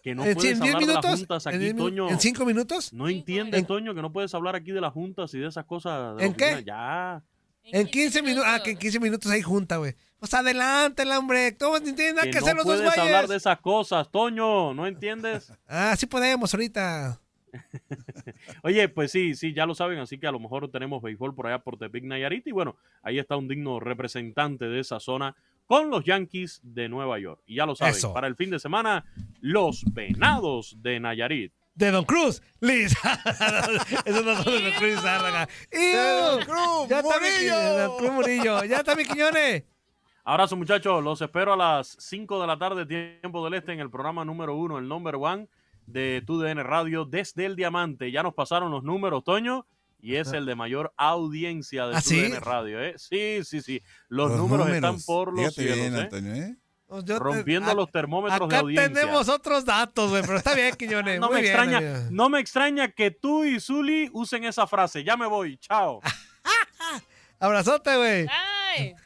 que 0.01 0.16
no 0.16 0.24
en 0.24 0.34
puedes 0.36 0.62
diez 0.62 0.76
hablar 0.76 0.80
de 0.88 0.93
las 0.93 1.03
minutos, 1.03 1.20
juntas 1.20 1.45
en 1.47 1.55
aquí, 1.55 1.66
minu- 1.74 1.78
Toño. 1.78 2.10
¿En 2.10 2.20
cinco 2.22 2.45
minutos? 2.45 2.93
No 2.93 3.10
entiende, 3.10 3.62
Toño, 3.64 3.93
que 3.93 4.01
no 4.01 4.14
puedes 4.14 4.34
hablar 4.34 4.55
aquí 4.55 4.72
de 4.72 4.80
las 4.80 4.93
juntas 4.93 5.34
y 5.34 5.39
de 5.39 5.47
esas 5.49 5.66
cosas. 5.66 6.16
de 6.16 6.26
¿En 6.26 6.34
qué? 6.36 6.64
Ya. 6.66 7.22
En 7.72 7.88
15 7.88 8.22
minutos. 8.22 8.45
Ah, 8.47 8.61
que 8.63 8.72
en 8.72 8.78
15 8.78 8.99
minutos 8.99 9.32
hay 9.32 9.41
junta, 9.41 9.78
güey. 9.78 9.95
Pues 10.20 10.34
adelántela, 10.34 11.20
hombre. 11.20 11.55
¿Cómo 11.57 11.78
no 11.80 11.95
tienen 11.95 12.15
nada 12.15 12.26
que, 12.26 12.32
Que 12.32 12.38
hacer 12.39 12.55
no 12.55 12.63
los 12.63 12.65
dos 12.65 12.78
puedes 12.82 12.97
hablar 12.97 13.26
güeyes? 13.26 13.30
de 13.30 13.36
esas 13.38 13.59
cosas, 13.59 14.09
Toño, 14.09 14.74
¿no 14.74 14.88
entiendes? 14.88 15.51
Ah, 15.68 15.95
sí 15.97 16.05
podemos 16.05 16.53
ahorita. 16.53 17.20
Oye, 18.63 18.89
pues 18.89 19.11
sí, 19.11 19.36
sí, 19.36 19.53
ya 19.53 19.65
lo 19.65 19.76
saben, 19.76 19.99
así 19.99 20.18
que 20.20 20.28
a 20.28 20.32
lo 20.32 20.39
mejor 20.39 20.70
tenemos 20.72 21.01
béisbol 21.01 21.34
por 21.36 21.47
allá 21.47 21.59
por 21.59 21.78
Tepic 21.78 22.03
Nayarit 22.03 22.45
y 22.47 22.51
bueno, 22.51 22.76
ahí 23.01 23.20
está 23.20 23.36
un 23.38 23.47
digno 23.47 23.80
representante 23.80 24.65
de 24.65 24.80
esa 24.80 24.99
zona 24.99 25.36
con 25.65 25.89
los 25.89 26.03
Yankees 26.05 26.61
de 26.63 26.88
Nueva 26.89 27.20
York. 27.20 27.41
Y 27.45 27.55
ya 27.55 27.65
lo 27.65 27.76
saben, 27.76 27.95
Eso. 27.95 28.13
para 28.13 28.28
el 28.28 28.36
fin 28.36 28.49
de 28.49 28.59
semana, 28.59 29.05
los 29.41 29.84
Venados 29.93 30.78
de 30.82 30.99
Nayarit. 30.99 31.53
De 31.78 31.91
Don 31.91 32.05
Cruz, 32.05 32.41
Liz. 32.59 32.91
Eso 34.05 34.23
no 34.23 34.36
son 34.43 34.45
de 34.53 34.61
Don 34.63 34.73
Cruz 34.80 34.99
Zárraga. 35.01 35.47
¡Iu! 35.71 36.43
Cruz 36.45 36.89
Ya 36.89 36.99
está 36.99 37.19
mi 37.19 37.30
Murillo! 37.30 37.53
Qui- 37.55 37.78
Don 37.78 37.97
Cruz 37.97 38.11
Murillo. 38.11 38.63
Ya 38.63 38.78
está 38.78 38.95
mi 38.95 39.05
Quiñones. 39.05 39.63
Abrazo 40.23 40.57
muchachos, 40.57 41.03
los 41.03 41.21
espero 41.21 41.53
a 41.53 41.57
las 41.57 41.95
5 41.99 42.41
de 42.41 42.47
la 42.47 42.57
tarde, 42.57 42.86
tiempo 42.86 43.43
del 43.45 43.53
este, 43.53 43.71
en 43.73 43.80
el 43.80 43.89
programa 43.89 44.25
número 44.25 44.55
uno, 44.55 44.78
el 44.78 44.88
number 44.88 45.15
one 45.15 45.47
de 45.86 46.21
TUDN 46.25 46.63
Radio 46.65 47.05
desde 47.05 47.45
el 47.45 47.55
Diamante. 47.55 48.11
Ya 48.11 48.23
nos 48.23 48.34
pasaron 48.34 48.71
los 48.71 48.84
números, 48.84 49.23
Toño, 49.23 49.65
y 50.01 50.15
es 50.15 50.34
el 50.34 50.45
de 50.45 50.55
mayor 50.55 50.93
audiencia 50.97 51.86
de 51.88 51.95
¿Ah, 51.95 52.01
sí? 52.01 52.28
TUDN 52.30 52.41
Radio. 52.41 52.82
¿eh? 52.84 52.95
Sí, 52.97 53.39
sí, 53.45 53.61
sí. 53.61 53.82
Los, 54.09 54.32
Los 54.32 54.39
números, 54.39 54.67
están 54.67 54.99
por 55.05 55.30
los 55.32 55.55
Fíjate 55.55 55.61
cielos. 55.61 55.78
bien, 55.78 55.95
¿eh? 55.95 56.01
Antonio, 56.01 56.34
¿eh? 56.34 56.55
Pues 56.88 57.03
yo 57.03 57.19
Rompiendo 57.19 57.73
los 57.75 57.91
termómetros 57.91 58.47
de 58.47 58.55
Acá 58.55 58.61
audiencia. 58.61 58.93
tenemos 58.93 59.27
otros 59.27 59.65
datos, 59.65 60.09
güey, 60.09 60.21
pero 60.21 60.38
está 60.38 60.53
bien, 60.53 60.73
Quiñones. 60.77 61.19
No 61.19 61.27
muy 61.27 61.35
me, 61.35 61.41
bien, 61.41 61.53
extraña, 61.53 61.77
amigo. 61.77 62.07
no 62.11 62.29
me 62.29 62.39
extraña 62.39 62.91
que 62.91 63.11
tú 63.11 63.43
y 63.43 63.59
Zuli 63.59 64.09
usen 64.13 64.45
esa 64.45 64.65
frase. 64.67 65.03
Ya 65.03 65.17
me 65.17 65.25
voy, 65.27 65.57
chao. 65.57 65.99
Abrazote, 67.39 67.95
güey. 67.95 68.27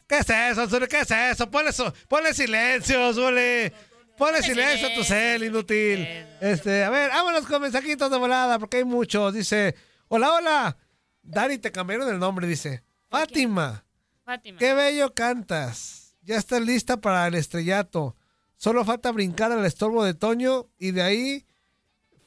¿Qué 0.06 0.18
es 0.18 0.30
eso, 0.30 0.68
Zuli? 0.68 0.86
¿Qué 0.86 1.00
es 1.00 1.10
eso? 1.10 1.50
Ponle, 1.50 1.72
su- 1.72 1.92
ponle 2.08 2.32
silencio, 2.34 3.12
Zuli. 3.12 3.72
Ponle 4.16 4.42
silencio 4.42 4.88
a 4.88 4.94
tu 4.94 5.02
cel, 5.04 5.42
inútil. 5.44 6.06
Este, 6.40 6.84
a 6.84 6.90
ver, 6.90 7.10
vámonos 7.10 7.46
con 7.46 7.60
mensajitos 7.62 8.10
de 8.10 8.16
volada, 8.18 8.58
porque 8.58 8.78
hay 8.78 8.84
muchos. 8.84 9.34
Dice, 9.34 9.74
hola, 10.08 10.32
hola. 10.32 10.76
Dani, 11.22 11.58
te 11.58 11.72
cambiaron 11.72 12.08
el 12.08 12.18
nombre, 12.18 12.46
dice. 12.46 12.82
Fátima, 13.10 13.84
Fátima. 14.24 14.58
qué 14.58 14.72
bello 14.74 15.12
cantas. 15.14 16.01
Ya 16.22 16.36
estás 16.36 16.62
lista 16.62 17.00
para 17.00 17.26
el 17.26 17.34
estrellato. 17.34 18.16
Solo 18.56 18.84
falta 18.84 19.10
brincar 19.10 19.50
al 19.50 19.64
estorbo 19.66 20.04
de 20.04 20.14
Toño 20.14 20.68
y 20.78 20.92
de 20.92 21.02
ahí 21.02 21.46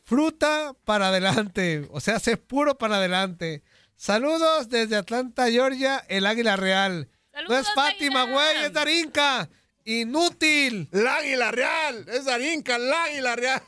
fruta 0.03 0.75
para 0.83 1.07
adelante. 1.07 1.87
O 1.91 1.99
sea, 2.01 2.19
sé 2.19 2.37
puro 2.37 2.77
para 2.77 2.97
adelante. 2.97 3.63
Saludos 3.95 4.69
desde 4.69 4.97
Atlanta, 4.97 5.49
Georgia, 5.49 6.03
el 6.09 6.25
Águila 6.25 6.57
Real. 6.57 7.09
no 7.47 7.57
es 7.57 7.67
Fátima, 7.73 8.23
güey, 8.25 8.65
es 8.65 8.73
Darinka. 8.73 9.49
Inútil. 9.87 10.89
¡El 10.91 11.07
águila 11.07 11.51
real! 11.51 12.07
¡Es 12.09 12.25
Darinka, 12.25 12.75
el 12.77 12.91
águila 12.91 13.35
real! 13.35 13.61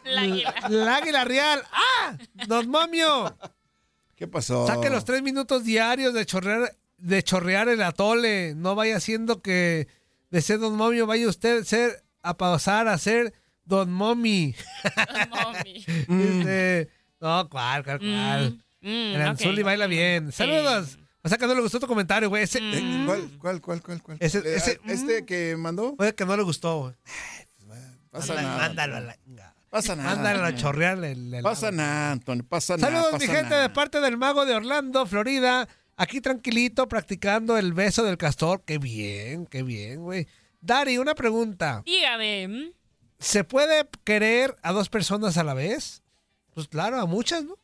El 0.68 0.88
Águila 0.88 1.24
Real. 1.24 1.64
¡Ah! 1.72 2.18
Don 2.48 2.68
Momio. 2.70 3.38
¿Qué 4.16 4.28
pasó? 4.28 4.66
Saque 4.66 4.90
los 4.90 5.06
tres 5.06 5.22
minutos 5.22 5.64
diarios 5.64 6.16
de 6.16 6.26
chorrear, 6.26 6.76
de 6.98 7.22
chorrear 7.22 7.70
el 7.70 7.84
atole. 7.84 8.56
No 8.56 8.74
vaya 8.74 8.98
haciendo 8.98 9.44
que 9.44 9.88
de 10.30 10.42
ser 10.42 10.60
Don 10.60 10.76
Momio 10.76 11.06
vaya 11.08 11.28
usted 11.28 11.64
ser, 11.64 12.04
a 12.22 12.36
pasar 12.38 12.88
a 12.88 12.98
ser 12.98 13.34
Don 13.66 13.92
Momi. 13.92 14.56
Dice, 16.08 16.90
no, 17.20 17.50
cuál, 17.50 17.84
cuál, 17.84 18.00
cuál. 18.00 18.64
Mm, 18.82 19.16
el 19.16 19.22
Anzuli 19.22 19.62
ok. 19.62 19.66
baila 19.66 19.88
bien. 19.88 20.32
Saludos. 20.32 21.00
O 21.24 21.30
sea 21.30 21.38
que 21.38 21.48
no 21.48 21.56
le 21.56 21.62
gustó 21.62 21.80
tu 21.80 21.88
comentario, 21.88 22.30
güey. 22.30 22.44
Ese, 22.44 22.60
Eh, 22.62 23.04
¿Cuál, 23.06 23.30
cuál, 23.40 23.62
cuál, 23.62 23.82
cuál? 23.82 24.02
cuál? 24.02 24.18
Ese- 24.22 24.38
Eh, 24.40 24.56
ese- 24.56 24.80
¿Este 24.86 25.26
que 25.26 25.56
mandó? 25.58 25.96
Puede 25.96 26.16
que 26.16 26.26
no 26.26 26.38
le 26.38 26.44
gustó, 26.44 26.80
güey. 26.80 26.94
Pasa 28.10 28.34
Mándalo, 28.34 28.48
nada. 28.48 28.68
mándalo 28.68 28.96
a 28.96 29.00
la- 29.02 29.18
Pasa 29.70 29.96
nada. 29.98 30.16
Mándalo 30.16 30.46
a 30.46 30.56
chorrear 30.56 31.04
el, 31.04 31.34
el- 31.34 31.44
Pasa 31.44 31.72
nada, 31.72 32.12
Antonio. 32.14 32.46
Pasa 32.48 32.78
nada. 32.78 32.90
Saludos, 33.02 33.20
mi 33.20 33.28
gente, 33.28 33.50
nada. 33.50 33.62
de 33.64 33.70
parte 33.70 34.00
del 34.00 34.18
mago 34.18 34.46
de 34.46 34.56
Orlando, 34.56 35.06
Florida. 35.06 35.68
Aquí 35.98 36.22
tranquilito, 36.22 36.88
practicando 36.88 37.58
el 37.58 37.74
beso 37.74 38.04
del 38.04 38.18
castor. 38.18 38.64
Qué 38.64 38.78
bien, 38.78 39.46
qué 39.48 39.64
bien, 39.64 40.04
güey. 40.04 40.28
Dari, 40.62 40.98
una 41.00 41.16
pregunta. 41.16 41.82
Dígame. 41.86 42.72
¿Se 43.20 43.44
puede 43.44 43.88
querer 44.04 44.56
a 44.62 44.72
dos 44.74 44.90
personas 44.90 45.38
a 45.38 45.44
la 45.44 45.56
vez? 45.56 46.04
Pues 46.54 46.68
claro, 46.68 47.00
a 47.00 47.06
muchas, 47.06 47.44
¿no? 47.44 47.56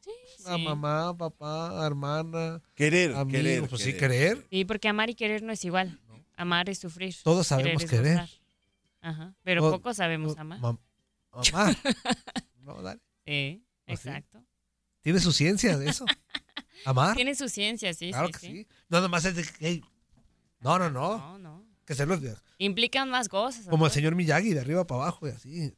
A 0.45 0.57
mamá, 0.57 1.15
papá, 1.15 1.85
hermana. 1.85 2.61
Querer, 2.75 3.11
amigo, 3.15 3.29
querer, 3.37 3.67
Pues 3.69 3.81
sí, 3.83 3.93
querer. 3.95 4.45
Sí, 4.49 4.65
porque 4.65 4.87
amar 4.89 5.09
y 5.09 5.15
querer 5.15 5.41
no 5.43 5.53
es 5.53 5.63
igual. 5.63 5.99
Amar 6.35 6.69
es 6.69 6.79
sufrir. 6.79 7.15
Todos 7.23 7.47
sabemos 7.47 7.85
querer. 7.85 8.27
Ajá. 9.01 9.35
Pero 9.43 9.61
Todos- 9.61 9.73
pocos 9.75 9.97
sabemos 9.97 10.37
amar. 10.37 10.59
Mam- 10.59 10.79
mamá. 11.31 11.75
No, 12.63 12.81
dale. 12.81 12.99
Sí, 13.25 13.61
¿Ah, 13.65 13.83
sí? 13.87 13.93
exacto. 13.93 14.43
Tiene 15.01 15.19
su 15.19 15.31
ciencia 15.33 15.77
de 15.77 15.89
eso. 15.89 16.05
Amar. 16.85 17.15
Tiene 17.15 17.35
su 17.35 17.49
ciencia, 17.49 17.93
sí, 17.93 18.09
Claro 18.11 18.27
sí, 18.27 18.33
que 18.33 18.39
sí. 18.39 18.47
sí. 18.47 18.67
No, 18.89 19.01
nomás 19.01 19.25
es 19.25 19.35
de 19.35 19.43
que. 19.43 19.51
hey, 19.59 19.81
No, 20.59 20.77
no, 20.79 20.89
no. 20.89 21.17
No, 21.17 21.37
no. 21.39 21.65
Que 21.85 21.95
se 21.95 22.05
los 22.05 22.19
Implican 22.57 23.09
más 23.09 23.27
cosas. 23.27 23.65
Como 23.67 23.85
el 23.85 23.91
señor 23.91 24.15
Miyagi, 24.15 24.53
de 24.53 24.61
arriba 24.61 24.87
para 24.87 25.01
abajo 25.03 25.27
y 25.27 25.31
así. 25.31 25.73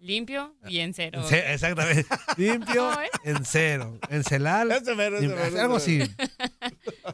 Limpio 0.00 0.54
y 0.68 0.78
en 0.80 0.94
cero. 0.94 1.22
En 1.28 1.34
exactamente. 1.34 2.06
Limpio 2.36 2.90
en 3.24 3.44
cero. 3.44 3.98
En 4.08 4.24
celal. 4.24 4.70
Ese 4.70 4.94
mero, 4.94 5.18
ese 5.18 5.60
algo 5.60 5.76
así. 5.76 6.00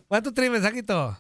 ¿Cuánto 0.09 0.33
trae 0.35 0.51
mensajito? 0.51 1.17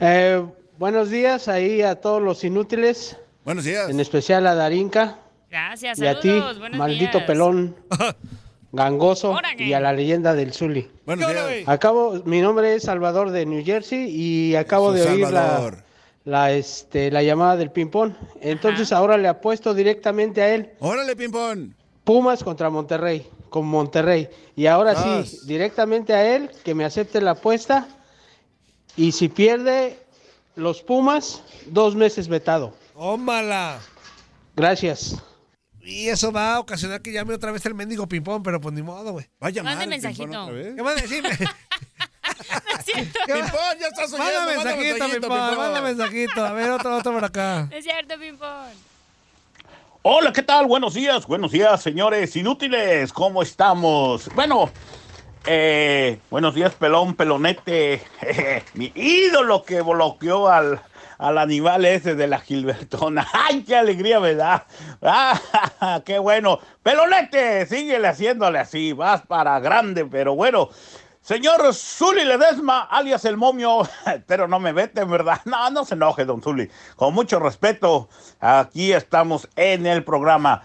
Eh, 0.00 0.44
buenos 0.78 1.10
días 1.10 1.48
ahí 1.48 1.82
a 1.82 2.00
todos 2.00 2.20
los 2.22 2.42
inútiles. 2.44 3.16
Buenos 3.44 3.64
días. 3.64 3.88
En 3.88 4.00
especial 4.00 4.46
a 4.46 4.54
Darinka 4.54 5.18
Gracias, 5.50 5.98
y 5.98 6.06
a 6.06 6.18
ti, 6.18 6.28
saludos. 6.28 6.58
buenos 6.58 6.78
maldito 6.78 7.18
días. 7.18 7.26
pelón, 7.26 7.76
gangoso 8.72 9.36
y 9.58 9.74
a 9.74 9.80
la 9.80 9.92
leyenda 9.92 10.34
del 10.34 10.52
Zuli. 10.52 10.90
Buenos 11.04 11.30
días. 11.30 11.68
Acabo, 11.68 12.22
mi 12.24 12.40
nombre 12.40 12.74
es 12.74 12.84
Salvador 12.84 13.30
de 13.30 13.46
New 13.46 13.64
Jersey 13.64 14.08
y 14.08 14.56
acabo 14.56 14.92
de 14.92 15.02
oír 15.02 15.20
la, 15.20 15.26
Salvador. 15.26 15.84
la, 16.24 16.52
este, 16.52 17.10
la 17.10 17.22
llamada 17.22 17.56
del 17.56 17.70
ping-pong. 17.70 18.14
Entonces 18.40 18.90
ahora 18.92 19.18
le 19.18 19.28
apuesto 19.28 19.74
directamente 19.74 20.42
a 20.42 20.54
él. 20.54 20.72
Órale, 20.80 21.14
ping-pong. 21.14 21.72
Pumas 22.02 22.42
contra 22.42 22.70
Monterrey, 22.70 23.28
con 23.50 23.66
Monterrey. 23.66 24.28
Y 24.56 24.66
ahora 24.66 24.96
sí, 24.96 25.38
directamente 25.46 26.14
a 26.14 26.34
él, 26.34 26.50
que 26.64 26.74
me 26.74 26.84
acepte 26.84 27.20
la 27.20 27.32
apuesta. 27.32 27.86
Y 28.96 29.12
si 29.12 29.28
pierde 29.28 29.98
los 30.56 30.82
Pumas, 30.82 31.42
dos 31.66 31.94
meses 31.94 32.26
vetado. 32.26 32.74
¡Ómala! 32.94 33.78
Gracias. 34.56 35.22
Y 35.84 36.08
eso 36.08 36.30
va 36.30 36.54
a 36.54 36.60
ocasionar 36.60 37.02
que 37.02 37.12
llame 37.12 37.34
otra 37.34 37.50
vez 37.50 37.66
el 37.66 37.74
mendigo 37.74 38.06
ping-pong, 38.06 38.42
pero 38.44 38.60
pues 38.60 38.74
ni 38.74 38.82
modo, 38.82 39.12
güey. 39.12 39.26
Va 39.42 39.48
a 39.48 39.50
llamar 39.50 39.76
Mande 39.76 39.88
mensajito. 39.88 40.50
¿Qué 40.76 40.82
más 40.82 40.94
decirme? 40.94 41.30
No 41.30 42.78
es 42.78 42.84
cierto. 42.84 43.18
Ping-pong, 43.26 43.78
ya 43.80 43.86
estás 43.88 44.12
oyendo. 44.12 44.40
Manda 44.40 44.54
manda 44.56 44.76
mensajito, 44.76 45.08
ping-pong. 45.08 45.56
Manda 45.56 45.80
mensajito. 45.82 46.44
A 46.44 46.52
ver, 46.52 46.70
otro, 46.70 46.96
otro 46.96 47.12
por 47.12 47.24
acá. 47.24 47.68
Es 47.72 47.84
cierto, 47.84 48.14
Pimpón. 48.18 48.92
Hola, 50.02 50.32
¿qué 50.32 50.42
tal? 50.42 50.66
Buenos 50.66 50.94
días, 50.94 51.26
buenos 51.26 51.52
días, 51.52 51.80
señores 51.80 52.34
inútiles. 52.34 53.12
¿Cómo 53.12 53.40
estamos? 53.40 54.28
Bueno, 54.34 54.68
eh, 55.46 56.18
buenos 56.28 56.56
días, 56.56 56.74
pelón, 56.74 57.14
pelonete. 57.14 58.02
Mi 58.74 58.90
ídolo 58.96 59.62
que 59.62 59.80
bloqueó 59.80 60.48
al, 60.48 60.80
al 61.22 61.38
animal 61.38 61.84
ese 61.84 62.16
de 62.16 62.26
la 62.26 62.40
Gilbertona. 62.40 63.26
¡Ay, 63.32 63.62
qué 63.62 63.76
alegría 63.76 64.18
me 64.18 64.34
da! 64.34 64.66
¡Ah, 65.00 66.02
qué 66.04 66.18
bueno! 66.18 66.58
Pelonete, 66.82 67.64
síguele 67.66 68.08
haciéndole 68.08 68.58
así. 68.58 68.92
Vas 68.92 69.22
para 69.22 69.60
grande, 69.60 70.04
pero 70.04 70.34
bueno. 70.34 70.68
Señor 71.20 71.72
Zuli 71.72 72.24
Ledesma, 72.24 72.80
alias 72.80 73.24
el 73.24 73.36
momio, 73.36 73.88
pero 74.26 74.48
no 74.48 74.58
me 74.58 74.72
vete, 74.72 75.04
¿verdad? 75.04 75.40
No, 75.44 75.70
no 75.70 75.84
se 75.84 75.94
enoje, 75.94 76.24
don 76.24 76.42
Zuli. 76.42 76.68
Con 76.96 77.14
mucho 77.14 77.38
respeto, 77.38 78.08
aquí 78.40 78.92
estamos 78.92 79.48
en 79.54 79.86
el 79.86 80.02
programa. 80.02 80.62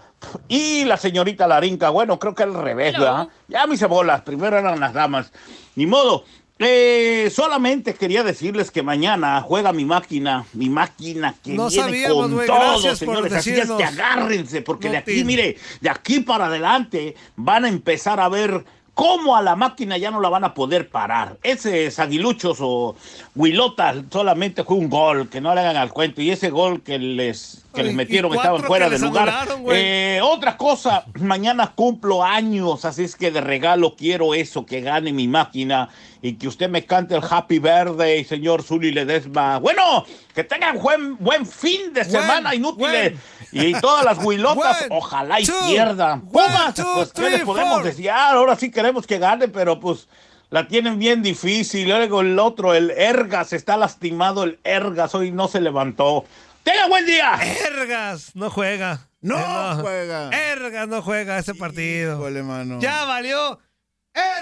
Y 0.48 0.84
la 0.86 0.96
señorita 0.96 1.46
Larinca, 1.46 1.90
bueno, 1.90 2.18
creo 2.18 2.34
que 2.34 2.42
al 2.42 2.54
revés. 2.54 2.94
¿verdad? 2.94 3.28
Ya 3.46 3.68
me 3.68 3.74
hice 3.74 3.86
bolas, 3.86 4.22
primero 4.22 4.58
eran 4.58 4.80
las 4.80 4.92
damas. 4.92 5.32
Ni 5.76 5.86
modo. 5.86 6.24
Eh, 6.60 7.30
solamente 7.32 7.94
quería 7.94 8.24
decirles 8.24 8.72
que 8.72 8.82
mañana 8.82 9.40
juega 9.42 9.72
mi 9.72 9.84
máquina, 9.84 10.44
mi 10.54 10.68
máquina 10.68 11.34
que 11.42 11.52
No 11.52 11.68
viene 11.68 11.84
sabíamos, 11.84 12.16
con 12.16 12.34
güey, 12.34 12.46
todo, 12.48 12.96
señores. 12.96 13.32
Así 13.32 13.52
es 13.52 13.70
que 13.70 13.84
agárrense, 13.84 14.62
porque 14.62 14.88
No, 14.88 14.92
de 14.92 14.98
aquí, 14.98 15.24
mire, 15.24 15.56
de 15.80 15.90
aquí 15.90 16.20
para 16.20 16.46
adelante 16.46 17.14
van 17.36 17.64
a 17.64 17.68
empezar 17.68 18.18
a 18.18 18.28
ver 18.28 18.64
cómo 18.98 19.36
a 19.36 19.42
la 19.42 19.54
máquina 19.54 19.96
ya 19.96 20.10
no 20.10 20.20
la 20.20 20.28
van 20.28 20.42
a 20.42 20.54
poder 20.54 20.88
parar. 20.88 21.38
Ese 21.44 21.92
aguiluchos 21.96 22.58
o 22.60 22.96
huilotas 23.36 23.98
solamente 24.10 24.64
fue 24.64 24.76
un 24.76 24.90
gol, 24.90 25.28
que 25.28 25.40
no 25.40 25.54
le 25.54 25.60
hagan 25.60 25.76
al 25.76 25.92
cuento. 25.92 26.20
Y 26.20 26.32
ese 26.32 26.50
gol 26.50 26.82
que 26.82 26.98
les, 26.98 27.64
que 27.72 27.82
Ay, 27.82 27.86
les 27.86 27.94
metieron 27.94 28.34
estaban 28.34 28.64
fuera 28.64 28.90
de 28.90 28.98
lugar. 28.98 29.46
Eh, 29.70 30.18
otra 30.20 30.56
cosa, 30.56 31.04
mañana 31.20 31.74
cumplo 31.76 32.24
años, 32.24 32.84
así 32.84 33.04
es 33.04 33.14
que 33.14 33.30
de 33.30 33.40
regalo 33.40 33.94
quiero 33.94 34.34
eso, 34.34 34.66
que 34.66 34.80
gane 34.80 35.12
mi 35.12 35.28
máquina 35.28 35.90
y 36.22 36.34
que 36.34 36.48
usted 36.48 36.68
me 36.68 36.84
cante 36.84 37.14
el 37.14 37.22
Happy 37.28 37.58
Birthday, 37.58 38.24
señor 38.24 38.62
Zuli 38.62 38.90
Ledesma. 38.92 39.58
Bueno, 39.58 40.04
que 40.34 40.44
tengan 40.44 40.78
buen, 40.78 41.16
buen 41.18 41.46
fin 41.46 41.92
de 41.92 42.04
semana, 42.04 42.54
inútiles. 42.54 43.14
Y 43.52 43.72
todas 43.80 44.04
las 44.04 44.18
huilotas, 44.18 44.86
ojalá 44.90 45.40
y 45.40 45.44
two, 45.46 45.54
pierdan. 45.66 46.20
one, 46.20 46.30
Pumas, 46.32 46.74
two, 46.74 46.84
pues, 46.94 47.12
¿qué 47.12 47.30
les 47.30 47.42
podemos 47.44 47.74
four. 47.74 47.84
decir? 47.84 48.10
Ah, 48.10 48.32
ahora 48.32 48.56
sí 48.56 48.70
queremos 48.70 49.06
que 49.06 49.18
gane, 49.18 49.48
pero 49.48 49.78
pues 49.80 50.08
la 50.50 50.66
tienen 50.68 50.98
bien 50.98 51.22
difícil. 51.22 51.88
Luego 51.88 52.20
el 52.20 52.38
otro, 52.38 52.74
el 52.74 52.90
Ergas, 52.90 53.52
está 53.52 53.76
lastimado 53.76 54.42
el 54.44 54.58
Ergas, 54.64 55.14
hoy 55.14 55.30
no 55.30 55.48
se 55.48 55.60
levantó. 55.60 56.24
¡Tenga 56.62 56.88
buen 56.88 57.06
día! 57.06 57.38
Ergas 57.66 58.32
no 58.34 58.50
juega. 58.50 59.06
No 59.20 59.36
Eh, 59.38 59.76
juega. 59.80 60.30
Ergas 60.30 60.86
no 60.88 61.00
juega 61.02 61.38
ese 61.38 61.54
partido. 61.54 62.16
Híjole, 62.16 62.42
mano. 62.42 62.78
Ya 62.80 63.04
valió. 63.04 63.58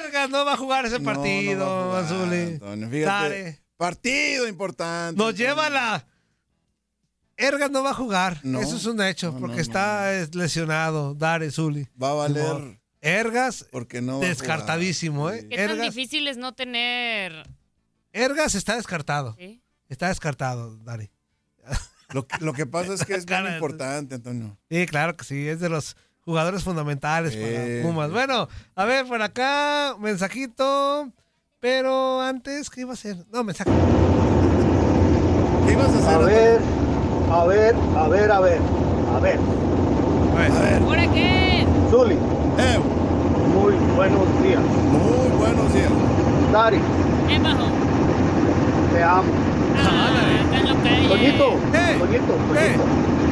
Ergas 0.04 0.30
no 0.30 0.44
va 0.44 0.54
a 0.54 0.56
jugar 0.56 0.86
ese 0.86 0.98
No, 0.98 1.04
no 1.10 1.14
partido, 1.14 1.84
jugar, 1.86 2.04
Azuli. 2.04 2.42
Antonio, 2.54 2.90
fíjate. 2.90 3.04
Dale. 3.34 3.62
Partido 3.76 4.48
importante. 4.48 5.16
Nos 5.18 5.28
Antonio. 5.30 5.46
lleva 5.48 5.68
la. 5.70 6.06
Ergas 7.36 7.70
no 7.70 7.82
va 7.82 7.90
a 7.90 7.94
jugar. 7.94 8.40
No. 8.42 8.60
Eso 8.60 8.76
es 8.76 8.86
un 8.86 9.02
hecho, 9.02 9.32
No, 9.32 9.38
porque 9.40 9.56
no, 9.56 9.62
está 9.62 10.10
lesionado. 10.32 11.14
Dare, 11.14 11.50
Zuli. 11.50 11.86
Va 12.02 12.10
a 12.10 12.14
valer 12.14 12.80
Ergas, 13.02 13.66
porque 13.70 14.00
no. 14.00 14.20
descartadísimo, 14.20 15.30
¿eh? 15.30 15.46
¿Qué 15.48 15.56
tan 15.56 15.70
Ergas, 15.70 15.94
difícil 15.94 16.26
es 16.28 16.38
no 16.38 16.54
tener... 16.54 17.46
Ergas 18.12 18.54
está 18.54 18.76
descartado. 18.76 19.36
¿Sí? 19.38 19.62
Está 19.90 20.08
descartado, 20.08 20.76
Dare. 20.78 21.12
Lo, 22.14 22.26
que- 22.26 22.38
lo 22.42 22.52
que 22.54 22.64
pasa 22.66 22.94
es 22.94 23.04
que 23.04 23.14
es 23.14 23.26
muy 23.28 23.50
importante, 23.52 24.14
Antonio. 24.14 24.56
Sí, 24.70 24.86
claro 24.86 25.16
que 25.16 25.24
sí, 25.24 25.46
es 25.46 25.60
de 25.60 25.68
los 25.68 25.96
jugadores 26.26 26.62
fundamentales 26.64 27.34
para 27.36 27.82
Pumas. 27.82 28.10
Bueno, 28.10 28.48
a 28.74 28.84
ver, 28.84 29.06
por 29.06 29.22
acá, 29.22 29.94
mensajito. 29.98 31.08
Pero 31.60 32.20
antes, 32.20 32.68
¿qué 32.68 32.82
iba 32.82 32.90
a 32.90 32.94
hacer? 32.94 33.16
No, 33.32 33.42
mensaje. 33.42 33.70
¿Qué 35.66 35.72
ibas 35.72 35.88
a 35.88 35.98
hacer? 35.98 36.14
A 36.14 36.18
ver, 36.18 36.60
a 37.30 37.44
ver, 37.46 37.74
a 37.96 38.08
ver, 38.08 38.30
a 38.32 38.40
ver, 38.40 38.60
a 39.14 39.18
ver. 39.20 39.38
A 40.36 40.60
ver. 40.60 40.82
¿Ahora 40.82 41.06
qué? 41.12 41.66
Zuli, 41.90 42.14
Eh, 42.14 42.78
muy 43.54 43.74
buenos 43.96 44.42
días. 44.42 44.60
muy 44.60 45.38
buenos 45.38 45.72
días. 45.72 45.90
Dari, 46.52 46.78
¿Qué 47.28 47.38
bajo? 47.38 47.64
te 48.92 49.02
amo. 49.02 49.32
Ah. 49.78 50.08
Toñito, 51.08 51.50
¿Qué? 51.72 51.98
Toñito, 51.98 52.34
¿Qué? 52.52 52.76
Toñito. 52.76 52.84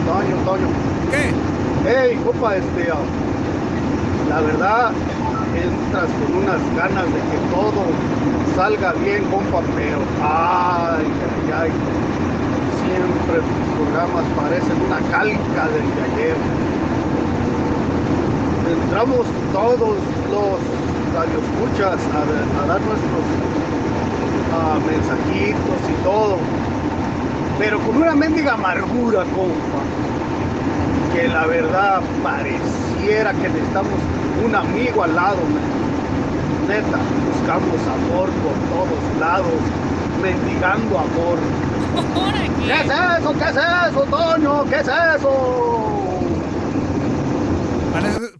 Toño, 0.06 0.36
Toño. 0.44 0.68
¿Qué? 1.10 1.30
Hey, 1.86 2.18
compa, 2.24 2.56
este, 2.56 2.90
ah, 2.90 2.96
la 4.30 4.40
verdad, 4.40 4.92
entras 5.54 6.08
con 6.16 6.42
unas 6.42 6.58
ganas 6.74 7.04
de 7.04 7.20
que 7.20 7.36
todo 7.50 7.84
salga 8.56 8.94
bien, 8.94 9.22
compa, 9.24 9.60
pero, 9.76 9.98
ay, 10.22 11.04
ay, 11.04 11.52
ay, 11.60 11.70
siempre 12.80 13.36
tus 13.36 13.76
programas 13.76 14.24
parecen 14.34 14.80
una 14.80 14.98
calca 15.10 15.68
del 15.68 15.84
de 15.94 16.22
ayer. 16.22 16.36
Entramos 18.82 19.26
todos 19.52 19.98
los 20.30 20.58
radioescuchas 21.14 22.00
a, 22.14 22.62
a 22.62 22.66
dar 22.66 22.80
nuestros 22.80 23.24
ah, 24.54 24.78
mensajitos 24.86 25.80
y 25.90 26.02
todo, 26.02 26.38
pero 27.58 27.78
con 27.80 27.98
una 27.98 28.14
mendiga 28.14 28.54
amargura, 28.54 29.24
compa 29.36 29.84
que 31.14 31.28
la 31.28 31.46
verdad 31.46 32.00
pareciera 32.22 33.32
que 33.32 33.48
necesitamos 33.48 33.92
un 34.44 34.54
amigo 34.54 35.02
al 35.04 35.14
lado. 35.14 35.36
man. 35.36 36.68
Neta, 36.68 36.98
buscamos 37.32 37.80
amor 37.86 38.30
por 38.30 38.54
todos 38.72 39.20
lados, 39.20 39.60
mendigando 40.22 40.98
amor. 40.98 41.38
¿Ahora 42.14 42.40
¿Qué 42.58 42.64
qué? 42.66 42.80
es 42.80 43.20
eso? 43.20 43.32
¿Qué 43.32 43.44
es 43.44 43.56
eso, 43.90 44.00
Toño? 44.10 44.64
¿Qué 44.64 44.76
es 44.80 44.88
eso? 44.88 45.30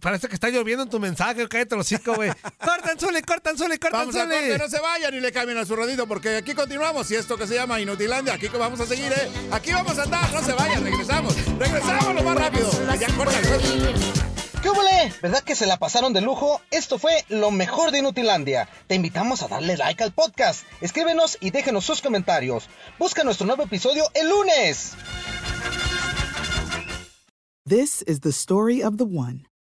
Parece, 0.05 0.27
que 0.27 0.35
está 0.35 0.49
lloviendo 0.49 0.83
en 0.83 0.89
tu 0.91 0.99
mensaje, 0.99 1.47
cállate 1.47 1.75
los 1.75 1.87
cinco, 1.87 2.13
güey. 2.13 2.29
Cortan, 2.63 2.99
Zuli, 2.99 3.23
cortan, 3.23 3.57
Zuli, 3.57 3.79
cortan, 3.79 4.01
Vamos 4.01 4.15
a 4.15 4.25
Zuli. 4.25 4.35
corte, 4.35 4.57
no 4.59 4.69
se 4.69 4.79
vayan 4.79 5.15
y 5.15 5.19
le 5.19 5.31
cambien 5.31 5.57
a 5.57 5.65
su 5.65 5.75
radito 5.75 6.05
porque 6.05 6.37
aquí 6.37 6.53
continuamos 6.53 7.09
y 7.09 7.15
esto 7.15 7.35
que 7.37 7.47
se 7.47 7.55
llama 7.55 7.81
Inutilandia, 7.81 8.35
aquí 8.35 8.47
que 8.47 8.57
vamos 8.57 8.79
a 8.79 8.85
seguir, 8.85 9.11
¿eh? 9.11 9.31
Aquí 9.49 9.71
vamos 9.71 9.97
a 9.97 10.03
andar, 10.03 10.31
no 10.31 10.43
se 10.43 10.53
vayan, 10.53 10.83
regresamos, 10.83 11.35
regresamos 11.57 12.13
lo 12.13 12.21
más 12.21 12.35
rápido. 12.35 12.69
Ya 12.99 13.07
corta 13.17 13.39
el 13.39 13.47
juego. 13.47 13.63
¿Qué 14.61 14.69
huele? 14.69 15.11
¿Verdad 15.23 15.41
que 15.43 15.55
se 15.55 15.65
la 15.65 15.77
pasaron 15.77 16.13
de 16.13 16.21
lujo? 16.21 16.61
Esto 16.69 16.99
fue 16.99 17.25
lo 17.29 17.49
mejor 17.49 17.89
de 17.89 17.97
Inutilandia. 17.97 18.69
Te 18.85 18.93
invitamos 18.93 19.41
a 19.41 19.47
darle 19.47 19.75
like 19.75 20.03
al 20.03 20.13
podcast. 20.13 20.67
Escríbenos 20.81 21.39
y 21.41 21.49
déjenos 21.49 21.83
sus 21.83 22.03
comentarios. 22.03 22.69
Busca 22.99 23.23
nuestro 23.23 23.47
nuevo 23.47 23.63
episodio 23.63 24.03
el 24.13 24.29
lunes. 24.29 24.93
This 27.67 28.03
is 28.05 28.19
the 28.19 28.29
story 28.29 28.83
of 28.83 28.97
the 28.97 29.05
one. 29.05 29.47